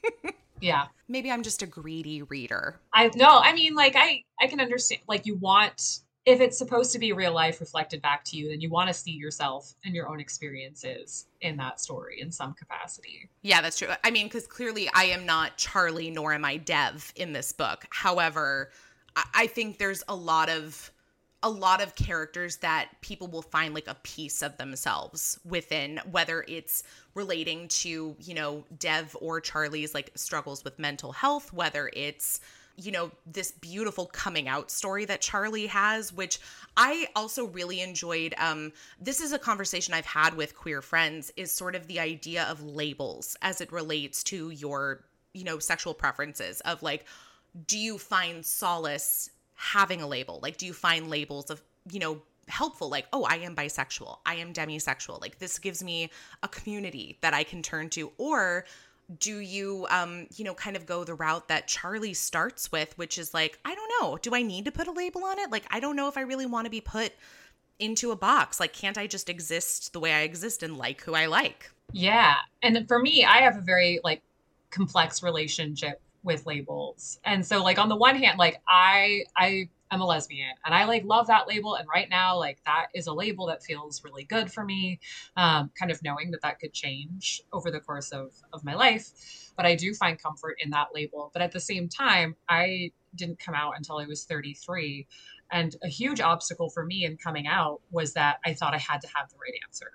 yeah. 0.60 0.86
Maybe 1.08 1.30
I'm 1.30 1.42
just 1.44 1.62
a 1.62 1.66
greedy 1.66 2.22
reader. 2.22 2.80
I 2.92 3.10
no, 3.14 3.38
I 3.38 3.54
mean 3.54 3.74
like 3.74 3.94
I 3.96 4.22
I 4.40 4.48
can 4.48 4.60
understand 4.60 5.02
like 5.06 5.26
you 5.26 5.36
want 5.36 6.00
if 6.26 6.40
it's 6.40 6.58
supposed 6.58 6.90
to 6.90 6.98
be 6.98 7.12
real 7.12 7.32
life 7.32 7.60
reflected 7.60 8.02
back 8.02 8.24
to 8.24 8.36
you, 8.36 8.48
then 8.48 8.60
you 8.60 8.68
want 8.68 8.88
to 8.88 8.94
see 8.94 9.12
yourself 9.12 9.74
and 9.84 9.94
your 9.94 10.08
own 10.08 10.18
experiences 10.18 11.26
in 11.40 11.56
that 11.58 11.80
story 11.80 12.20
in 12.20 12.32
some 12.32 12.52
capacity. 12.54 13.30
Yeah, 13.42 13.62
that's 13.62 13.78
true. 13.78 13.90
I 14.02 14.10
mean, 14.10 14.26
because 14.26 14.48
clearly 14.48 14.90
I 14.92 15.04
am 15.04 15.24
not 15.24 15.56
Charlie 15.56 16.10
nor 16.10 16.32
am 16.32 16.44
I 16.44 16.56
Dev 16.56 17.12
in 17.14 17.32
this 17.32 17.52
book. 17.52 17.86
However, 17.90 18.72
I 19.34 19.46
think 19.46 19.78
there's 19.78 20.02
a 20.08 20.16
lot 20.16 20.48
of 20.48 20.90
a 21.46 21.48
lot 21.48 21.80
of 21.80 21.94
characters 21.94 22.56
that 22.56 22.88
people 23.02 23.28
will 23.28 23.40
find 23.40 23.72
like 23.72 23.86
a 23.86 23.94
piece 24.02 24.42
of 24.42 24.56
themselves 24.56 25.38
within 25.44 26.00
whether 26.10 26.44
it's 26.48 26.82
relating 27.14 27.68
to 27.68 28.16
you 28.18 28.34
know 28.34 28.64
dev 28.80 29.16
or 29.20 29.40
charlie's 29.40 29.94
like 29.94 30.10
struggles 30.16 30.64
with 30.64 30.76
mental 30.80 31.12
health 31.12 31.52
whether 31.52 31.88
it's 31.92 32.40
you 32.74 32.90
know 32.90 33.12
this 33.26 33.52
beautiful 33.52 34.06
coming 34.06 34.48
out 34.48 34.72
story 34.72 35.04
that 35.04 35.20
charlie 35.20 35.68
has 35.68 36.12
which 36.12 36.40
i 36.76 37.06
also 37.14 37.46
really 37.46 37.80
enjoyed 37.80 38.34
um 38.38 38.72
this 39.00 39.20
is 39.20 39.32
a 39.32 39.38
conversation 39.38 39.94
i've 39.94 40.04
had 40.04 40.34
with 40.34 40.56
queer 40.56 40.82
friends 40.82 41.32
is 41.36 41.52
sort 41.52 41.76
of 41.76 41.86
the 41.86 42.00
idea 42.00 42.42
of 42.50 42.60
labels 42.64 43.36
as 43.40 43.60
it 43.60 43.70
relates 43.70 44.24
to 44.24 44.50
your 44.50 45.04
you 45.32 45.44
know 45.44 45.60
sexual 45.60 45.94
preferences 45.94 46.60
of 46.62 46.82
like 46.82 47.04
do 47.68 47.78
you 47.78 47.98
find 47.98 48.44
solace 48.44 49.30
having 49.56 50.00
a 50.00 50.06
label? 50.06 50.38
Like, 50.42 50.56
do 50.56 50.66
you 50.66 50.72
find 50.72 51.10
labels 51.10 51.50
of, 51.50 51.62
you 51.90 51.98
know, 51.98 52.22
helpful? 52.48 52.88
Like, 52.88 53.06
oh, 53.12 53.24
I 53.24 53.36
am 53.36 53.56
bisexual, 53.56 54.18
I 54.24 54.36
am 54.36 54.52
demisexual. 54.52 55.20
Like, 55.20 55.38
this 55.38 55.58
gives 55.58 55.82
me 55.82 56.10
a 56.42 56.48
community 56.48 57.18
that 57.22 57.34
I 57.34 57.42
can 57.42 57.62
turn 57.62 57.90
to. 57.90 58.12
Or 58.18 58.64
do 59.18 59.38
you, 59.38 59.86
um, 59.90 60.26
you 60.34 60.44
know, 60.44 60.54
kind 60.54 60.76
of 60.76 60.86
go 60.86 61.04
the 61.04 61.14
route 61.14 61.48
that 61.48 61.68
Charlie 61.68 62.14
starts 62.14 62.70
with, 62.72 62.96
which 62.98 63.18
is 63.18 63.32
like, 63.32 63.58
I 63.64 63.74
don't 63.74 63.92
know, 64.00 64.18
do 64.18 64.34
I 64.34 64.42
need 64.42 64.64
to 64.66 64.72
put 64.72 64.88
a 64.88 64.92
label 64.92 65.24
on 65.24 65.38
it? 65.38 65.50
Like, 65.50 65.64
I 65.70 65.80
don't 65.80 65.96
know 65.96 66.08
if 66.08 66.16
I 66.16 66.22
really 66.22 66.46
want 66.46 66.66
to 66.66 66.70
be 66.70 66.80
put 66.80 67.12
into 67.78 68.10
a 68.10 68.16
box. 68.16 68.58
Like, 68.58 68.72
can't 68.72 68.98
I 68.98 69.06
just 69.06 69.28
exist 69.28 69.92
the 69.92 70.00
way 70.00 70.12
I 70.12 70.22
exist 70.22 70.62
and 70.62 70.76
like 70.76 71.02
who 71.02 71.14
I 71.14 71.26
like? 71.26 71.70
Yeah. 71.92 72.34
And 72.62 72.86
for 72.88 72.98
me, 72.98 73.24
I 73.24 73.38
have 73.38 73.56
a 73.56 73.60
very 73.60 74.00
like 74.02 74.22
complex 74.70 75.22
relationship 75.22 76.00
with 76.26 76.44
labels. 76.44 77.18
And 77.24 77.46
so 77.46 77.62
like 77.62 77.78
on 77.78 77.88
the 77.88 77.96
one 77.96 78.16
hand, 78.16 78.38
like 78.38 78.60
I 78.68 79.24
I 79.36 79.70
am 79.92 80.00
a 80.00 80.04
lesbian 80.04 80.50
and 80.64 80.74
I 80.74 80.84
like 80.84 81.04
love 81.04 81.28
that 81.28 81.46
label. 81.48 81.76
And 81.76 81.88
right 81.88 82.10
now, 82.10 82.36
like 82.36 82.58
that 82.66 82.88
is 82.94 83.06
a 83.06 83.12
label 83.12 83.46
that 83.46 83.62
feels 83.62 84.02
really 84.04 84.24
good 84.24 84.52
for 84.52 84.64
me. 84.64 84.98
Um, 85.36 85.70
kind 85.78 85.90
of 85.90 86.02
knowing 86.02 86.32
that 86.32 86.42
that 86.42 86.58
could 86.58 86.74
change 86.74 87.40
over 87.52 87.70
the 87.70 87.80
course 87.80 88.10
of 88.10 88.32
of 88.52 88.64
my 88.64 88.74
life. 88.74 89.52
But 89.56 89.64
I 89.64 89.76
do 89.76 89.94
find 89.94 90.20
comfort 90.20 90.56
in 90.62 90.70
that 90.70 90.88
label. 90.92 91.30
But 91.32 91.40
at 91.40 91.52
the 91.52 91.60
same 91.60 91.88
time, 91.88 92.34
I 92.48 92.90
didn't 93.14 93.38
come 93.38 93.54
out 93.54 93.74
until 93.76 93.98
I 93.98 94.06
was 94.06 94.24
33. 94.24 95.06
And 95.52 95.76
a 95.84 95.88
huge 95.88 96.20
obstacle 96.20 96.68
for 96.70 96.84
me 96.84 97.04
in 97.04 97.16
coming 97.16 97.46
out 97.46 97.80
was 97.92 98.14
that 98.14 98.38
I 98.44 98.52
thought 98.52 98.74
I 98.74 98.78
had 98.78 99.00
to 99.02 99.08
have 99.14 99.28
the 99.30 99.36
right 99.36 99.58
answer. 99.64 99.92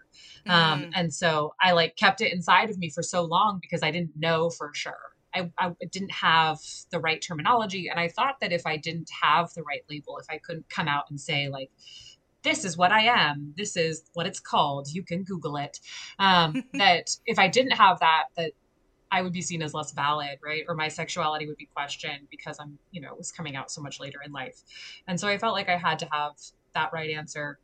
Um, 0.48 0.82
mm. 0.82 0.86
Um, 0.86 0.92
and 0.96 1.14
so 1.14 1.54
I 1.62 1.74
like 1.74 1.98
kept 1.98 2.22
it 2.22 2.32
inside 2.32 2.70
of 2.70 2.78
me 2.78 2.90
for 2.90 3.04
so 3.04 3.24
long 3.24 3.60
because 3.62 3.84
I 3.84 3.92
didn't 3.92 4.16
know 4.16 4.50
for 4.50 4.72
sure. 4.74 5.11
I, 5.34 5.52
I 5.58 5.74
didn't 5.92 6.12
have 6.12 6.60
the 6.92 7.00
right 7.00 7.22
terminology. 7.22 7.88
And 7.88 8.00
I 8.00 8.10
thought 8.10 8.40
that 8.42 8.52
if 8.52 8.66
I 8.66 8.78
didn't 8.78 9.10
have 9.22 9.54
the 9.54 9.64
right 9.64 9.84
label, 9.90 10.18
if 10.18 10.26
I 10.30 10.38
couldn't 10.38 10.70
come 10.70 10.88
out 10.88 11.10
and 11.10 11.20
say, 11.20 11.48
like, 11.50 11.70
this 12.44 12.66
is 12.66 12.78
what 12.78 12.92
I 12.92 13.02
am, 13.02 13.54
this 13.56 13.78
is 13.78 14.04
what 14.14 14.26
it's 14.26 14.40
called, 14.40 14.88
you 14.92 15.04
can 15.04 15.24
Google 15.24 15.58
it, 15.58 15.80
um, 16.20 16.64
that 16.74 17.16
if 17.26 17.40
I 17.40 17.48
didn't 17.48 17.74
have 17.74 18.00
that, 18.00 18.26
that 18.36 18.54
I 19.12 19.22
would 19.22 19.34
be 19.34 19.42
seen 19.42 19.62
as 19.62 19.74
less 19.74 19.92
valid, 19.92 20.40
right? 20.44 20.64
Or 20.68 20.76
my 20.76 20.88
sexuality 20.88 21.46
would 21.46 21.58
be 21.58 21.68
questioned 21.74 22.28
because 22.32 22.58
I'm, 22.60 22.80
you 22.92 23.02
know, 23.02 23.14
was 23.16 23.32
coming 23.32 23.56
out 23.56 23.70
so 23.70 23.82
much 23.82 24.00
later 24.00 24.20
in 24.26 24.32
life. 24.32 24.62
And 25.08 25.20
so 25.20 25.28
I 25.28 25.38
felt 25.38 25.54
like 25.54 25.70
I 25.70 25.78
had 25.78 26.00
to 26.00 26.08
have 26.12 26.34
that 26.74 26.94
right 26.94 27.12
answer. 27.12 27.60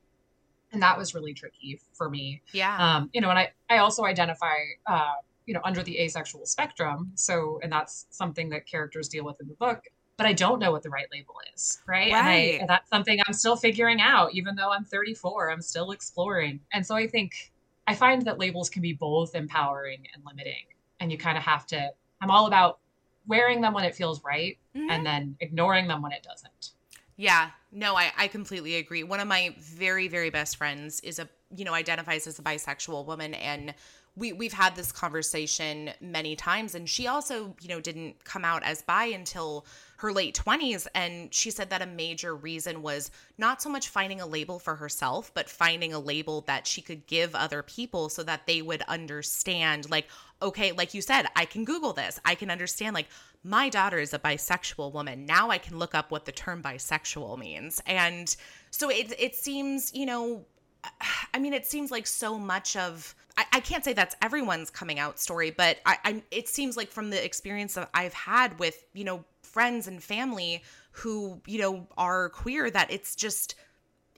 And 0.74 0.82
that 0.82 0.98
was 0.98 1.16
really 1.16 1.34
tricky 1.34 1.80
for 1.94 2.10
me. 2.10 2.42
Yeah. 2.52 2.76
Um, 2.78 3.10
you 3.14 3.22
know, 3.22 3.30
and 3.30 3.40
I, 3.40 3.52
I 3.70 3.78
also 3.78 4.04
identify, 4.04 4.56
uh, 4.86 5.14
you 5.48 5.54
know 5.56 5.62
under 5.64 5.82
the 5.82 5.98
asexual 6.00 6.46
spectrum 6.46 7.12
so 7.16 7.60
and 7.64 7.72
that's 7.72 8.06
something 8.12 8.50
that 8.50 8.68
characters 8.68 9.10
deal 9.10 9.26
with 9.26 9.42
in 9.42 9.48
the 9.48 9.56
book 9.56 9.86
but 10.18 10.28
i 10.28 10.34
don't 10.34 10.60
know 10.60 10.72
what 10.72 10.84
the 10.84 10.90
right 10.90 11.08
label 11.12 11.34
is 11.56 11.80
right, 11.88 12.12
right. 12.12 12.14
And, 12.14 12.28
I, 12.28 12.34
and 12.60 12.70
that's 12.70 12.90
something 12.90 13.20
i'm 13.26 13.34
still 13.34 13.56
figuring 13.56 14.00
out 14.00 14.34
even 14.34 14.56
though 14.56 14.72
i'm 14.72 14.86
34 14.86 15.50
i'm 15.52 15.62
still 15.62 15.92
exploring 15.92 16.60
and 16.74 16.86
so 16.86 16.96
i 16.96 17.08
think 17.08 17.52
i 17.88 17.96
find 17.96 18.22
that 18.24 18.38
labels 18.38 18.70
can 18.70 18.84
be 18.84 18.94
both 18.94 19.34
empowering 19.34 20.06
and 20.14 20.24
limiting 20.24 20.66
and 21.00 21.12
you 21.12 21.18
kind 21.18 21.38
of 21.38 21.44
have 21.44 21.66
to 21.68 21.90
i'm 22.22 22.30
all 22.30 22.46
about 22.46 22.80
wearing 23.26 23.62
them 23.62 23.74
when 23.74 23.84
it 23.84 23.96
feels 23.96 24.24
right 24.24 24.58
Mhm. 24.78 24.92
and 24.92 25.06
then 25.06 25.36
ignoring 25.40 25.88
them 25.88 26.02
when 26.02 26.12
it 26.12 26.24
doesn't. 26.24 26.72
Yeah, 27.16 27.50
no, 27.72 27.96
I, 27.96 28.12
I 28.16 28.28
completely 28.28 28.76
agree. 28.76 29.04
One 29.04 29.20
of 29.20 29.28
my 29.28 29.56
very, 29.60 30.08
very 30.08 30.30
best 30.30 30.56
friends 30.56 31.00
is 31.00 31.18
a, 31.18 31.28
you 31.56 31.66
know, 31.66 31.74
identifies 31.74 32.28
as 32.28 32.38
a 32.38 32.44
bisexual 32.44 33.06
woman. 33.08 33.34
And 33.34 33.74
we, 34.18 34.34
we've 34.34 34.54
had 34.54 34.76
this 34.76 34.92
conversation 34.92 35.92
many 36.02 36.36
times. 36.36 36.74
And 36.74 36.90
she 36.90 37.06
also, 37.06 37.56
you 37.62 37.70
know, 37.70 37.80
didn't 37.80 38.24
come 38.24 38.44
out 38.44 38.64
as 38.64 38.82
bi 38.82 39.06
until 39.06 39.66
her 39.98 40.12
late 40.12 40.36
20s. 40.36 40.88
And 40.96 41.32
she 41.34 41.52
said 41.52 41.70
that 41.70 41.84
a 41.84 41.86
major 41.86 42.36
reason 42.36 42.82
was 42.82 43.12
not 43.38 43.62
so 43.62 43.70
much 43.70 43.90
finding 43.90 44.20
a 44.20 44.26
label 44.26 44.58
for 44.58 44.76
herself, 44.76 45.32
but 45.36 45.50
finding 45.50 45.94
a 45.94 46.00
label 46.00 46.42
that 46.48 46.66
she 46.66 46.82
could 46.82 47.06
give 47.06 47.36
other 47.36 47.62
people 47.62 48.10
so 48.10 48.24
that 48.24 48.48
they 48.48 48.62
would 48.62 48.82
understand, 48.84 49.90
like, 49.92 50.08
okay, 50.42 50.72
like 50.72 50.96
you 50.96 51.02
said, 51.02 51.28
I 51.36 51.46
can 51.46 51.64
Google 51.64 51.94
this. 51.94 52.20
I 52.26 52.34
can 52.34 52.50
understand, 52.50 52.96
like, 52.96 53.08
my 53.44 53.70
daughter 53.70 54.00
is 54.00 54.14
a 54.14 54.20
bisexual 54.20 54.94
woman. 54.94 55.26
Now 55.26 55.52
I 55.52 55.60
can 55.60 55.78
look 55.78 55.94
up 55.94 56.10
what 56.10 56.26
the 56.26 56.32
term 56.32 56.64
bisexual 56.64 57.38
means. 57.38 57.82
And 57.86 58.36
so 58.72 58.90
it 58.90 59.14
it 59.20 59.36
seems, 59.36 59.94
you 59.94 60.08
know, 60.08 60.46
I 61.34 61.40
mean, 61.40 61.54
it 61.54 61.68
seems 61.68 61.92
like 61.92 62.08
so 62.08 62.40
much 62.40 62.76
of 62.76 63.16
I, 63.38 63.46
I 63.54 63.60
can't 63.60 63.84
say 63.84 63.94
that's 63.94 64.16
everyone's 64.22 64.70
coming 64.70 65.00
out 65.00 65.20
story, 65.20 65.52
but 65.52 65.78
I, 65.86 65.98
I 66.04 66.24
it 66.32 66.48
seems 66.50 66.76
like 66.76 66.92
from 66.92 67.10
the 67.12 67.24
experience 67.24 67.76
that 67.76 67.90
I've 67.94 68.14
had 68.14 68.60
with, 68.60 68.84
you 68.94 69.04
know, 69.04 69.24
friends 69.44 69.88
and 69.88 70.04
family 70.04 70.64
who, 70.92 71.42
you 71.46 71.60
know, 71.60 71.88
are 71.98 72.30
queer 72.30 72.70
that 72.72 72.92
it's 72.92 73.16
just 73.16 73.56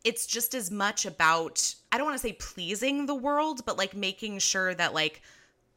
it's 0.06 0.26
just 0.26 0.56
as 0.56 0.72
much 0.72 1.06
about 1.06 1.76
I 1.92 1.98
don't 1.98 2.06
want 2.08 2.18
to 2.20 2.28
say 2.28 2.34
pleasing 2.34 3.06
the 3.06 3.16
world, 3.16 3.66
but 3.66 3.78
like 3.78 3.96
making 3.96 4.40
sure 4.40 4.74
that 4.74 4.94
like 4.94 5.22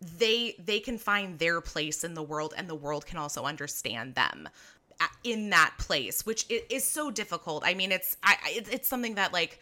they 0.00 0.54
they 0.64 0.80
can 0.80 0.98
find 0.98 1.38
their 1.38 1.60
place 1.60 2.04
in 2.04 2.14
the 2.14 2.22
world 2.22 2.54
and 2.56 2.68
the 2.68 2.74
world 2.74 3.06
can 3.06 3.18
also 3.18 3.44
understand 3.44 4.14
them 4.14 4.48
uh, 5.00 5.06
in 5.24 5.50
that 5.50 5.74
place 5.78 6.24
which 6.24 6.46
is 6.48 6.84
so 6.84 7.10
difficult. 7.10 7.64
I 7.66 7.74
mean 7.74 7.90
it's 7.90 8.16
i 8.22 8.36
it's 8.44 8.88
something 8.88 9.16
that 9.16 9.32
like 9.32 9.58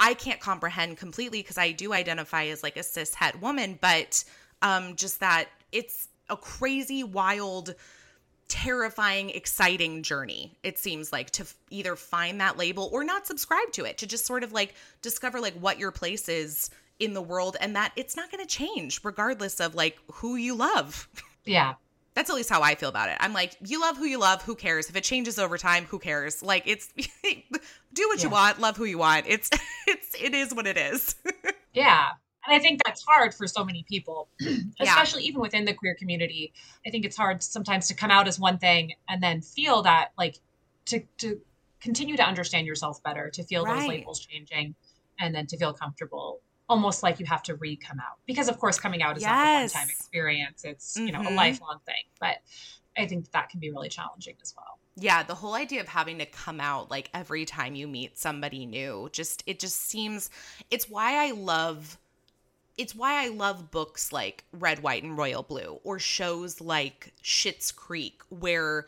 i 0.00 0.14
can't 0.14 0.40
comprehend 0.40 0.96
completely 0.96 1.40
because 1.40 1.58
i 1.58 1.72
do 1.72 1.92
identify 1.92 2.44
as 2.46 2.62
like 2.62 2.76
a 2.76 2.82
cis 2.82 3.14
het 3.14 3.40
woman 3.40 3.78
but 3.80 4.24
um 4.62 4.96
just 4.96 5.20
that 5.20 5.48
it's 5.72 6.08
a 6.28 6.36
crazy 6.36 7.04
wild 7.04 7.74
terrifying 8.48 9.30
exciting 9.30 10.02
journey 10.02 10.56
it 10.62 10.78
seems 10.78 11.12
like 11.12 11.30
to 11.30 11.42
f- 11.42 11.56
either 11.70 11.96
find 11.96 12.40
that 12.40 12.56
label 12.58 12.90
or 12.92 13.02
not 13.02 13.26
subscribe 13.26 13.72
to 13.72 13.84
it 13.84 13.98
to 13.98 14.06
just 14.06 14.26
sort 14.26 14.44
of 14.44 14.52
like 14.52 14.74
discover 15.02 15.40
like 15.40 15.54
what 15.54 15.78
your 15.78 15.90
place 15.90 16.28
is 16.28 16.70
in 16.98 17.14
the 17.14 17.22
world 17.22 17.56
and 17.60 17.74
that 17.74 17.92
it's 17.96 18.16
not 18.16 18.30
going 18.30 18.42
to 18.44 18.48
change 18.48 19.00
regardless 19.02 19.60
of 19.60 19.74
like 19.74 19.98
who 20.12 20.36
you 20.36 20.54
love 20.54 21.08
Yeah. 21.44 21.74
That's 22.14 22.30
at 22.30 22.36
least 22.36 22.48
how 22.48 22.62
i 22.62 22.74
feel 22.74 22.88
about 22.88 23.08
it 23.08 23.16
i'm 23.20 23.32
like 23.32 23.56
you 23.64 23.80
love 23.80 23.96
who 23.96 24.04
you 24.04 24.18
love 24.18 24.42
who 24.42 24.54
cares 24.54 24.88
if 24.88 24.96
it 24.96 25.04
changes 25.04 25.38
over 25.38 25.58
time 25.58 25.84
who 25.86 25.98
cares 25.98 26.42
like 26.42 26.62
it's 26.66 26.92
do 27.92 28.08
what 28.08 28.22
you 28.22 28.30
want 28.30 28.60
love 28.60 28.76
who 28.76 28.84
you 28.84 28.98
want 28.98 29.26
it's 29.28 29.50
it's 29.86 30.14
it 30.22 30.34
is 30.34 30.54
what 30.54 30.66
it 30.66 30.76
is 30.76 31.16
Yeah. 31.74 32.10
And 32.46 32.54
I 32.54 32.58
think 32.60 32.80
that's 32.84 33.02
hard 33.02 33.34
for 33.34 33.46
so 33.46 33.64
many 33.64 33.84
people, 33.88 34.28
especially 34.80 35.24
even 35.24 35.40
within 35.40 35.64
the 35.64 35.74
queer 35.74 35.96
community. 35.98 36.52
I 36.86 36.90
think 36.90 37.04
it's 37.04 37.16
hard 37.16 37.42
sometimes 37.42 37.88
to 37.88 37.94
come 37.94 38.10
out 38.10 38.28
as 38.28 38.38
one 38.38 38.58
thing 38.58 38.92
and 39.08 39.22
then 39.22 39.40
feel 39.40 39.82
that 39.82 40.10
like 40.18 40.38
to 40.86 41.00
to 41.18 41.40
continue 41.80 42.16
to 42.16 42.22
understand 42.22 42.66
yourself 42.66 43.02
better, 43.02 43.30
to 43.30 43.42
feel 43.44 43.64
Right. 43.64 43.80
those 43.80 43.88
labels 43.88 44.20
changing 44.20 44.74
and 45.18 45.34
then 45.34 45.46
to 45.48 45.56
feel 45.56 45.72
comfortable. 45.72 46.40
Almost 46.68 47.02
like 47.02 47.20
you 47.20 47.26
have 47.26 47.42
to 47.44 47.56
re 47.56 47.76
come 47.76 48.00
out. 48.00 48.18
Because 48.26 48.48
of 48.48 48.58
course 48.58 48.78
coming 48.78 49.02
out 49.02 49.16
is 49.16 49.22
not 49.24 49.32
a 49.46 49.54
one 49.54 49.68
time 49.68 49.88
experience. 49.90 50.64
It's, 50.64 50.96
you 50.96 51.12
know, 51.12 51.20
a 51.20 51.24
Mhm. 51.24 51.36
lifelong 51.36 51.80
thing. 51.84 52.04
But 52.20 52.38
I 52.96 53.06
think 53.06 53.30
that 53.32 53.50
can 53.50 53.60
be 53.60 53.70
really 53.70 53.88
challenging 53.88 54.36
as 54.42 54.54
well. 54.56 54.78
yeah 54.96 55.24
the 55.24 55.34
whole 55.34 55.54
idea 55.54 55.80
of 55.80 55.88
having 55.88 56.18
to 56.18 56.26
come 56.26 56.60
out 56.60 56.88
like 56.88 57.10
every 57.12 57.44
time 57.44 57.74
you 57.74 57.88
meet 57.88 58.16
somebody 58.16 58.64
new 58.64 59.08
just 59.12 59.42
it 59.44 59.58
just 59.58 59.76
seems 59.76 60.30
it's 60.70 60.88
why 60.88 61.26
i 61.26 61.32
love 61.32 61.98
it's 62.76 62.94
why 62.94 63.24
I 63.24 63.28
love 63.28 63.70
books 63.70 64.12
like 64.12 64.44
Red, 64.52 64.82
White, 64.82 65.04
and 65.04 65.16
Royal 65.16 65.42
Blue 65.44 65.78
or 65.84 65.98
shows 66.00 66.60
like 66.60 67.12
Schitt's 67.22 67.70
Creek, 67.70 68.20
where 68.30 68.86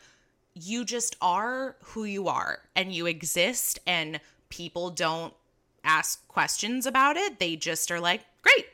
you 0.53 0.83
just 0.83 1.15
are 1.21 1.77
who 1.83 2.03
you 2.03 2.27
are 2.27 2.59
and 2.75 2.91
you 2.93 3.05
exist, 3.05 3.79
and 3.87 4.19
people 4.49 4.89
don't 4.89 5.33
ask 5.87 6.27
questions 6.27 6.85
about 6.85 7.17
it. 7.17 7.39
They 7.39 7.55
just 7.55 7.89
are 7.89 7.99
like, 7.99 8.21
great, 8.43 8.67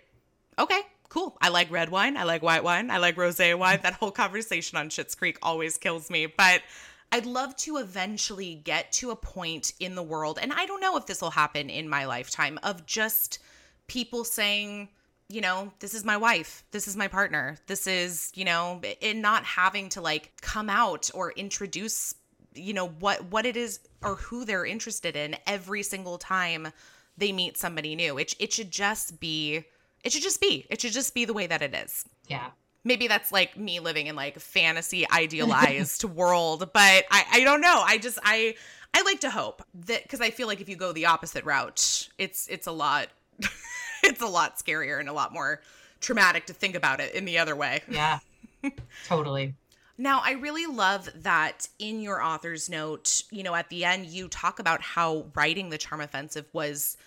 okay, 0.60 0.82
cool. 1.10 1.38
I 1.42 1.50
like 1.50 1.72
red 1.72 1.90
wine. 1.90 2.18
I 2.18 2.24
like 2.24 2.42
white 2.42 2.64
wine. 2.64 2.92
I 2.92 2.98
like 2.98 3.16
rose 3.16 3.40
wine. 3.40 3.80
That 3.84 3.94
whole 3.94 4.12
conversation 4.12 4.78
on 4.78 4.90
Schitt's 4.90 5.16
Creek 5.16 5.38
always 5.42 5.78
kills 5.78 6.10
me. 6.10 6.26
But 6.26 6.62
I'd 7.12 7.28
love 7.28 7.56
to 7.58 7.78
eventually 7.78 8.56
get 8.56 8.92
to 8.94 9.12
a 9.12 9.16
point 9.16 9.74
in 9.80 9.94
the 9.94 10.02
world, 10.02 10.40
and 10.42 10.52
I 10.52 10.66
don't 10.66 10.82
know 10.82 10.98
if 10.98 11.06
this 11.06 11.22
will 11.22 11.30
happen 11.30 11.70
in 11.70 11.88
my 11.88 12.06
lifetime, 12.06 12.60
of 12.64 12.88
just 12.88 13.38
people 13.86 14.24
saying, 14.24 14.90
you 15.30 15.40
know, 15.40 15.72
this 15.80 15.94
is 15.94 16.04
my 16.04 16.18
wife, 16.18 16.64
this 16.72 16.88
is 16.88 16.96
my 16.96 17.08
partner, 17.08 17.58
this 17.68 17.86
is, 17.86 18.32
you 18.34 18.46
know, 18.46 18.82
and 19.02 19.22
not 19.22 19.44
having 19.44 19.90
to 19.90 20.02
like 20.02 20.32
come 20.42 20.72
out 20.72 21.12
or 21.14 21.32
introduce, 21.34 22.16
you 22.56 22.74
know, 22.74 22.88
what 22.88 23.24
what 23.26 23.46
it 23.46 23.58
is 23.58 23.80
or 24.02 24.16
who 24.16 24.44
they're 24.44 24.66
interested 24.66 25.16
in 25.16 25.36
every 25.46 25.84
single 25.84 26.18
time 26.18 26.70
they 27.18 27.32
meet 27.32 27.58
somebody 27.58 27.96
new. 27.96 28.18
It 28.18 28.36
it 28.40 28.54
should 28.54 28.72
just 28.72 29.20
be 29.20 29.66
it 30.04 30.12
should 30.12 30.24
just 30.24 30.42
be. 30.42 30.66
It 30.70 30.82
should 30.82 30.92
just 30.92 31.14
be 31.14 31.26
the 31.26 31.34
way 31.34 31.48
that 31.48 31.62
it 31.62 31.74
is. 31.74 32.06
Yeah. 32.28 32.50
Maybe 32.84 33.08
that's 33.08 33.32
like 33.32 33.58
me 33.58 33.80
living 33.80 34.08
in 34.08 34.16
like 34.16 34.40
fantasy 34.40 35.10
idealized 35.12 36.04
world, 36.04 36.70
but 36.74 37.06
I 37.10 37.26
I 37.32 37.44
don't 37.44 37.62
know. 37.62 37.82
I 37.86 37.98
just 37.98 38.20
I 38.24 38.56
I 38.94 39.02
like 39.04 39.22
to 39.22 39.30
hope 39.30 39.64
that 39.86 40.08
cuz 40.10 40.22
I 40.22 40.30
feel 40.30 40.48
like 40.48 40.62
if 40.62 40.70
you 40.70 40.76
go 40.76 40.92
the 40.92 41.06
opposite 41.06 41.46
route, 41.46 42.10
it's 42.18 42.48
it's 42.48 42.68
a 42.68 42.72
lot 42.72 43.10
it's 44.04 44.22
a 44.22 44.28
lot 44.28 44.58
scarier 44.58 45.00
and 45.00 45.10
a 45.10 45.14
lot 45.14 45.34
more 45.34 45.62
traumatic 46.02 46.46
to 46.48 46.54
think 46.54 46.76
about 46.76 47.00
it 47.00 47.16
in 47.16 47.26
the 47.26 47.38
other 47.38 47.56
way. 47.56 47.82
Yeah. 47.90 48.20
totally. 49.08 49.56
Now, 49.98 50.22
I 50.24 50.32
really 50.32 50.66
love 50.66 51.10
that 51.16 51.68
in 51.78 52.02
your 52.02 52.22
author's 52.22 52.70
note, 52.70 53.24
you 53.32 53.44
know, 53.44 53.54
at 53.54 53.70
the 53.70 53.86
end, 53.86 54.08
you 54.08 54.28
talk 54.28 54.60
about 54.60 54.82
how 54.82 55.28
writing 55.36 55.70
The 55.70 55.78
Charm 55.78 56.02
Offensive 56.02 56.46
was 56.52 56.98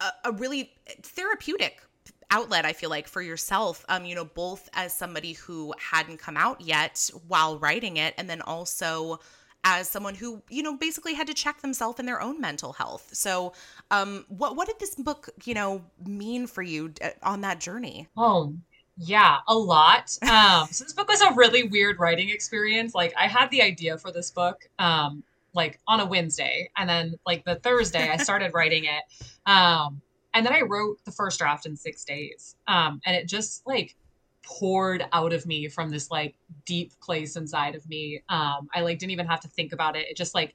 a, 0.00 0.10
a 0.24 0.32
really 0.32 0.72
therapeutic 1.02 1.82
outlet, 2.30 2.64
I 2.64 2.72
feel 2.72 2.88
like, 2.88 3.06
for 3.06 3.20
yourself, 3.20 3.84
um, 3.90 4.06
you 4.06 4.14
know, 4.14 4.24
both 4.24 4.70
as 4.72 4.96
somebody 4.96 5.34
who 5.34 5.74
hadn't 5.78 6.18
come 6.18 6.36
out 6.36 6.62
yet 6.62 7.10
while 7.28 7.58
writing 7.58 7.98
it, 7.98 8.14
and 8.16 8.28
then 8.28 8.40
also 8.40 9.20
as 9.64 9.88
someone 9.88 10.14
who, 10.14 10.42
you 10.48 10.62
know, 10.62 10.76
basically 10.76 11.14
had 11.14 11.26
to 11.26 11.34
check 11.34 11.60
themselves 11.60 12.00
in 12.00 12.06
their 12.06 12.20
own 12.20 12.40
mental 12.40 12.72
health. 12.72 13.10
So, 13.12 13.52
um, 13.90 14.24
what, 14.28 14.56
what 14.56 14.66
did 14.66 14.80
this 14.80 14.94
book, 14.94 15.28
you 15.44 15.54
know, 15.54 15.84
mean 16.04 16.46
for 16.46 16.62
you 16.62 16.92
uh, 17.02 17.10
on 17.22 17.42
that 17.42 17.60
journey? 17.60 18.08
Oh, 18.16 18.54
yeah, 18.96 19.38
a 19.48 19.54
lot. 19.54 20.16
Um, 20.22 20.68
so 20.70 20.84
this 20.84 20.92
book 20.92 21.08
was 21.08 21.20
a 21.20 21.32
really 21.34 21.64
weird 21.64 21.98
writing 21.98 22.28
experience. 22.28 22.94
Like 22.94 23.14
I 23.18 23.26
had 23.26 23.50
the 23.50 23.62
idea 23.62 23.96
for 23.98 24.12
this 24.12 24.30
book, 24.30 24.68
um, 24.78 25.22
like 25.54 25.78
on 25.86 26.00
a 26.00 26.06
Wednesday, 26.06 26.70
and 26.76 26.88
then 26.88 27.14
like 27.26 27.44
the 27.44 27.56
Thursday 27.56 28.08
I 28.08 28.16
started 28.18 28.52
writing 28.54 28.84
it. 28.84 29.02
Um, 29.46 30.02
and 30.34 30.44
then 30.46 30.52
I 30.52 30.62
wrote 30.62 30.98
the 31.04 31.12
first 31.12 31.38
draft 31.38 31.66
in 31.66 31.76
six 31.76 32.04
days. 32.04 32.56
Um, 32.66 33.00
and 33.04 33.16
it 33.16 33.28
just 33.28 33.66
like 33.66 33.96
poured 34.44 35.04
out 35.12 35.32
of 35.32 35.46
me 35.46 35.68
from 35.68 35.90
this 35.90 36.10
like 36.10 36.34
deep 36.64 36.92
place 37.00 37.36
inside 37.36 37.74
of 37.74 37.88
me. 37.88 38.22
Um, 38.28 38.68
I 38.74 38.80
like 38.80 38.98
didn't 38.98 39.12
even 39.12 39.26
have 39.26 39.40
to 39.40 39.48
think 39.48 39.72
about 39.72 39.96
it. 39.96 40.08
It 40.08 40.16
just 40.16 40.34
like 40.34 40.54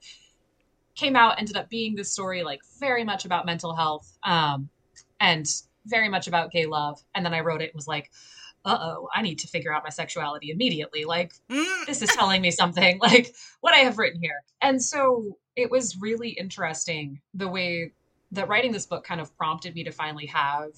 came 0.95 1.15
out, 1.15 1.39
ended 1.39 1.57
up 1.57 1.69
being 1.69 1.95
this 1.95 2.11
story 2.11 2.43
like 2.43 2.61
very 2.79 3.03
much 3.03 3.25
about 3.25 3.45
mental 3.45 3.73
health. 3.75 4.17
Um, 4.23 4.69
and 5.19 5.47
very 5.87 6.09
much 6.09 6.27
about 6.27 6.51
gay 6.51 6.65
love. 6.65 7.01
And 7.15 7.25
then 7.25 7.33
I 7.33 7.39
wrote 7.41 7.61
it 7.61 7.69
and 7.69 7.75
was 7.75 7.87
like, 7.87 8.11
uh 8.65 8.77
oh, 8.79 9.09
I 9.13 9.21
need 9.21 9.39
to 9.39 9.47
figure 9.47 9.73
out 9.73 9.83
my 9.83 9.89
sexuality 9.89 10.51
immediately. 10.51 11.05
Like, 11.05 11.33
this 11.85 12.01
is 12.01 12.09
telling 12.09 12.41
me 12.41 12.51
something, 12.51 12.99
like 13.01 13.33
what 13.61 13.73
I 13.73 13.77
have 13.77 13.97
written 13.97 14.21
here. 14.21 14.43
And 14.61 14.81
so 14.83 15.37
it 15.55 15.71
was 15.71 15.97
really 15.99 16.29
interesting 16.29 17.21
the 17.33 17.47
way 17.47 17.91
that 18.31 18.49
writing 18.49 18.71
this 18.71 18.85
book 18.85 19.03
kind 19.05 19.21
of 19.21 19.35
prompted 19.37 19.73
me 19.73 19.83
to 19.85 19.91
finally 19.91 20.25
have 20.27 20.71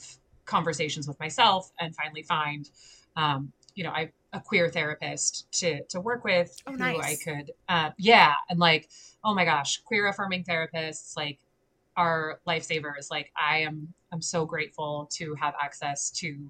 conversations 0.45 1.07
with 1.07 1.20
myself 1.20 1.72
and 1.80 1.95
finally 1.95 2.24
find, 2.24 2.70
um, 3.16 3.51
you 3.76 3.84
know, 3.84 3.91
I 3.91 4.12
a 4.34 4.39
queer 4.39 4.70
therapist 4.70 5.51
to 5.51 5.84
to 5.86 5.99
work 5.99 6.24
with 6.24 6.55
Oh, 6.68 6.72
who 6.74 6.78
nice. 6.78 7.03
I 7.03 7.16
could, 7.24 7.51
uh, 7.68 7.89
yeah, 7.97 8.34
and 8.49 8.60
like, 8.60 8.89
oh 9.24 9.34
my 9.34 9.45
gosh, 9.45 9.82
queer 9.84 10.07
affirming 10.07 10.43
therapists, 10.43 11.18
like 11.18 11.39
are 12.00 12.39
lifesavers. 12.47 13.12
Like 13.12 13.32
I 13.36 13.58
am 13.60 13.93
I'm 14.14 14.22
so 14.22 14.45
grateful 14.45 15.10
to 15.18 15.36
have 15.36 15.54
access 15.62 16.10
to 16.12 16.50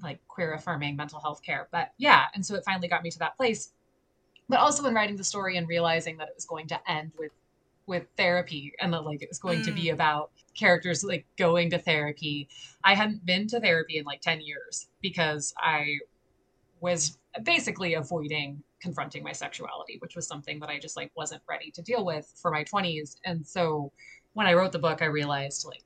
like 0.00 0.20
queer 0.28 0.54
affirming 0.54 0.94
mental 0.94 1.18
health 1.18 1.42
care. 1.42 1.66
But 1.72 1.90
yeah, 1.98 2.26
and 2.34 2.46
so 2.46 2.54
it 2.54 2.64
finally 2.64 2.86
got 2.86 3.02
me 3.02 3.10
to 3.10 3.18
that 3.18 3.36
place. 3.36 3.72
But 4.48 4.60
also 4.60 4.86
in 4.86 4.94
writing 4.94 5.16
the 5.16 5.24
story 5.24 5.56
and 5.56 5.66
realizing 5.66 6.16
that 6.18 6.28
it 6.28 6.34
was 6.36 6.44
going 6.44 6.68
to 6.68 6.78
end 6.90 7.10
with 7.18 7.32
with 7.88 8.06
therapy 8.16 8.72
and 8.80 8.92
that 8.92 9.04
like 9.04 9.22
it 9.22 9.28
was 9.28 9.38
going 9.40 9.62
to 9.62 9.72
be 9.72 9.86
mm. 9.86 9.92
about 9.92 10.30
characters 10.54 11.02
like 11.02 11.26
going 11.36 11.70
to 11.70 11.78
therapy. 11.78 12.48
I 12.84 12.94
hadn't 12.94 13.26
been 13.26 13.48
to 13.48 13.60
therapy 13.60 13.98
in 13.98 14.04
like 14.04 14.20
10 14.20 14.40
years 14.40 14.88
because 15.02 15.52
I 15.58 15.98
was 16.80 17.18
basically 17.44 17.94
avoiding 17.94 18.62
confronting 18.80 19.22
my 19.22 19.32
sexuality, 19.32 19.96
which 20.00 20.16
was 20.16 20.26
something 20.26 20.60
that 20.60 20.68
I 20.68 20.78
just 20.78 20.96
like 20.96 21.10
wasn't 21.16 21.42
ready 21.48 21.70
to 21.72 21.82
deal 21.82 22.04
with 22.04 22.32
for 22.40 22.50
my 22.50 22.64
20s. 22.64 23.16
And 23.24 23.46
so 23.46 23.92
when 24.36 24.46
I 24.46 24.52
wrote 24.52 24.70
the 24.70 24.78
book, 24.78 25.00
I 25.00 25.06
realized 25.06 25.64
like, 25.64 25.82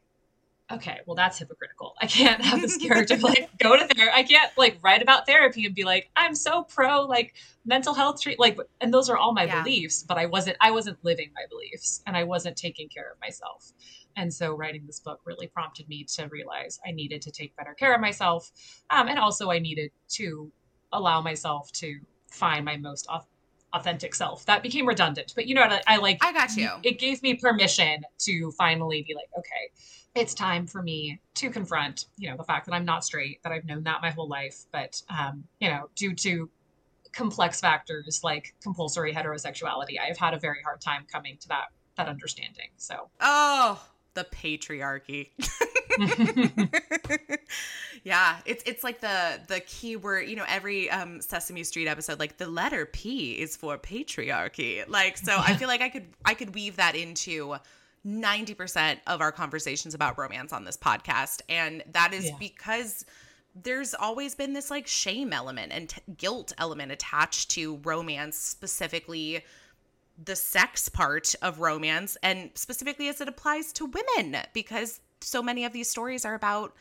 okay, 0.73 0.99
well 1.07 1.15
that's 1.15 1.39
hypocritical. 1.39 1.95
I 2.03 2.07
can't 2.07 2.43
have 2.43 2.61
this 2.61 2.77
character 2.79 3.17
like 3.19 3.49
go 3.63 3.77
to 3.77 3.87
there. 3.95 4.11
I 4.13 4.25
can't 4.25 4.51
like 4.59 4.77
write 4.83 5.03
about 5.03 5.25
therapy 5.25 5.67
and 5.67 5.73
be 5.75 5.85
like, 5.85 6.11
I'm 6.17 6.35
so 6.35 6.65
pro 6.65 7.03
like 7.03 7.35
mental 7.65 7.95
health 7.95 8.21
treat 8.21 8.41
like 8.41 8.59
and 8.81 8.93
those 8.93 9.09
are 9.09 9.17
all 9.17 9.33
my 9.33 9.45
yeah. 9.45 9.63
beliefs, 9.63 10.03
but 10.03 10.19
I 10.19 10.27
wasn't 10.27 10.57
I 10.61 10.73
wasn't 10.73 10.99
living 11.05 11.31
my 11.33 11.43
beliefs 11.49 12.03
and 12.09 12.17
I 12.17 12.25
wasn't 12.25 12.57
taking 12.57 12.89
care 12.89 13.13
of 13.13 13.21
myself. 13.21 13.73
And 14.17 14.35
so 14.35 14.53
writing 14.57 14.83
this 14.85 14.99
book 14.99 15.21
really 15.25 15.47
prompted 15.47 15.89
me 15.89 16.03
to 16.17 16.27
realize 16.27 16.81
I 16.85 16.91
needed 16.91 17.23
to 17.23 17.31
take 17.31 17.55
better 17.55 17.75
care 17.75 17.95
of 17.95 18.01
myself. 18.01 18.51
Um, 18.91 19.07
and 19.07 19.21
also 19.21 19.53
I 19.53 19.61
needed 19.61 19.93
to 20.17 20.51
allow 20.93 21.21
myself 21.21 21.71
to 21.75 22.01
find 22.33 22.65
my 22.65 22.77
most 22.77 23.07
authentic 23.73 24.15
self. 24.15 24.45
That 24.47 24.63
became 24.63 24.87
redundant, 24.87 25.33
but 25.35 25.47
you 25.47 25.55
know 25.55 25.63
what? 25.63 25.73
I, 25.73 25.95
I 25.95 25.97
like. 25.99 26.19
I 26.23 26.33
got 26.33 26.57
you. 26.57 26.71
It 26.83 26.99
gave 26.99 27.23
me 27.23 27.35
permission 27.35 28.03
to 28.21 28.51
finally 28.53 29.05
be 29.07 29.15
like, 29.15 29.29
okay, 29.37 29.71
it's 30.15 30.35
time 30.35 30.67
for 30.67 30.83
me 30.83 31.21
to 31.35 31.51
confront, 31.51 32.07
you 32.17 32.29
know, 32.29 32.37
the 32.37 32.45
fact 32.45 32.67
that 32.67 32.75
I'm 32.75 32.85
not 32.85 33.05
straight, 33.05 33.43
that 33.43 33.53
I've 33.53 33.65
known 33.65 33.85
that 33.85 34.03
my 34.03 34.11
whole 34.11 34.29
life, 34.29 34.65
but 34.73 35.01
um, 35.09 35.45
you 35.61 35.69
know, 35.69 35.89
due 35.95 36.15
to 36.15 36.51
complex 37.13 37.61
factors 37.61 38.21
like 38.23 38.55
compulsory 38.63 39.13
heterosexuality, 39.13 40.01
I've 40.01 40.19
had 40.19 40.35
a 40.35 40.39
very 40.39 40.63
hard 40.65 40.81
time 40.81 41.07
coming 41.11 41.37
to 41.41 41.49
that 41.49 41.67
that 41.97 42.09
understanding. 42.09 42.69
So, 42.77 43.11
oh, 43.21 43.83
the 44.15 44.25
patriarchy. 44.25 45.31
yeah, 48.05 48.39
it's 48.45 48.63
it's 48.67 48.85
like 48.85 49.01
the 49.01 49.41
the 49.49 49.61
key 49.61 49.97
word, 49.97 50.29
you 50.29 50.37
know, 50.37 50.45
every 50.49 50.91
um 50.91 51.21
Sesame 51.21 51.65
Street 51.65 51.89
episode 51.89 52.19
like 52.19 52.37
the 52.39 52.49
letter 52.49 52.87
P 52.87 53.33
is 53.33 53.57
for 53.57 53.79
patriarchy. 53.79 54.89
Like 54.89 55.17
so 55.17 55.37
I 55.39 55.57
feel 55.57 55.69
like 55.69 55.81
I 55.81 55.89
could 55.89 56.07
I 56.25 56.35
could 56.35 56.55
weave 56.55 56.77
that 56.77 56.95
into 56.95 57.57
90% 58.07 58.99
of 59.07 59.21
our 59.21 59.33
conversations 59.33 59.95
about 59.95 60.17
romance 60.19 60.53
on 60.53 60.65
this 60.65 60.77
podcast 60.77 61.43
and 61.49 61.83
that 61.93 62.15
is 62.15 62.27
yeah. 62.27 62.37
because 62.39 63.05
there's 63.55 63.95
always 63.95 64.35
been 64.35 64.53
this 64.53 64.71
like 64.71 64.87
shame 64.87 65.33
element 65.33 65.73
and 65.73 65.91
t- 65.91 66.01
guilt 66.17 66.53
element 66.57 66.93
attached 66.93 67.51
to 67.51 67.77
romance 67.85 68.37
specifically 68.37 69.45
the 70.23 70.37
sex 70.37 70.89
part 70.89 71.35
of 71.43 71.61
romance 71.61 72.17
and 72.23 72.51
specifically 72.55 73.09
as 73.09 73.21
it 73.21 73.29
applies 73.29 73.73
to 73.73 73.87
women 73.87 74.41
because 74.53 75.01
so 75.21 75.43
many 75.43 75.65
of 75.65 75.73
these 75.73 75.89
stories 75.89 76.25
are 76.25 76.35
about 76.35 76.75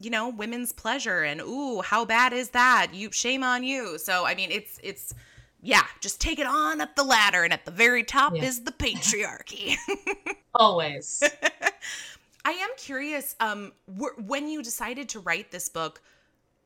you 0.00 0.10
know 0.10 0.28
women's 0.28 0.72
pleasure 0.72 1.22
and 1.22 1.40
ooh 1.40 1.80
how 1.80 2.04
bad 2.04 2.32
is 2.32 2.50
that? 2.50 2.88
You 2.92 3.10
shame 3.12 3.42
on 3.42 3.64
you. 3.64 3.98
So 3.98 4.24
i 4.26 4.34
mean 4.34 4.50
it's 4.50 4.78
it's 4.82 5.14
yeah 5.62 5.84
just 6.00 6.20
take 6.20 6.38
it 6.38 6.46
on 6.46 6.80
up 6.80 6.94
the 6.96 7.04
ladder 7.04 7.44
and 7.44 7.52
at 7.52 7.64
the 7.64 7.70
very 7.70 8.04
top 8.04 8.34
yeah. 8.36 8.44
is 8.44 8.64
the 8.64 8.72
patriarchy. 8.72 9.76
Always. 10.54 11.22
I 12.44 12.50
am 12.50 12.70
curious 12.76 13.36
um 13.40 13.72
wh- 13.86 14.18
when 14.18 14.48
you 14.48 14.62
decided 14.62 15.08
to 15.10 15.20
write 15.20 15.50
this 15.50 15.68
book 15.68 16.02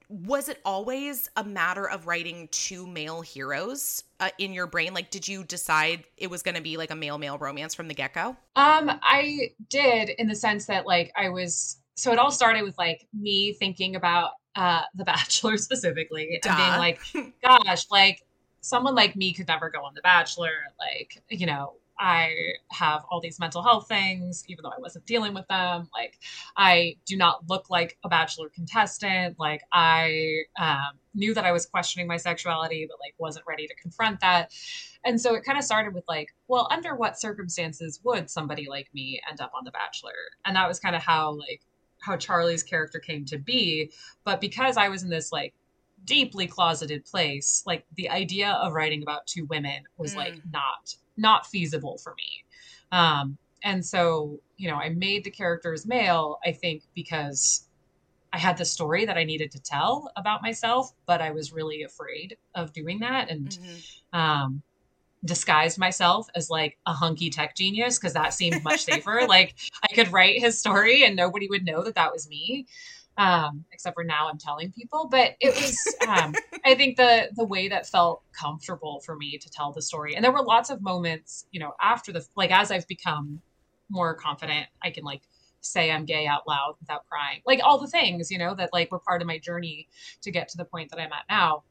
was 0.09 0.49
it 0.49 0.61
always 0.65 1.31
a 1.37 1.45
matter 1.45 1.89
of 1.89 2.07
writing 2.07 2.49
two 2.51 2.87
male 2.87 3.21
heroes 3.21 4.05
uh, 4.21 4.31
in 4.39 4.53
your 4.53 4.67
brain 4.67 4.95
like 4.95 5.11
did 5.11 5.29
you 5.29 5.45
decide 5.45 6.05
it 6.17 6.31
was 6.31 6.43
going 6.43 6.55
to 6.55 6.63
be 6.63 6.77
like 6.77 6.91
a 6.91 6.97
male 6.97 7.19
male 7.19 7.37
romance 7.39 7.75
from 7.75 7.89
the 7.89 7.95
get-go 7.95 8.37
um 8.57 8.91
i 9.03 9.51
did 9.69 10.09
in 10.11 10.27
the 10.27 10.35
sense 10.35 10.67
that 10.67 10.87
like 10.87 11.13
i 11.17 11.29
was 11.29 11.79
so 11.95 12.11
it 12.11 12.19
all 12.19 12.31
started 12.31 12.63
with 12.63 12.77
like 12.79 13.07
me 13.13 13.53
thinking 13.53 13.97
about 13.97 14.31
uh 14.57 14.83
the 14.95 15.05
bachelor 15.05 15.57
specifically 15.59 16.39
Duh. 16.43 16.51
and 16.51 16.57
being 16.57 16.79
like 16.79 17.35
gosh 17.43 17.85
like 17.91 18.23
someone 18.61 18.95
like 18.95 19.15
me 19.15 19.35
could 19.35 19.47
never 19.47 19.69
go 19.71 19.81
on 19.81 19.93
the 19.95 20.03
bachelor 20.03 20.53
like 20.79 21.23
you 21.29 21.47
know 21.47 21.75
I 21.99 22.35
have 22.71 23.05
all 23.11 23.21
these 23.21 23.41
mental 23.41 23.63
health 23.63 23.89
things, 23.89 24.45
even 24.49 24.63
though 24.63 24.71
I 24.71 24.81
wasn't 24.81 25.07
dealing 25.07 25.35
with 25.35 25.47
them. 25.49 25.89
Like, 25.93 26.19
I 26.57 26.97
do 27.07 27.17
not 27.17 27.49
look 27.49 27.71
like 27.71 27.99
a 28.05 28.09
bachelor 28.09 28.49
contestant. 28.49 29.37
Like, 29.39 29.63
I 29.73 30.43
um, 30.59 30.99
knew 31.15 31.35
that 31.35 31.45
I 31.45 31.53
was 31.53 31.67
questioning 31.67 32.07
my 32.07 32.17
sexuality, 32.17 32.87
but 32.89 32.99
like 33.05 33.15
wasn't 33.19 33.47
ready 33.47 33.67
to 33.67 33.75
confront 33.75 34.21
that. 34.21 34.53
And 35.05 35.21
so 35.21 35.35
it 35.35 35.45
kind 35.45 35.59
of 35.59 35.65
started 35.65 35.95
with 35.95 36.05
like, 36.09 36.29
well, 36.47 36.69
under 36.71 36.95
what 36.95 37.21
circumstances 37.21 38.01
would 38.05 38.31
somebody 38.31 38.67
like 38.69 38.89
me 38.95 39.21
end 39.29 39.41
up 39.41 39.53
on 39.57 39.65
The 39.65 39.71
Bachelor? 39.71 40.13
And 40.45 40.57
that 40.57 40.69
was 40.69 40.81
kind 40.81 40.97
of 40.97 41.03
how 41.03 41.33
like 41.33 41.63
how 42.01 42.17
Charlie's 42.17 42.63
character 42.63 42.99
came 42.99 43.25
to 43.27 43.39
be. 43.39 43.91
But 44.25 44.41
because 44.41 44.77
I 44.77 44.89
was 44.89 45.03
in 45.03 45.11
this 45.11 45.33
like 45.33 45.55
deeply 46.05 46.47
closeted 46.47 47.05
place, 47.05 47.63
like 47.67 47.85
the 47.97 48.09
idea 48.11 48.51
of 48.51 48.73
writing 48.73 49.03
about 49.03 49.27
two 49.27 49.45
women 49.47 49.83
was 49.97 50.15
mm. 50.15 50.19
like 50.19 50.35
not 50.51 50.95
not 51.17 51.47
feasible 51.47 51.99
for 51.99 52.15
me. 52.15 52.45
Um, 52.93 53.37
and 53.65 53.85
so, 53.85 54.41
you 54.57 54.71
know, 54.71 54.77
I 54.77 54.91
made 54.91 55.25
the 55.25 55.31
characters 55.31 55.87
male, 55.87 56.39
I 56.47 56.53
think, 56.53 56.85
because 56.95 57.67
I 58.33 58.39
had 58.39 58.57
the 58.57 58.65
story 58.65 59.05
that 59.05 59.17
I 59.17 59.25
needed 59.25 59.51
to 59.53 59.63
tell 59.63 60.13
about 60.17 60.43
myself, 60.43 60.93
but 61.07 61.21
I 61.21 61.31
was 61.31 61.53
really 61.53 61.83
afraid 61.83 62.37
of 62.55 62.73
doing 62.73 63.01
that 63.01 63.31
and 63.31 63.49
mm-hmm. 63.49 64.19
um, 64.19 64.63
disguised 65.25 65.79
myself 65.79 66.29
as 66.35 66.51
like 66.51 66.79
a 66.87 66.93
hunky 66.93 67.31
tech 67.31 67.57
genius 67.57 67.99
because 67.99 68.13
that 68.13 68.35
seemed 68.35 68.63
much 68.63 68.85
safer. 68.85 69.23
like 69.29 69.55
I 69.83 69.93
could 69.95 70.13
write 70.13 70.41
his 70.41 70.59
story 70.59 71.05
and 71.05 71.17
nobody 71.17 71.49
would 71.49 71.65
know 71.65 71.83
that 71.83 71.95
that 71.95 72.13
was 72.13 72.29
me 72.29 72.67
um, 73.19 73.65
except 73.73 73.95
for 73.95 74.05
now 74.05 74.29
I'm 74.29 74.39
telling 74.39 74.73
people. 74.73 75.09
But 75.11 75.35
it 75.41 75.55
was, 75.55 75.77
um, 76.09 76.35
I 76.65 76.75
think 76.75 76.97
the 76.97 77.29
the 77.37 77.45
way 77.45 77.69
that 77.69 77.87
felt 77.87 78.23
comfortable 78.33 79.01
for 79.01 79.17
me 79.17 79.37
to 79.37 79.51
tell 79.51 79.73
the 79.73 79.83
story, 79.83 80.15
and 80.15 80.25
there 80.25 80.33
were 80.33 80.43
lots 80.43 80.71
of 80.71 80.81
moments, 80.81 81.47
you 81.51 81.61
know, 81.61 81.73
after 81.83 82.13
the 82.13 82.25
like 82.37 82.51
as 82.51 82.71
I've 82.71 82.87
become 82.87 83.43
more 83.91 84.15
confident, 84.15 84.69
I 84.83 84.91
can 84.91 85.05
like 85.05 85.23
say 85.61 85.91
I'm 85.91 86.05
gay 86.05 86.27
out 86.27 86.47
loud 86.47 86.77
without 86.81 87.09
crying, 87.09 87.43
like 87.45 87.61
all 87.63 87.79
the 87.79 87.89
things, 87.89 88.31
you 88.31 88.39
know, 88.39 88.55
that 88.55 88.71
like 88.73 88.91
were 88.93 89.01
part 89.01 89.21
of 89.21 89.27
my 89.27 89.39
journey 89.39 89.89
to 90.23 90.31
get 90.31 90.49
to 90.51 90.57
the 90.57 90.65
point 90.65 90.91
that 90.91 91.01
I'm 91.01 91.13
at 91.13 91.25
now. 91.29 91.65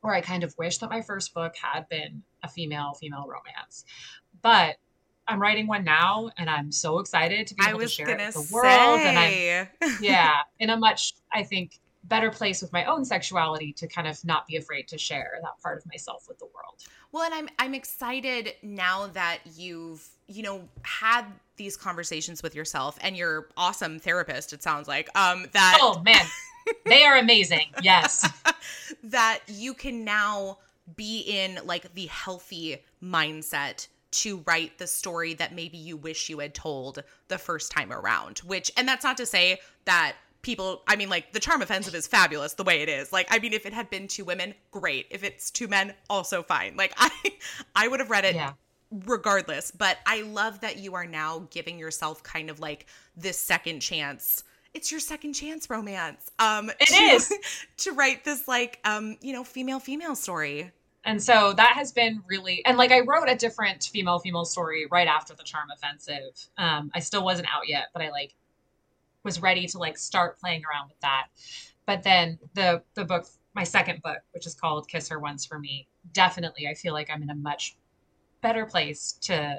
Where 0.00 0.14
I 0.14 0.22
kind 0.22 0.44
of 0.44 0.56
wish 0.56 0.78
that 0.78 0.88
my 0.88 1.02
first 1.02 1.34
book 1.34 1.54
had 1.62 1.86
been 1.90 2.22
a 2.42 2.48
female 2.48 2.94
female 2.94 3.26
romance, 3.28 3.84
but 4.40 4.76
I'm 5.30 5.40
writing 5.40 5.66
one 5.66 5.84
now, 5.84 6.30
and 6.38 6.50
I'm 6.50 6.72
so 6.72 6.98
excited 6.98 7.46
to 7.46 7.54
be 7.54 7.64
able 7.66 7.78
to 7.78 7.88
share 7.88 8.08
it 8.08 8.18
with 8.18 8.34
the 8.34 8.54
world. 8.54 8.98
Say. 8.98 9.48
And 9.48 9.68
I'm 9.82 9.96
yeah, 10.00 10.38
in 10.58 10.70
a 10.70 10.76
much 10.76 11.14
I 11.32 11.44
think 11.44 11.78
better 12.04 12.30
place 12.30 12.60
with 12.60 12.72
my 12.72 12.84
own 12.86 13.04
sexuality 13.04 13.72
to 13.74 13.86
kind 13.86 14.08
of 14.08 14.22
not 14.24 14.46
be 14.46 14.56
afraid 14.56 14.88
to 14.88 14.98
share 14.98 15.38
that 15.42 15.62
part 15.62 15.78
of 15.78 15.86
myself 15.86 16.26
with 16.28 16.38
the 16.38 16.46
world. 16.46 16.82
Well, 17.12 17.24
and 17.24 17.32
I'm 17.32 17.48
I'm 17.58 17.74
excited 17.74 18.54
now 18.62 19.06
that 19.08 19.38
you've 19.56 20.06
you 20.26 20.42
know 20.42 20.68
had 20.82 21.24
these 21.56 21.76
conversations 21.76 22.42
with 22.42 22.54
yourself 22.54 22.98
and 23.00 23.16
your 23.16 23.48
awesome 23.56 23.98
therapist. 23.98 24.52
It 24.52 24.62
sounds 24.62 24.88
like 24.88 25.08
um 25.16 25.46
that 25.52 25.78
oh 25.80 26.02
man, 26.02 26.26
they 26.86 27.04
are 27.04 27.16
amazing. 27.16 27.66
Yes, 27.82 28.28
that 29.04 29.40
you 29.46 29.74
can 29.74 30.04
now 30.04 30.58
be 30.96 31.20
in 31.20 31.60
like 31.64 31.94
the 31.94 32.06
healthy 32.06 32.78
mindset 33.02 33.86
to 34.12 34.42
write 34.46 34.78
the 34.78 34.86
story 34.86 35.34
that 35.34 35.54
maybe 35.54 35.76
you 35.76 35.96
wish 35.96 36.28
you 36.28 36.38
had 36.40 36.54
told 36.54 37.02
the 37.28 37.38
first 37.38 37.70
time 37.70 37.92
around. 37.92 38.38
Which, 38.38 38.70
and 38.76 38.86
that's 38.86 39.04
not 39.04 39.16
to 39.18 39.26
say 39.26 39.60
that 39.84 40.16
people, 40.42 40.82
I 40.88 40.96
mean, 40.96 41.08
like 41.08 41.32
the 41.32 41.40
charm 41.40 41.62
offensive 41.62 41.94
is 41.94 42.06
fabulous 42.06 42.54
the 42.54 42.64
way 42.64 42.82
it 42.82 42.88
is. 42.88 43.12
Like, 43.12 43.26
I 43.30 43.38
mean, 43.38 43.52
if 43.52 43.66
it 43.66 43.72
had 43.72 43.90
been 43.90 44.08
two 44.08 44.24
women, 44.24 44.54
great. 44.70 45.06
If 45.10 45.22
it's 45.22 45.50
two 45.50 45.68
men, 45.68 45.94
also 46.08 46.42
fine. 46.42 46.76
Like, 46.76 46.92
I, 46.98 47.10
I 47.74 47.88
would 47.88 48.00
have 48.00 48.10
read 48.10 48.24
it. 48.24 48.34
Yeah. 48.34 48.52
Regardless, 49.06 49.70
but 49.70 49.98
I 50.04 50.22
love 50.22 50.62
that 50.62 50.78
you 50.78 50.94
are 50.94 51.06
now 51.06 51.46
giving 51.52 51.78
yourself 51.78 52.24
kind 52.24 52.50
of 52.50 52.58
like 52.58 52.86
this 53.16 53.38
second 53.38 53.78
chance 53.78 54.42
it's 54.74 54.90
your 54.90 55.00
second 55.00 55.32
chance 55.32 55.68
romance. 55.68 56.30
Um, 56.38 56.70
it 56.70 56.86
to, 56.86 56.94
is 56.94 57.32
to 57.78 57.92
write 57.92 58.24
this 58.24 58.46
like 58.46 58.78
um, 58.84 59.16
you 59.20 59.32
know, 59.32 59.44
female 59.44 59.80
female 59.80 60.14
story 60.14 60.70
and 61.04 61.22
so 61.22 61.52
that 61.54 61.72
has 61.74 61.92
been 61.92 62.22
really 62.28 62.64
and 62.66 62.76
like 62.76 62.92
i 62.92 63.00
wrote 63.00 63.28
a 63.28 63.34
different 63.34 63.84
female 63.84 64.18
female 64.18 64.44
story 64.44 64.86
right 64.90 65.08
after 65.08 65.34
the 65.34 65.42
charm 65.42 65.68
offensive. 65.74 66.48
Um 66.58 66.90
i 66.94 67.00
still 67.00 67.24
wasn't 67.24 67.48
out 67.48 67.68
yet 67.68 67.88
but 67.92 68.02
i 68.02 68.10
like 68.10 68.34
was 69.24 69.40
ready 69.42 69.66
to 69.66 69.78
like 69.78 69.98
start 69.98 70.38
playing 70.40 70.62
around 70.64 70.88
with 70.88 70.98
that. 71.00 71.26
But 71.86 72.02
then 72.02 72.38
the 72.54 72.82
the 72.94 73.04
book 73.04 73.26
my 73.54 73.64
second 73.64 74.02
book 74.02 74.18
which 74.32 74.46
is 74.46 74.54
called 74.54 74.88
kiss 74.88 75.08
her 75.08 75.18
once 75.18 75.44
for 75.44 75.58
me 75.58 75.88
definitely 76.12 76.68
i 76.68 76.74
feel 76.74 76.92
like 76.92 77.10
i'm 77.10 77.22
in 77.22 77.30
a 77.30 77.34
much 77.34 77.76
better 78.42 78.64
place 78.64 79.18
to 79.20 79.58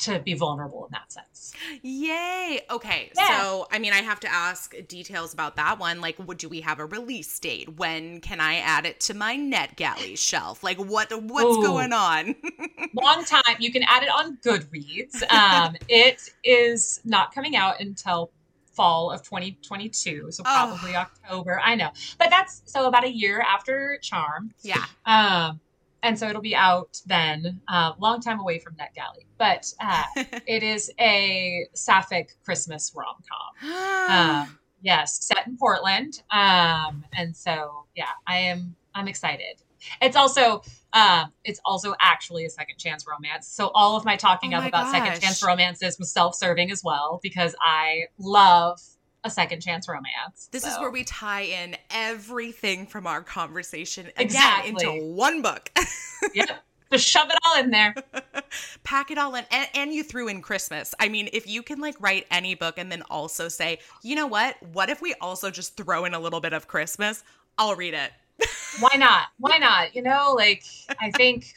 to 0.00 0.18
be 0.18 0.34
vulnerable 0.34 0.86
in 0.86 0.92
that 0.92 1.12
sense. 1.12 1.52
Yay. 1.82 2.60
Okay. 2.70 3.10
Yeah. 3.16 3.40
So, 3.40 3.68
I 3.70 3.78
mean, 3.78 3.92
I 3.92 3.98
have 3.98 4.20
to 4.20 4.32
ask 4.32 4.74
details 4.88 5.32
about 5.34 5.56
that 5.56 5.78
one. 5.78 6.00
Like, 6.00 6.16
what 6.16 6.38
do 6.38 6.48
we 6.48 6.62
have 6.62 6.78
a 6.78 6.86
release 6.86 7.38
date? 7.38 7.76
When 7.76 8.20
can 8.20 8.40
I 8.40 8.56
add 8.56 8.86
it 8.86 9.00
to 9.00 9.14
my 9.14 9.36
NetGalley 9.36 10.18
shelf? 10.18 10.64
Like, 10.64 10.78
what 10.78 11.10
what's 11.22 11.56
Ooh. 11.58 11.62
going 11.62 11.92
on? 11.92 12.34
Long 12.94 13.24
time. 13.24 13.56
You 13.58 13.70
can 13.72 13.82
add 13.86 14.02
it 14.02 14.08
on 14.08 14.38
Goodreads. 14.38 15.22
Um, 15.30 15.76
it 15.88 16.30
is 16.44 17.00
not 17.04 17.34
coming 17.34 17.56
out 17.56 17.80
until 17.80 18.30
fall 18.72 19.10
of 19.10 19.20
2022 19.22 20.30
so 20.30 20.44
probably 20.44 20.94
oh. 20.94 21.00
october 21.00 21.60
i 21.62 21.74
know 21.74 21.90
but 22.18 22.30
that's 22.30 22.62
so 22.66 22.86
about 22.86 23.04
a 23.04 23.10
year 23.10 23.40
after 23.40 23.98
charm 24.00 24.52
yeah 24.62 24.84
um 25.04 25.60
and 26.02 26.18
so 26.18 26.28
it'll 26.28 26.42
be 26.42 26.54
out 26.56 27.00
then, 27.06 27.60
uh, 27.68 27.92
long 27.98 28.20
time 28.20 28.40
away 28.40 28.58
from 28.58 28.74
NetGalley. 28.74 29.26
But 29.38 29.72
uh, 29.80 30.04
it 30.46 30.62
is 30.62 30.90
a 31.00 31.66
sapphic 31.74 32.30
Christmas 32.44 32.92
rom 32.96 33.16
com. 33.28 33.70
um, 34.10 34.58
yes, 34.82 35.24
set 35.24 35.46
in 35.46 35.56
Portland. 35.56 36.22
Um, 36.30 37.04
and 37.12 37.36
so 37.36 37.86
yeah, 37.94 38.10
I 38.26 38.38
am 38.38 38.76
I'm 38.94 39.08
excited. 39.08 39.62
It's 40.02 40.16
also 40.16 40.62
um, 40.92 41.32
it's 41.44 41.60
also 41.64 41.94
actually 42.00 42.44
a 42.44 42.50
second 42.50 42.78
chance 42.78 43.06
romance. 43.08 43.46
So 43.46 43.70
all 43.74 43.96
of 43.96 44.04
my 44.04 44.16
talking 44.16 44.54
Oh 44.54 44.58
up 44.58 44.62
my 44.64 44.68
about 44.68 44.84
gosh. 44.92 44.92
second 44.92 45.20
chance 45.20 45.42
romances 45.42 45.98
was 45.98 46.12
self-serving 46.12 46.70
as 46.70 46.82
well 46.84 47.20
because 47.22 47.54
I 47.60 48.04
love 48.18 48.80
a 49.24 49.30
second 49.30 49.60
chance 49.60 49.88
romance. 49.88 50.48
This 50.50 50.66
is 50.66 50.78
where 50.78 50.90
we 50.90 51.04
tie 51.04 51.42
in 51.42 51.76
everything 51.90 52.86
from 52.86 53.06
our 53.06 53.22
conversation 53.22 54.06
again 54.16 54.26
Exactly. 54.26 54.70
into 54.70 55.04
one 55.14 55.42
book. 55.42 55.70
yep. 56.34 56.62
Just 56.90 57.06
shove 57.06 57.28
it 57.30 57.36
all 57.46 57.62
in 57.62 57.70
there. 57.70 57.94
Pack 58.82 59.10
it 59.10 59.18
all 59.18 59.34
in. 59.36 59.44
And, 59.52 59.68
and 59.74 59.92
you 59.92 60.02
threw 60.02 60.26
in 60.26 60.42
Christmas. 60.42 60.94
I 60.98 61.08
mean, 61.08 61.28
if 61.32 61.46
you 61.46 61.62
can 61.62 61.80
like 61.80 61.94
write 62.00 62.26
any 62.30 62.54
book 62.54 62.78
and 62.78 62.90
then 62.90 63.02
also 63.10 63.48
say, 63.48 63.78
you 64.02 64.16
know 64.16 64.26
what? 64.26 64.56
What 64.72 64.90
if 64.90 65.00
we 65.00 65.14
also 65.20 65.50
just 65.50 65.76
throw 65.76 66.04
in 66.04 66.14
a 66.14 66.18
little 66.18 66.40
bit 66.40 66.52
of 66.52 66.66
Christmas? 66.66 67.22
I'll 67.58 67.76
read 67.76 67.94
it. 67.94 68.10
Why 68.80 68.96
not? 68.96 69.28
Why 69.38 69.58
not? 69.58 69.94
You 69.94 70.02
know, 70.02 70.34
like 70.36 70.64
I 70.98 71.10
think 71.12 71.54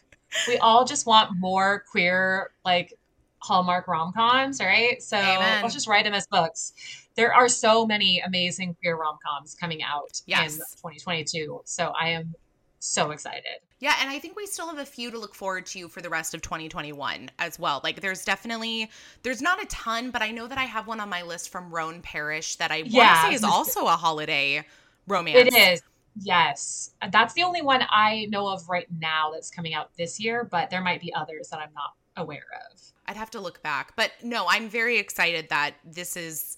we 0.47 0.57
all 0.57 0.86
just 0.86 1.05
want 1.07 1.32
more 1.39 1.84
queer 1.89 2.51
like 2.64 2.93
Hallmark 3.39 3.88
rom-coms, 3.88 4.59
right? 4.59 5.01
So 5.01 5.18
Amen. 5.18 5.61
let's 5.61 5.74
just 5.74 5.88
write 5.88 6.05
them 6.05 6.14
as 6.14 6.28
books. 6.28 6.74
There 7.16 7.34
are 7.34 7.47
so 7.47 7.86
many 7.86 8.20
amazing 8.22 8.76
queer 8.82 8.95
rom-coms 8.95 9.55
coming 9.55 9.84
out 9.84 10.22
Yes. 10.26 10.53
in 10.53 10.59
2022. 10.59 11.61
So 11.66 11.93
I 11.99 12.09
am 12.09 12.34
so 12.80 13.11
excited. 13.11 13.61
Yeah, 13.80 13.95
and 14.01 14.09
I 14.09 14.18
think 14.20 14.36
we 14.36 14.45
still 14.45 14.68
have 14.68 14.78
a 14.78 14.86
few 14.86 15.11
to 15.11 15.20
look 15.20 15.36
forward 15.36 15.66
to 15.68 15.88
for 15.89 16.01
the 16.01 16.09
rest 16.09 16.34
of 16.34 16.41
2021 16.41 17.30
as 17.39 17.59
well. 17.59 17.82
Like 17.84 18.01
there's 18.01 18.24
definitely 18.26 18.89
there's 19.24 19.41
not 19.41 19.61
a 19.61 19.66
ton, 19.68 20.09
but 20.09 20.22
I 20.22 20.32
know 20.32 20.47
that 20.47 20.57
I 20.57 20.64
have 20.64 20.88
one 20.88 20.99
on 20.99 21.09
my 21.09 21.22
list 21.22 21.49
from 21.49 21.70
Roan 21.70 22.01
Parrish 22.01 22.55
that 22.57 22.72
I 22.72 22.80
want 22.82 22.91
to 22.91 22.97
Yeah, 22.97 23.30
say 23.30 23.36
is 23.36 23.43
also 23.43 23.86
a 23.86 23.91
holiday 23.91 24.66
romance. 25.07 25.47
It 25.47 25.53
is. 25.53 25.82
Yes. 26.22 26.91
That's 27.11 27.34
the 27.34 27.43
only 27.43 27.61
one 27.61 27.84
I 27.89 28.28
know 28.30 28.47
of 28.47 28.68
right 28.70 28.88
now 28.99 29.32
that's 29.34 29.49
coming 29.49 29.74
out 29.74 29.89
this 29.97 30.20
year, 30.20 30.43
but 30.43 30.70
there 30.70 30.82
might 30.82 31.01
be 31.01 31.14
others 31.14 31.49
that 31.49 31.59
I'm 31.59 31.74
not 31.74 31.93
aware 32.16 32.45
of. 32.72 32.82
I'd 33.07 33.18
have 33.18 33.32
to 33.32 33.41
look 33.41 33.61
back. 33.64 33.95
But 33.95 34.11
no, 34.24 34.45
I'm 34.47 34.70
very 34.70 34.97
excited 34.97 35.49
that 35.49 35.74
this 35.84 36.16
is 36.16 36.55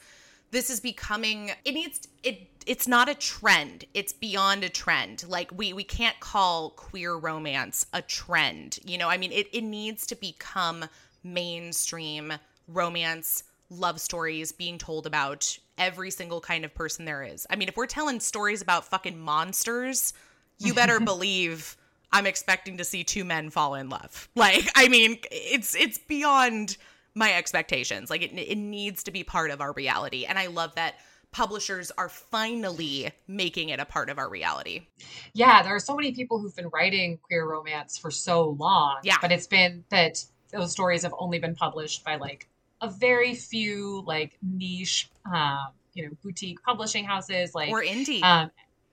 this 0.56 0.70
is 0.70 0.80
becoming 0.80 1.52
it 1.66 1.74
needs 1.74 2.08
it 2.24 2.48
it's 2.66 2.88
not 2.88 3.10
a 3.10 3.14
trend. 3.14 3.86
It's 3.94 4.14
beyond 4.14 4.64
a 4.64 4.70
trend. 4.70 5.26
Like 5.28 5.52
we 5.56 5.74
we 5.74 5.84
can't 5.84 6.20
call 6.20 6.72
queer 6.72 7.14
romance 7.14 7.86
a 7.94 8.02
trend. 8.02 8.80
You 8.86 8.98
know, 8.98 9.10
I 9.10 9.18
mean 9.18 9.32
it 9.32 9.48
it 9.52 9.64
needs 9.64 10.08
to 10.08 10.16
become 10.16 10.86
mainstream 11.24 12.34
romance 12.70 13.44
love 13.70 14.00
stories 14.00 14.52
being 14.52 14.78
told 14.78 15.06
about 15.06 15.58
every 15.78 16.10
single 16.10 16.40
kind 16.40 16.64
of 16.64 16.74
person 16.74 17.04
there 17.04 17.24
is. 17.24 17.46
I 17.50 17.58
mean, 17.58 17.68
if 17.68 17.76
we're 17.76 17.86
telling 17.88 18.20
stories 18.20 18.62
about 18.62 18.86
fucking 18.86 19.20
monsters, 19.20 20.14
you 20.58 20.74
better 20.74 21.00
believe 21.02 21.76
I'm 22.14 22.26
expecting 22.26 22.78
to 22.78 22.86
see 22.86 23.04
two 23.04 23.26
men 23.26 23.50
fall 23.50 23.76
in 23.76 23.90
love. 23.90 24.30
Like, 24.36 24.70
I 24.76 24.88
mean, 24.88 25.18
it's 25.32 25.76
it's 25.76 25.98
beyond 25.98 26.78
my 27.16 27.34
expectations. 27.34 28.10
Like, 28.10 28.22
it 28.22 28.32
it 28.38 28.58
needs 28.58 29.04
to 29.04 29.12
be 29.12 29.24
part 29.24 29.50
of 29.52 29.62
our 29.62 29.74
reality, 29.74 30.26
and 30.26 30.38
I 30.38 30.48
love 30.48 30.76
that 30.76 30.96
publishers 31.32 31.92
are 31.98 32.08
finally 32.08 33.12
making 33.28 33.68
it 33.70 33.80
a 33.80 33.86
part 33.86 34.10
of 34.10 34.18
our 34.18 34.30
reality. 34.30 34.88
Yeah, 35.34 35.62
there 35.64 35.76
are 35.76 35.80
so 35.80 35.94
many 35.96 36.14
people 36.14 36.40
who've 36.40 36.56
been 36.56 36.70
writing 36.70 37.18
queer 37.18 37.46
romance 37.46 37.98
for 37.98 38.10
so 38.10 38.52
long. 38.52 39.00
Yeah. 39.04 39.18
But 39.22 39.34
it's 39.34 39.48
been 39.48 39.84
that 39.90 40.24
those 40.52 40.72
stories 40.72 41.04
have 41.04 41.14
only 41.20 41.40
been 41.40 41.54
published 41.56 42.06
by 42.06 42.16
like 42.16 42.48
a 42.82 42.90
very 42.90 43.36
few 43.36 44.02
like 44.06 44.38
niche 44.42 45.10
um, 45.34 45.68
you 45.94 46.06
know, 46.06 46.12
boutique 46.24 46.62
publishing 46.64 47.04
houses 47.04 47.54
like 47.54 47.70
Or 47.70 47.84
indie. 47.84 48.24
Um 48.24 48.52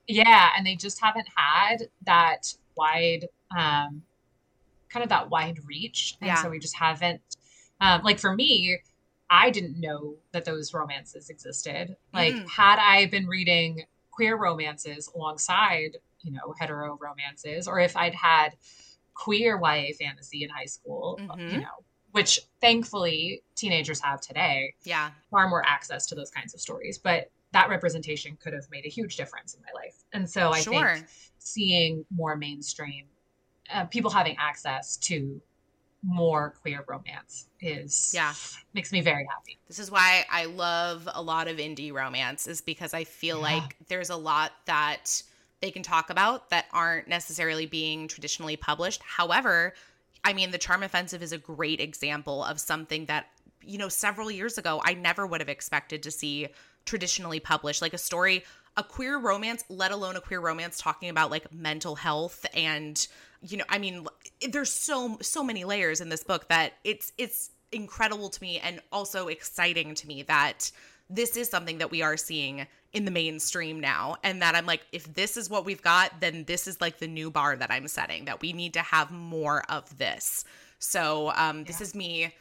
yeah, 0.09 0.51
and 0.57 0.66
they 0.66 0.75
just 0.75 1.01
haven't 1.01 1.29
had 1.37 1.89
that 2.07 2.53
wide 2.77 3.29
um 3.57 4.03
kind 4.89 5.05
of 5.05 5.11
that 5.11 5.31
wide 5.31 5.59
reach. 5.64 6.16
And 6.20 6.29
Yeah. 6.29 6.43
so 6.43 6.51
we 6.51 6.59
just 6.59 6.77
haven't 6.77 7.20
um 7.83 8.03
like 8.03 8.18
for 8.18 8.35
me, 8.35 8.78
I 9.28 9.51
didn't 9.51 9.78
know 9.80 10.16
that 10.33 10.45
those 10.45 10.72
romances 10.72 11.28
existed. 11.30 11.97
Like 12.14 12.37
Mm. 12.37 12.49
had 12.49 12.78
I 12.78 13.07
been 13.07 13.26
reading 13.26 13.85
queer 14.11 14.37
romances 14.37 15.11
alongside, 15.14 15.97
you 16.20 16.33
know, 16.33 16.55
hetero 16.59 16.97
romances, 17.01 17.66
or 17.66 17.80
if 17.80 17.97
I'd 17.97 18.14
had 18.14 18.57
queer 19.14 19.59
YA 19.62 19.93
fantasy 19.99 20.45
in 20.45 20.51
high 20.51 20.66
school, 20.66 21.20
you 21.20 21.59
Mhm. 21.59 21.62
know, 21.62 21.85
which 22.12 22.41
thankfully 22.61 23.43
teenagers 23.55 24.01
have 24.01 24.20
today, 24.20 24.74
Yeah. 24.85 25.11
far 25.30 25.49
more 25.49 25.64
access 25.66 26.07
to 26.07 26.14
those 26.14 26.30
kinds 26.30 26.55
of 26.55 26.61
stories. 26.61 26.99
But 26.99 27.30
that 27.53 27.68
representation 27.68 28.37
could 28.37 28.53
have 28.53 28.70
made 28.70 28.87
a 28.87 28.89
huge 28.89 29.16
difference 29.16 29.55
in 29.55 29.62
my 29.62 29.72
life. 29.74 29.97
And 30.12 30.28
so 30.28 30.51
I 30.53 30.61
Sure. 30.62 30.95
think 30.95 31.07
seeing 31.39 32.05
more 32.11 32.37
mainstream 32.37 33.07
uh, 33.70 33.87
people 33.87 34.11
having 34.11 34.37
access 34.39 34.97
to 34.99 35.41
more 36.03 36.50
queer 36.62 36.84
romance 36.86 37.46
is 37.61 38.12
Yeah. 38.14 38.34
makes 38.74 38.90
me 38.92 39.00
very 39.00 39.24
happy. 39.24 39.59
This 39.68 39.78
is 39.78 39.90
why 39.90 40.26
I 40.30 40.46
love 40.46 41.09
a 41.12 41.22
lot 41.22 41.48
of 41.48 41.59
indie 41.59 41.92
romance 41.92 42.46
is 42.46 42.61
because 42.61 42.92
I 42.92 43.05
feel 43.05 43.36
Yeah. 43.36 43.42
like 43.42 43.76
there's 43.88 44.11
a 44.11 44.16
lot 44.16 44.53
that 44.66 45.22
they 45.61 45.70
can 45.70 45.82
talk 45.82 46.11
about 46.11 46.50
that 46.50 46.66
aren't 46.72 47.07
necessarily 47.07 47.66
being 47.66 48.09
traditionally 48.09 48.57
published. 48.57 49.00
However, 49.03 49.74
I 50.24 50.32
mean, 50.32 50.50
The 50.50 50.59
Charm 50.59 50.82
Offensive 50.82 51.22
is 51.22 51.32
a 51.32 51.38
great 51.38 51.80
example 51.80 52.42
of 52.44 52.61
something 52.61 53.07
that, 53.07 53.30
you 53.62 53.78
know, 53.78 53.88
several 53.88 54.30
years 54.30 54.59
ago 54.59 54.80
I 54.84 54.94
never 54.94 55.26
would 55.26 55.40
have 55.40 55.48
expected 55.48 56.03
to 56.03 56.11
see 56.11 56.48
traditionally 56.84 57.38
published 57.38 57.80
like 57.80 57.94
a 57.94 57.98
story 57.98 58.44
a 58.77 58.83
queer 58.83 59.18
romance 59.18 59.64
let 59.68 59.91
alone 59.91 60.16
a 60.16 60.20
queer 60.20 60.41
romance 60.41 60.79
talking 60.79 61.09
about 61.09 61.31
like 61.31 61.53
mental 61.53 61.95
health 61.95 62.47
and 62.55 63.07
you 63.43 63.57
know 63.57 63.64
i 63.68 63.79
mean 63.79 64.07
there's 64.51 64.73
so 64.73 65.18
so 65.20 65.43
many 65.43 65.64
layers 65.64 66.01
in 66.01 66.09
this 66.09 66.25
book 66.25 66.49
that 66.49 66.73
it's 66.85 67.12
it's 67.18 67.51
incredible 67.73 68.29
to 68.29 68.43
me 68.43 68.59
and 68.59 68.81
also 68.93 69.29
exciting 69.29 69.95
to 69.95 70.07
me 70.07 70.23
that 70.23 70.70
this 71.09 71.37
is 71.37 71.49
something 71.49 71.79
that 71.79 71.91
we 71.91 72.03
are 72.03 72.16
seeing 72.16 72.66
in 72.93 73.05
the 73.05 73.11
mainstream 73.11 73.81
now 73.81 74.16
and 74.23 74.43
that 74.43 74.55
I'm 74.55 74.66
like 74.66 74.87
if 74.93 75.12
this 75.14 75.37
is 75.37 75.49
what 75.51 75.64
we've 75.64 75.83
got 75.83 76.20
then 76.20 76.45
this 76.45 76.66
is 76.66 76.81
like 76.81 76.99
the 76.99 77.09
new 77.09 77.31
bar 77.31 77.57
that 77.57 77.70
I'm 77.70 77.89
setting 77.89 78.27
that 78.27 78.41
we 78.41 78.53
need 78.53 78.75
to 78.75 78.81
have 78.81 79.11
more 79.11 79.62
of 79.70 79.97
this. 79.99 80.45
So 80.79 81.33
um 81.37 81.64
this 81.64 81.81
is 81.81 81.95
me 81.95 82.35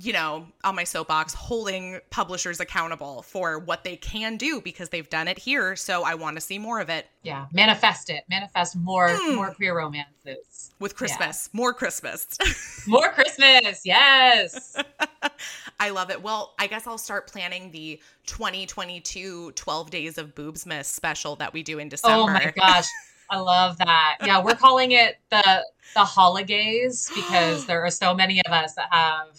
you 0.00 0.12
know, 0.12 0.46
on 0.62 0.76
my 0.76 0.84
soapbox, 0.84 1.34
holding 1.34 1.98
publishers 2.10 2.60
accountable 2.60 3.22
for 3.22 3.58
what 3.58 3.82
they 3.82 3.96
can 3.96 4.36
do 4.36 4.60
because 4.60 4.90
they've 4.90 5.08
done 5.10 5.26
it 5.26 5.38
here. 5.38 5.74
So 5.74 6.04
I 6.04 6.14
want 6.14 6.36
to 6.36 6.40
see 6.40 6.56
more 6.58 6.78
of 6.80 6.88
it 6.88 7.06
Yeah, 7.22 7.46
manifest 7.52 8.08
it. 8.08 8.22
Manifest 8.30 8.76
more 8.76 9.08
Hmm. 9.10 9.34
more 9.34 9.52
queer 9.54 9.76
romances. 9.76 10.70
with 10.78 10.94
Christmas. 10.94 11.48
More 11.52 11.74
Christmas. 11.74 12.28
More 12.86 13.10
Christmas. 13.12 13.82
Yes. 13.84 14.76
I 15.80 15.90
love 15.90 16.10
it. 16.10 16.22
Well, 16.22 16.54
I 16.58 16.68
guess 16.68 16.86
I'll 16.86 16.96
start 16.98 17.26
planning 17.26 17.70
the 17.72 18.00
2022 18.26 19.52
12 19.52 19.90
Days 19.90 20.18
of 20.18 20.34
Boobsmas 20.34 20.84
special 20.86 21.36
that 21.36 21.52
we 21.52 21.62
do 21.62 21.78
in 21.78 21.88
December. 21.88 22.16
Oh 22.16 22.26
my 22.26 22.52
gosh. 22.56 22.86
I 23.30 23.38
love 23.38 23.78
that. 23.78 24.18
Yeah, 24.24 24.42
we're 24.42 24.54
calling 24.54 24.92
it 24.92 25.18
the 25.30 25.64
the 25.94 26.04
holidays 26.04 27.10
because 27.14 27.66
there 27.66 27.84
are 27.84 27.90
so 27.90 28.14
many 28.14 28.40
of 28.46 28.52
us 28.52 28.74
that 28.74 28.88
have 28.92 29.38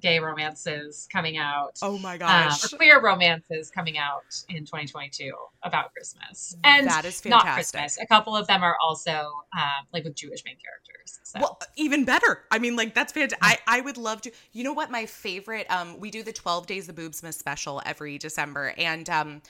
gay 0.00 0.18
romances 0.18 1.08
coming 1.12 1.36
out. 1.36 1.78
Oh 1.82 1.98
my 1.98 2.14
um, 2.14 2.18
gosh. 2.18 2.72
or 2.72 2.76
queer 2.76 3.00
romances 3.00 3.70
coming 3.70 3.98
out 3.98 4.24
in 4.48 4.64
2022 4.64 5.32
about 5.62 5.92
Christmas. 5.92 6.56
And 6.64 6.86
That 6.86 7.04
is 7.04 7.24
not. 7.24 7.44
Christmas. 7.44 7.98
A 8.00 8.06
couple 8.06 8.36
of 8.36 8.46
them 8.46 8.62
are 8.62 8.76
also 8.82 9.30
um, 9.56 9.86
like 9.92 10.04
with 10.04 10.14
Jewish 10.14 10.44
main 10.44 10.56
characters. 10.56 11.20
So. 11.22 11.40
Well, 11.40 11.60
even 11.76 12.04
better. 12.04 12.42
I 12.50 12.58
mean, 12.58 12.76
like 12.76 12.94
that's 12.94 13.12
fantastic. 13.12 13.38
I, 13.42 13.78
I 13.78 13.80
would 13.80 13.96
love 13.96 14.22
to. 14.22 14.32
You 14.52 14.64
know 14.64 14.72
what? 14.72 14.90
My 14.90 15.06
favorite. 15.06 15.70
Um, 15.70 15.98
we 16.00 16.10
do 16.10 16.22
the 16.22 16.32
Twelve 16.32 16.66
Days 16.66 16.88
of 16.88 16.96
Boobsmas 16.96 17.34
special 17.34 17.82
every 17.84 18.18
December, 18.18 18.74
and 18.76 19.08
um, 19.10 19.42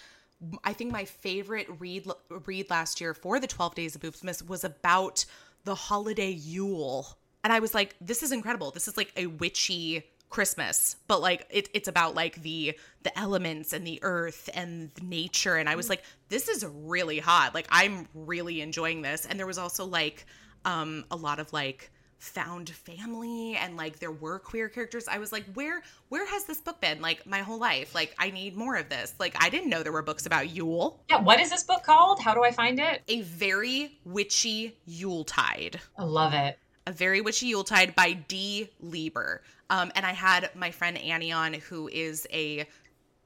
I 0.64 0.72
think 0.72 0.92
my 0.92 1.04
favorite 1.04 1.68
read 1.78 2.06
read 2.28 2.70
last 2.70 3.00
year 3.00 3.14
for 3.14 3.40
the 3.40 3.46
Twelve 3.46 3.74
Days 3.74 3.94
of 3.94 4.02
Boobsmas 4.02 4.46
was 4.46 4.64
about 4.64 5.24
the 5.64 5.74
holiday 5.74 6.30
Yule, 6.30 7.16
and 7.44 7.52
I 7.52 7.60
was 7.60 7.74
like, 7.74 7.96
this 8.00 8.22
is 8.22 8.32
incredible. 8.32 8.70
This 8.70 8.88
is 8.88 8.96
like 8.96 9.12
a 9.16 9.26
witchy 9.26 10.04
Christmas, 10.30 10.96
but 11.08 11.20
like 11.20 11.46
it, 11.50 11.68
it's 11.74 11.88
about 11.88 12.14
like 12.14 12.40
the 12.42 12.78
the 13.02 13.18
elements 13.18 13.72
and 13.72 13.86
the 13.86 13.98
earth 14.02 14.48
and 14.54 14.90
nature, 15.02 15.56
and 15.56 15.68
I 15.68 15.74
was 15.74 15.88
like, 15.88 16.02
this 16.28 16.48
is 16.48 16.64
really 16.64 17.18
hot. 17.18 17.52
Like 17.52 17.66
I'm 17.70 18.06
really 18.14 18.60
enjoying 18.60 19.02
this, 19.02 19.26
and 19.26 19.38
there 19.38 19.46
was 19.46 19.58
also 19.58 19.84
like 19.84 20.24
um 20.64 21.04
a 21.10 21.16
lot 21.16 21.40
of 21.40 21.52
like 21.52 21.90
found 22.20 22.68
family 22.68 23.56
and 23.56 23.78
like 23.78 23.98
there 23.98 24.12
were 24.12 24.38
queer 24.38 24.68
characters. 24.68 25.08
I 25.08 25.18
was 25.18 25.32
like 25.32 25.44
where 25.54 25.82
where 26.10 26.26
has 26.26 26.44
this 26.44 26.60
book 26.60 26.80
been 26.80 27.00
like 27.00 27.26
my 27.26 27.40
whole 27.40 27.58
life? 27.58 27.94
Like 27.94 28.14
i 28.18 28.30
need 28.30 28.56
more 28.56 28.76
of 28.76 28.88
this. 28.88 29.14
Like 29.18 29.34
i 29.42 29.48
didn't 29.48 29.70
know 29.70 29.82
there 29.82 29.90
were 29.90 30.02
books 30.02 30.26
about 30.26 30.50
yule. 30.50 31.02
Yeah 31.08 31.20
what 31.20 31.40
is 31.40 31.50
this 31.50 31.64
book 31.64 31.82
called? 31.82 32.20
How 32.20 32.34
do 32.34 32.44
i 32.44 32.52
find 32.52 32.78
it? 32.78 33.02
A 33.08 33.22
very 33.22 33.98
witchy 34.04 34.76
yuletide. 34.86 35.80
I 35.96 36.04
love 36.04 36.34
it. 36.34 36.58
A 36.86 36.92
very 36.92 37.22
witchy 37.22 37.46
yuletide 37.46 37.96
by 37.96 38.12
d 38.12 38.68
lieber 38.80 39.40
um, 39.70 39.90
and 39.94 40.04
i 40.04 40.12
had 40.12 40.50
my 40.54 40.70
friend 40.70 40.98
annie 40.98 41.32
on 41.32 41.54
who 41.54 41.88
is 41.88 42.26
a 42.32 42.66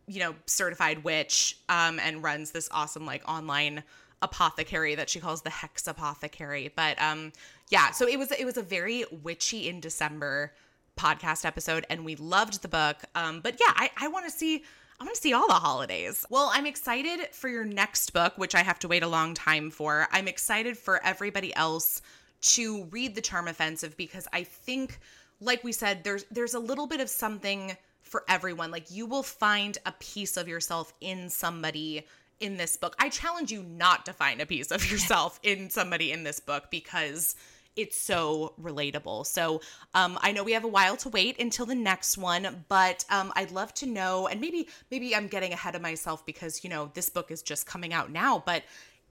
you 0.07 0.21
know 0.21 0.35
certified 0.47 1.03
witch 1.03 1.59
um, 1.69 1.99
and 1.99 2.23
runs 2.23 2.53
this 2.53 2.69
awesome 2.71 3.05
like 3.05 3.29
online 3.29 3.83
apothecary 4.23 4.95
that 4.95 5.11
she 5.11 5.21
calls 5.21 5.43
the 5.43 5.51
hex 5.51 5.87
apothecary 5.87 6.73
but 6.75 7.01
um 7.03 7.33
yeah 7.71 7.91
so 7.91 8.07
it 8.07 8.19
was 8.19 8.31
it 8.33 8.45
was 8.45 8.57
a 8.57 8.63
very 8.63 9.05
witchy 9.23 9.69
in 9.69 9.81
december 9.81 10.53
podcast 10.97 11.45
episode 11.45 11.85
and 11.91 12.05
we 12.05 12.15
loved 12.17 12.63
the 12.63 12.69
book 12.69 12.99
um 13.15 13.41
but 13.41 13.57
yeah 13.61 13.73
i 13.77 13.91
i 13.99 14.09
want 14.09 14.25
to 14.25 14.31
see 14.31 14.63
I 15.01 15.05
want 15.05 15.17
to 15.17 15.21
see 15.21 15.33
all 15.33 15.49
the 15.49 15.55
holidays. 15.55 16.25
Well, 16.31 16.51
I'm 16.53 16.67
excited 16.67 17.29
for 17.33 17.49
your 17.49 17.65
next 17.65 18.13
book, 18.13 18.39
which 18.39 18.55
I 18.55 18.63
have 18.63 18.79
to 18.79 18.89
wait 18.89 19.03
a 19.03 19.09
long 19.09 19.35
time 19.35 19.71
for. 19.71 20.07
I'm 20.13 20.29
excited 20.29 20.79
for 20.79 21.03
everybody 21.05 21.55
else 21.57 22.01
to 22.43 22.85
read 22.85 23.17
The 23.17 23.21
Charm 23.21 23.49
Offensive 23.49 23.97
because 23.97 24.29
I 24.33 24.45
think 24.45 25.01
like 25.41 25.65
we 25.65 25.73
said 25.73 26.05
there's 26.05 26.25
there's 26.31 26.55
a 26.55 26.59
little 26.59 26.87
bit 26.87 27.01
of 27.01 27.09
something 27.09 27.77
for 28.03 28.25
everyone. 28.29 28.71
Like 28.71 28.91
you 28.91 29.07
will 29.07 29.23
find 29.23 29.77
a 29.87 29.93
piece 29.93 30.37
of 30.37 30.49
yourself 30.49 30.93
in 31.01 31.29
somebody 31.29 32.07
in 32.41 32.57
this 32.57 32.77
book. 32.77 32.95
I 32.99 33.09
challenge 33.09 33.51
you 33.51 33.63
not 33.63 34.07
to 34.07 34.13
find 34.13 34.41
a 34.41 34.47
piece 34.47 34.71
of 34.71 34.91
yourself 34.91 35.41
in 35.43 35.71
somebody 35.71 36.13
in 36.13 36.25
this 36.25 36.41
book 36.41 36.71
because 36.71 37.35
it's 37.77 38.01
so 38.01 38.55
relatable. 38.61 39.27
So 39.27 39.61
um, 39.95 40.19
I 40.23 40.31
know 40.31 40.45
we 40.45 40.53
have 40.53 40.65
a 40.65 40.69
while 40.69 40.97
to 40.99 41.09
wait 41.09 41.41
until 41.41 41.67
the 41.67 41.75
next 41.75 42.17
one, 42.17 42.65
but 42.69 43.05
um, 43.11 43.33
I'd 43.35 43.51
love 43.51 43.75
to 43.75 43.87
know, 43.87 44.29
and 44.29 44.41
maybe 44.41 44.69
maybe 44.91 45.15
I'm 45.15 45.27
getting 45.27 45.53
ahead 45.53 45.75
of 45.75 45.83
myself 45.83 46.25
because 46.25 46.63
you 46.63 46.71
know 46.71 46.91
this 46.95 47.11
book 47.11 47.31
is 47.31 47.43
just 47.43 47.67
coming 47.67 47.93
out 47.93 48.11
now, 48.11 48.43
but 48.47 48.63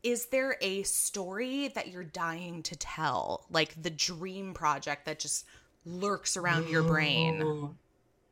is 0.02 0.28
there 0.28 0.58
a 0.62 0.84
story 0.84 1.70
that 1.70 1.88
you're 1.88 2.04
dying 2.04 2.62
to 2.64 2.76
tell, 2.76 3.46
like 3.50 3.82
the 3.82 3.90
dream 3.90 4.54
project 4.54 5.06
that 5.06 5.20
just 5.20 5.46
lurks 5.86 6.38
around 6.38 6.70
your 6.70 6.84
brain? 6.84 7.76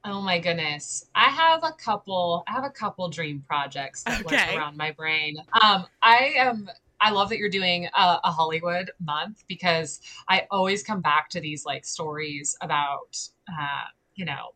Oh 0.03 0.21
my 0.21 0.39
goodness. 0.39 1.05
I 1.13 1.29
have 1.29 1.63
a 1.63 1.73
couple 1.73 2.43
I 2.47 2.53
have 2.53 2.63
a 2.63 2.69
couple 2.69 3.07
dream 3.09 3.43
projects 3.47 4.03
that 4.03 4.25
okay. 4.25 4.35
work 4.35 4.57
around 4.57 4.77
my 4.77 4.91
brain. 4.91 5.37
Um 5.61 5.85
I 6.01 6.33
am 6.37 6.69
I 6.99 7.11
love 7.11 7.29
that 7.29 7.37
you're 7.37 7.49
doing 7.49 7.85
a, 7.85 8.19
a, 8.23 8.31
Hollywood 8.31 8.91
month 8.99 9.43
because 9.47 10.01
I 10.29 10.45
always 10.51 10.83
come 10.83 11.01
back 11.01 11.29
to 11.29 11.41
these 11.41 11.65
like 11.65 11.83
stories 11.83 12.55
about 12.61 13.17
uh, 13.49 13.85
you 14.13 14.23
know, 14.23 14.53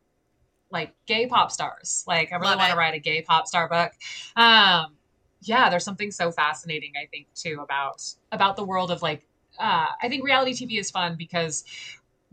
like 0.70 0.94
gay 1.08 1.26
pop 1.26 1.52
stars. 1.52 2.04
Like 2.08 2.32
I 2.32 2.36
really 2.36 2.56
want 2.56 2.72
to 2.72 2.78
write 2.78 2.94
a 2.94 3.00
gay 3.00 3.22
pop 3.22 3.48
star 3.48 3.70
book. 3.70 3.92
Um 4.36 4.94
yeah, 5.42 5.70
there's 5.70 5.84
something 5.84 6.10
so 6.10 6.32
fascinating 6.32 6.94
I 7.00 7.06
think 7.06 7.28
too 7.36 7.60
about 7.62 8.02
about 8.32 8.56
the 8.56 8.64
world 8.64 8.90
of 8.90 9.04
like 9.04 9.28
uh 9.60 9.88
I 10.02 10.10
think 10.10 10.24
reality 10.24 10.54
TV 10.54 10.80
is 10.80 10.90
fun 10.90 11.16
because 11.18 11.64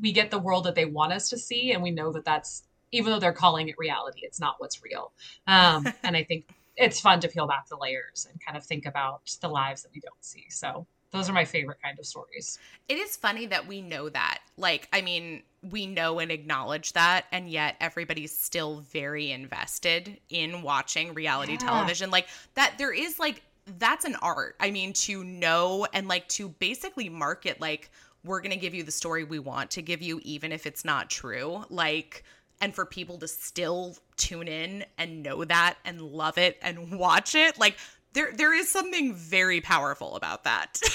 we 0.03 0.13
get 0.13 0.31
the 0.31 0.39
world 0.39 0.65
that 0.65 0.75
they 0.75 0.85
want 0.85 1.13
us 1.13 1.31
to 1.31 1.39
see 1.39 1.73
and 1.73 1.83
we 1.83 1.91
know 1.91 2.13
that 2.13 2.25
that's 2.25 2.65
even 2.91 3.11
though 3.11 3.19
they're 3.19 3.33
calling 3.33 3.69
it 3.69 3.77
reality, 3.79 4.21
it's 4.23 4.39
not 4.39 4.57
what's 4.59 4.83
real. 4.83 5.13
Um, 5.47 5.87
and 6.03 6.15
I 6.15 6.25
think 6.25 6.45
it's 6.77 7.01
fun 7.01 7.21
to 7.21 7.29
peel 7.29 7.47
back 7.47 7.69
the 7.69 7.77
layers 7.77 8.27
and 8.31 8.39
kind 8.45 8.57
of 8.57 8.65
think 8.65 8.85
about 8.85 9.23
the 9.41 9.49
lives 9.49 9.83
that 9.83 9.93
we 9.95 10.01
don't 10.01 10.23
see. 10.23 10.45
So 10.51 10.87
those 11.11 11.29
are 11.29 11.33
my 11.33 11.45
favorite 11.45 11.79
kind 11.83 11.99
of 11.99 12.07
stories. 12.07 12.59
It 12.89 12.97
is 12.97 13.17
funny 13.17 13.47
that 13.47 13.67
we 13.67 13.83
know 13.83 14.09
that. 14.09 14.39
Like, 14.57 14.89
I 14.93 15.03
mean, 15.03 15.43
we 15.71 15.87
know 15.87 16.19
and 16.19 16.31
acknowledge 16.31 16.95
that, 16.95 17.27
and 17.31 17.49
yet 17.49 17.77
everybody's 17.81 18.37
still 18.37 18.81
very 18.91 19.31
invested 19.31 20.19
in 20.31 20.63
watching 20.63 21.13
reality 21.13 21.53
yeah. 21.53 21.59
television. 21.59 22.11
Like, 22.11 22.29
that 22.55 22.75
there 22.79 22.93
is 22.93 23.19
like, 23.19 23.43
that's 23.79 24.07
an 24.07 24.17
art. 24.23 24.57
I 24.59 24.71
mean, 24.71 24.95
to 24.95 25.23
know 25.23 25.87
and 25.93 26.09
like 26.09 26.29
to 26.31 26.49
basically 26.49 27.11
market, 27.11 27.61
like, 27.61 27.91
we're 28.25 28.41
going 28.41 28.53
to 28.53 28.59
give 28.59 28.75
you 28.75 28.83
the 28.83 28.93
story 28.93 29.25
we 29.25 29.39
want 29.39 29.71
to 29.73 29.83
give 29.83 30.03
you, 30.03 30.21
even 30.23 30.53
if 30.53 30.67
it's 30.67 30.85
not 30.85 31.11
true. 31.11 31.65
Like, 31.71 32.25
and 32.61 32.75
for 32.75 32.87
people 32.87 33.19
to 33.19 33.29
still 33.29 33.97
tune 34.17 34.49
in 34.49 34.85
and 34.97 35.23
know 35.23 35.45
that 35.45 35.77
and 35.85 36.01
love 36.01 36.39
it 36.39 36.59
and 36.63 36.93
watch 36.99 37.35
it 37.35 37.59
like 37.59 37.77
there 38.13 38.33
there 38.33 38.55
is 38.55 38.69
something 38.69 39.15
very 39.15 39.61
powerful 39.61 40.17
about 40.17 40.45
that. 40.45 40.81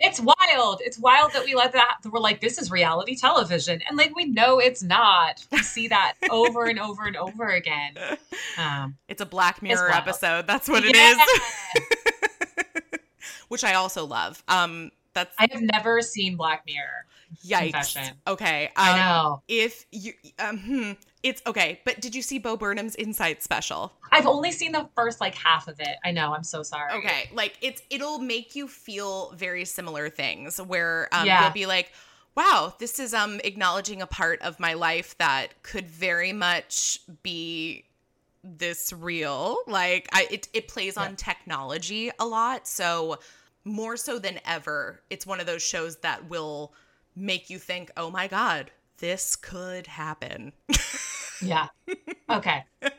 It's 0.00 0.20
wild. 0.20 0.80
It's 0.84 0.96
wild 0.96 1.32
that 1.32 1.44
we 1.44 1.56
let 1.56 1.72
that 1.72 1.98
we're 2.04 2.20
like 2.20 2.40
this 2.40 2.56
is 2.56 2.70
reality 2.70 3.16
television. 3.16 3.82
And 3.88 3.98
like 3.98 4.14
we 4.14 4.26
know 4.26 4.60
it's 4.60 4.80
not. 4.80 5.44
We 5.50 5.58
see 5.58 5.88
that 5.88 6.14
over 6.30 6.66
and 6.66 6.78
over 6.78 7.04
and 7.06 7.16
over 7.16 7.48
again. 7.48 7.94
Um, 8.56 8.96
it's 9.08 9.20
a 9.20 9.26
black 9.26 9.60
mirror 9.60 9.90
episode. 9.90 10.46
That's 10.46 10.68
what 10.68 10.84
it 10.84 10.94
yeah. 10.94 11.14
is. 11.14 11.82
Which 13.48 13.64
i 13.64 13.74
also 13.74 14.06
love. 14.06 14.40
Um 14.46 14.92
that's 15.18 15.34
i 15.38 15.48
have 15.50 15.62
never 15.62 16.00
seen 16.00 16.36
black 16.36 16.62
mirror 16.66 17.06
Yikes. 17.44 17.60
Confession. 17.60 18.14
Okay. 18.26 18.66
Um, 18.68 18.72
I 18.76 18.96
know. 18.96 19.42
If 19.48 19.86
you, 19.92 20.12
um, 20.38 20.58
hmm, 20.58 20.92
it's 21.22 21.42
okay. 21.46 21.80
But 21.84 22.00
did 22.00 22.14
you 22.14 22.22
see 22.22 22.38
Bo 22.38 22.56
Burnham's 22.56 22.94
Inside 22.94 23.42
special? 23.42 23.92
I've 24.10 24.26
only 24.26 24.50
seen 24.50 24.72
the 24.72 24.88
first 24.94 25.20
like 25.20 25.34
half 25.34 25.68
of 25.68 25.78
it. 25.80 25.98
I 26.04 26.10
know. 26.10 26.32
I'm 26.32 26.44
so 26.44 26.62
sorry. 26.62 26.92
Okay. 26.94 27.28
Like 27.32 27.56
it's 27.60 27.82
it'll 27.90 28.18
make 28.18 28.56
you 28.56 28.66
feel 28.66 29.32
very 29.32 29.64
similar 29.64 30.08
things 30.08 30.60
where 30.60 31.08
um, 31.12 31.26
yeah. 31.26 31.44
you'll 31.44 31.52
be 31.52 31.66
like, 31.66 31.92
wow, 32.34 32.74
this 32.78 32.98
is 32.98 33.12
um 33.12 33.40
acknowledging 33.44 34.00
a 34.00 34.06
part 34.06 34.40
of 34.42 34.58
my 34.58 34.74
life 34.74 35.16
that 35.18 35.62
could 35.62 35.90
very 35.90 36.32
much 36.32 37.00
be 37.22 37.84
this 38.42 38.92
real. 38.92 39.58
Like 39.66 40.08
I, 40.12 40.28
it 40.30 40.48
it 40.54 40.68
plays 40.68 40.94
yeah. 40.96 41.04
on 41.04 41.16
technology 41.16 42.10
a 42.18 42.24
lot. 42.24 42.66
So 42.66 43.18
more 43.64 43.96
so 43.96 44.18
than 44.18 44.40
ever, 44.44 45.00
it's 45.10 45.26
one 45.26 45.40
of 45.40 45.46
those 45.46 45.62
shows 45.62 45.96
that 45.98 46.28
will 46.28 46.72
make 47.16 47.50
you 47.50 47.58
think, 47.58 47.90
oh 47.96 48.10
my 48.10 48.28
God, 48.28 48.70
this 48.98 49.36
could 49.36 49.86
happen. 49.86 50.52
yeah. 51.42 51.68
Okay. 52.30 52.64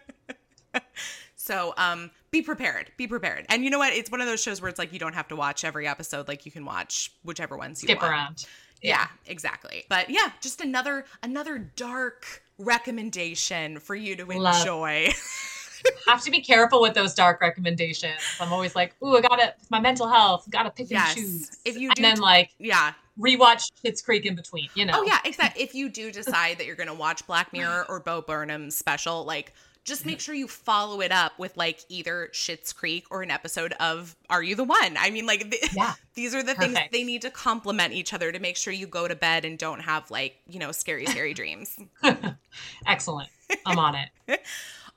so 1.36 1.74
um 1.78 2.12
be 2.32 2.42
prepared. 2.42 2.92
Be 2.98 3.08
prepared. 3.08 3.46
And 3.50 3.64
you 3.64 3.70
know 3.70 3.80
what? 3.80 3.94
It's 3.94 4.12
one 4.12 4.22
of 4.22 4.28
those 4.28 4.42
shows 4.42 4.62
where 4.62 4.70
it's 4.70 4.78
like 4.80 4.94
you 4.94 5.00
don't 5.00 5.16
have 5.16 5.28
to 5.30 5.36
watch 5.36 5.64
every 5.64 5.88
episode. 5.88 6.28
Like 6.28 6.46
you 6.46 6.52
can 6.52 6.64
watch 6.66 7.12
whichever 7.24 7.58
ones 7.58 7.82
you 7.82 7.88
Skip 7.88 8.02
want. 8.02 8.12
around. 8.12 8.46
Yeah. 8.82 8.90
yeah, 9.00 9.08
exactly. 9.26 9.84
But 9.90 10.10
yeah, 10.10 10.32
just 10.42 10.62
another 10.62 11.06
another 11.24 11.58
dark 11.58 12.44
recommendation 12.58 13.80
for 13.80 13.96
you 13.96 14.16
to 14.16 14.26
Love. 14.26 14.56
enjoy. 14.62 15.10
have 16.08 16.22
to 16.24 16.32
be 16.32 16.42
careful 16.42 16.82
with 16.82 16.94
those 16.94 17.14
dark 17.14 17.42
recommendations. 17.42 18.20
I'm 18.40 18.52
always 18.52 18.76
like, 18.76 18.96
ooh, 19.04 19.18
I 19.18 19.22
gotta 19.22 19.54
my 19.70 19.80
mental 19.80 20.08
health, 20.08 20.48
gotta 20.50 20.70
pick 20.70 20.90
yes. 20.90 21.16
and 21.16 21.26
choose. 21.26 21.58
If 21.66 21.78
you 21.78 21.92
and 21.96 22.04
then 22.04 22.20
like, 22.20 22.52
yeah, 22.60 22.94
rewatch 23.20 23.72
Schitt's 23.84 24.02
Creek 24.02 24.26
in 24.26 24.36
between. 24.36 24.70
You 24.76 24.84
oh, 24.84 24.88
know. 24.88 24.94
Oh 24.98 25.04
yeah, 25.04 25.20
except 25.26 25.58
if 25.58 25.76
you 25.76 25.90
do 25.90 26.12
decide 26.12 26.58
that 26.58 26.66
you're 26.66 26.76
gonna 26.76 26.94
watch 26.94 27.26
Black 27.28 27.54
Mirror 27.54 27.86
or 27.90 28.00
Bo 28.00 28.22
Burnham's 28.22 28.76
special, 28.76 29.26
like 29.26 29.54
just 29.90 30.06
make 30.06 30.20
sure 30.20 30.36
you 30.36 30.48
follow 30.48 31.02
it 31.02 31.12
up 31.12 31.38
with 31.40 31.58
like 31.58 31.80
either 31.90 32.30
Schitt's 32.32 32.72
Creek 32.72 33.06
or 33.10 33.24
an 33.24 33.32
episode 33.32 33.74
of 33.80 34.16
Are 34.30 34.44
You 34.44 34.56
the 34.56 34.64
One? 34.64 34.96
I 34.98 35.10
mean, 35.10 35.26
like, 35.26 35.50
th- 35.50 35.74
yeah, 35.74 35.96
these 36.14 36.36
are 36.36 36.44
the 36.44 36.54
Perfect. 36.54 36.76
things 36.76 36.90
they 36.92 37.04
need 37.04 37.24
to 37.24 37.32
complement 37.32 37.94
each 37.94 38.14
other 38.14 38.32
to 38.32 38.40
make 38.40 38.56
sure 38.56 38.72
you 38.72 38.88
go 38.88 39.08
to 39.08 39.16
bed 39.16 39.46
and 39.46 39.58
don't 39.58 39.80
have 39.80 40.10
like, 40.12 40.36
you 40.48 40.60
know, 40.60 40.72
scary, 40.72 41.06
scary 41.08 41.34
dreams. 41.34 41.78
Excellent. 42.88 43.30
I'm 43.66 43.80
on 43.80 43.96
it. 43.96 44.10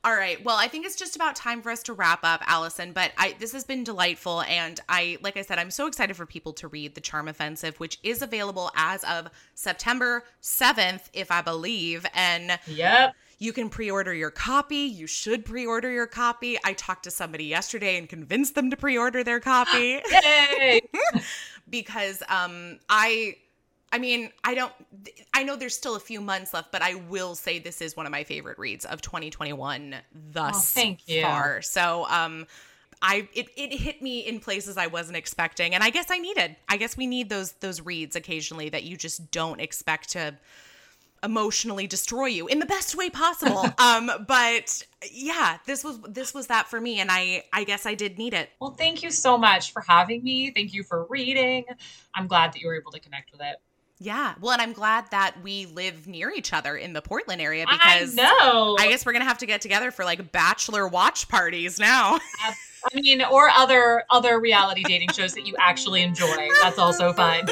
All 0.05 0.14
right. 0.14 0.42
Well, 0.44 0.57
I 0.57 0.66
think 0.66 0.84
it's 0.84 0.96
just 0.96 1.14
about 1.14 1.36
time 1.36 1.62
for 1.62 1.70
us 1.70 1.84
to 1.84 1.92
wrap 1.92 2.20
up, 2.24 2.42
Alison. 2.46 2.92
But 2.92 3.12
I 3.16 3.36
this 3.38 3.53
has 3.53 3.64
been 3.64 3.84
delightful, 3.84 4.42
and 4.42 4.80
I, 4.88 5.18
like 5.22 5.36
I 5.36 5.42
said, 5.42 5.61
I'm 5.61 5.70
so 5.70 5.86
excited 5.86 6.16
for 6.16 6.26
people 6.26 6.53
to 6.55 6.68
read 6.68 6.96
the 6.96 7.00
Charm 7.00 7.28
Offensive, 7.28 7.78
which 7.78 8.00
is 8.03 8.20
available 8.20 8.72
as 8.74 9.05
of 9.05 9.28
September 9.55 10.24
7th, 10.42 11.03
if 11.12 11.30
I 11.30 11.40
believe. 11.42 12.05
And 12.14 12.59
yep. 12.66 13.14
You 13.38 13.53
can 13.53 13.70
pre-order 13.70 14.14
your 14.14 14.30
copy. 14.30 14.76
You 14.76 15.09
should 15.09 15.44
pre-order 15.44 15.90
your 15.90 16.07
copy. 16.07 16.59
I 16.64 16.74
talked 16.74 17.03
to 17.05 17.11
somebody 17.11 17.46
yesterday 17.46 17.98
and 17.98 18.09
convinced 18.09 18.55
them 18.55 18.70
to 18.70 18.76
pre-order 18.76 19.24
their 19.24 19.40
copy. 19.40 20.00
Yay! 20.12 20.80
because 21.68 22.22
um 22.28 22.78
I 22.88 23.36
I 23.93 23.99
mean, 23.99 24.30
I 24.43 24.55
don't 24.55 24.72
I 25.34 25.45
know 25.45 25.55
there's 25.55 25.76
still 25.76 25.95
a 25.95 26.01
few 26.01 26.20
months 26.20 26.55
left, 26.55 26.72
but 26.72 26.80
I 26.80 26.95
will 26.95 27.34
say 27.34 27.59
this 27.59 27.82
is 27.82 27.95
one 27.95 28.07
of 28.07 28.12
my 28.12 28.24
favorite 28.24 28.59
reads 28.59 28.86
of 28.86 29.03
2021 29.03 29.97
thus 30.32 30.76
oh, 30.76 30.97
far. 31.22 31.62
So, 31.62 32.07
um 32.09 32.47
I 33.03 33.28
it, 33.34 33.49
it 33.57 33.76
hit 33.76 34.01
me 34.01 34.20
in 34.20 34.40
places 34.40 34.76
I 34.78 34.86
wasn't 34.86 35.18
expecting 35.18 35.74
and 35.74 35.84
I 35.84 35.90
guess 35.90 36.11
I 36.11 36.18
needed. 36.18 36.57
I 36.68 36.78
guess 36.78 36.97
we 36.97 37.07
need 37.07 37.28
those 37.28 37.53
those 37.53 37.82
reads 37.82 38.16
occasionally 38.16 38.70
that 38.70 38.84
you 38.84 38.97
just 38.97 39.30
don't 39.30 39.61
expect 39.61 40.11
to 40.11 40.34
emotionally 41.24 41.86
destroy 41.86 42.26
you 42.26 42.49
in 42.49 42.61
the 42.61 42.66
best 42.66 42.95
way 42.97 43.11
possible. 43.11 43.66
um 43.78 44.11
but 44.26 44.86
yeah, 45.11 45.59
this 45.66 45.84
was 45.84 46.01
this 46.09 46.32
was 46.32 46.47
that 46.47 46.68
for 46.68 46.80
me 46.80 47.01
and 47.01 47.11
I 47.12 47.45
I 47.53 47.64
guess 47.64 47.84
I 47.84 47.95
did 47.95 48.16
need 48.16 48.32
it. 48.32 48.49
Well, 48.59 48.70
thank 48.70 49.03
you 49.03 49.11
so 49.11 49.36
much 49.36 49.72
for 49.72 49.82
having 49.82 50.24
me. 50.24 50.51
Thank 50.51 50.72
you 50.72 50.82
for 50.82 51.07
reading. 51.11 51.66
I'm 52.14 52.26
glad 52.26 52.55
that 52.55 52.61
you 52.61 52.68
were 52.68 52.76
able 52.76 52.93
to 52.93 53.01
connect 53.01 53.32
with 53.32 53.43
it. 53.43 53.57
Yeah. 54.03 54.34
Well, 54.40 54.53
and 54.53 54.61
I'm 54.61 54.72
glad 54.72 55.09
that 55.12 55.36
we 55.44 55.66
live 55.66 56.09
near 56.09 56.30
each 56.30 56.53
other 56.53 56.76
in 56.76 56.92
the 56.92 57.00
Portland 57.00 57.40
area 57.40 57.64
because 57.70 58.18
I 58.18 58.22
know. 58.22 58.76
I 58.78 58.88
guess 58.88 59.07
we're 59.07 59.12
gonna 59.12 59.24
have 59.24 59.38
to 59.38 59.46
get 59.46 59.61
together 59.61 59.92
for 59.92 60.05
like 60.05 60.32
bachelor 60.32 60.88
watch 60.88 61.28
parties 61.28 61.78
now. 61.78 62.18
I 62.42 63.00
mean, 63.00 63.22
or 63.22 63.48
other 63.48 64.03
other 64.11 64.40
reality 64.40 64.82
dating 64.82 65.11
shows 65.11 65.34
that 65.34 65.46
you 65.46 65.55
actually 65.57 66.03
enjoy. 66.03 66.48
That's 66.62 66.78
also 66.80 67.12
fine. 67.12 67.46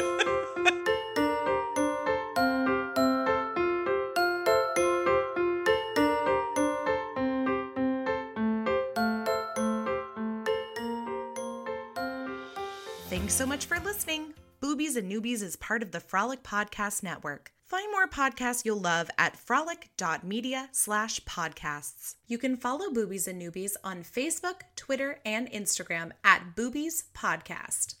Thanks 13.07 13.33
so 13.33 13.45
much 13.45 13.65
for 13.67 13.79
listening. 13.79 14.33
Boobies 14.81 14.95
and 14.95 15.11
Newbies 15.11 15.43
is 15.43 15.55
part 15.57 15.83
of 15.83 15.91
the 15.91 15.99
Frolic 15.99 16.41
Podcast 16.41 17.03
Network. 17.03 17.51
Find 17.67 17.91
more 17.91 18.07
podcasts 18.07 18.65
you'll 18.65 18.81
love 18.81 19.11
at 19.15 19.37
frolic.media 19.37 20.69
slash 20.71 21.19
podcasts. 21.19 22.15
You 22.25 22.39
can 22.39 22.57
follow 22.57 22.89
Boobies 22.89 23.27
and 23.27 23.39
Newbies 23.39 23.75
on 23.83 24.01
Facebook, 24.01 24.61
Twitter, 24.75 25.19
and 25.23 25.51
Instagram 25.51 26.13
at 26.23 26.55
Boobies 26.55 27.03
Podcast. 27.15 28.00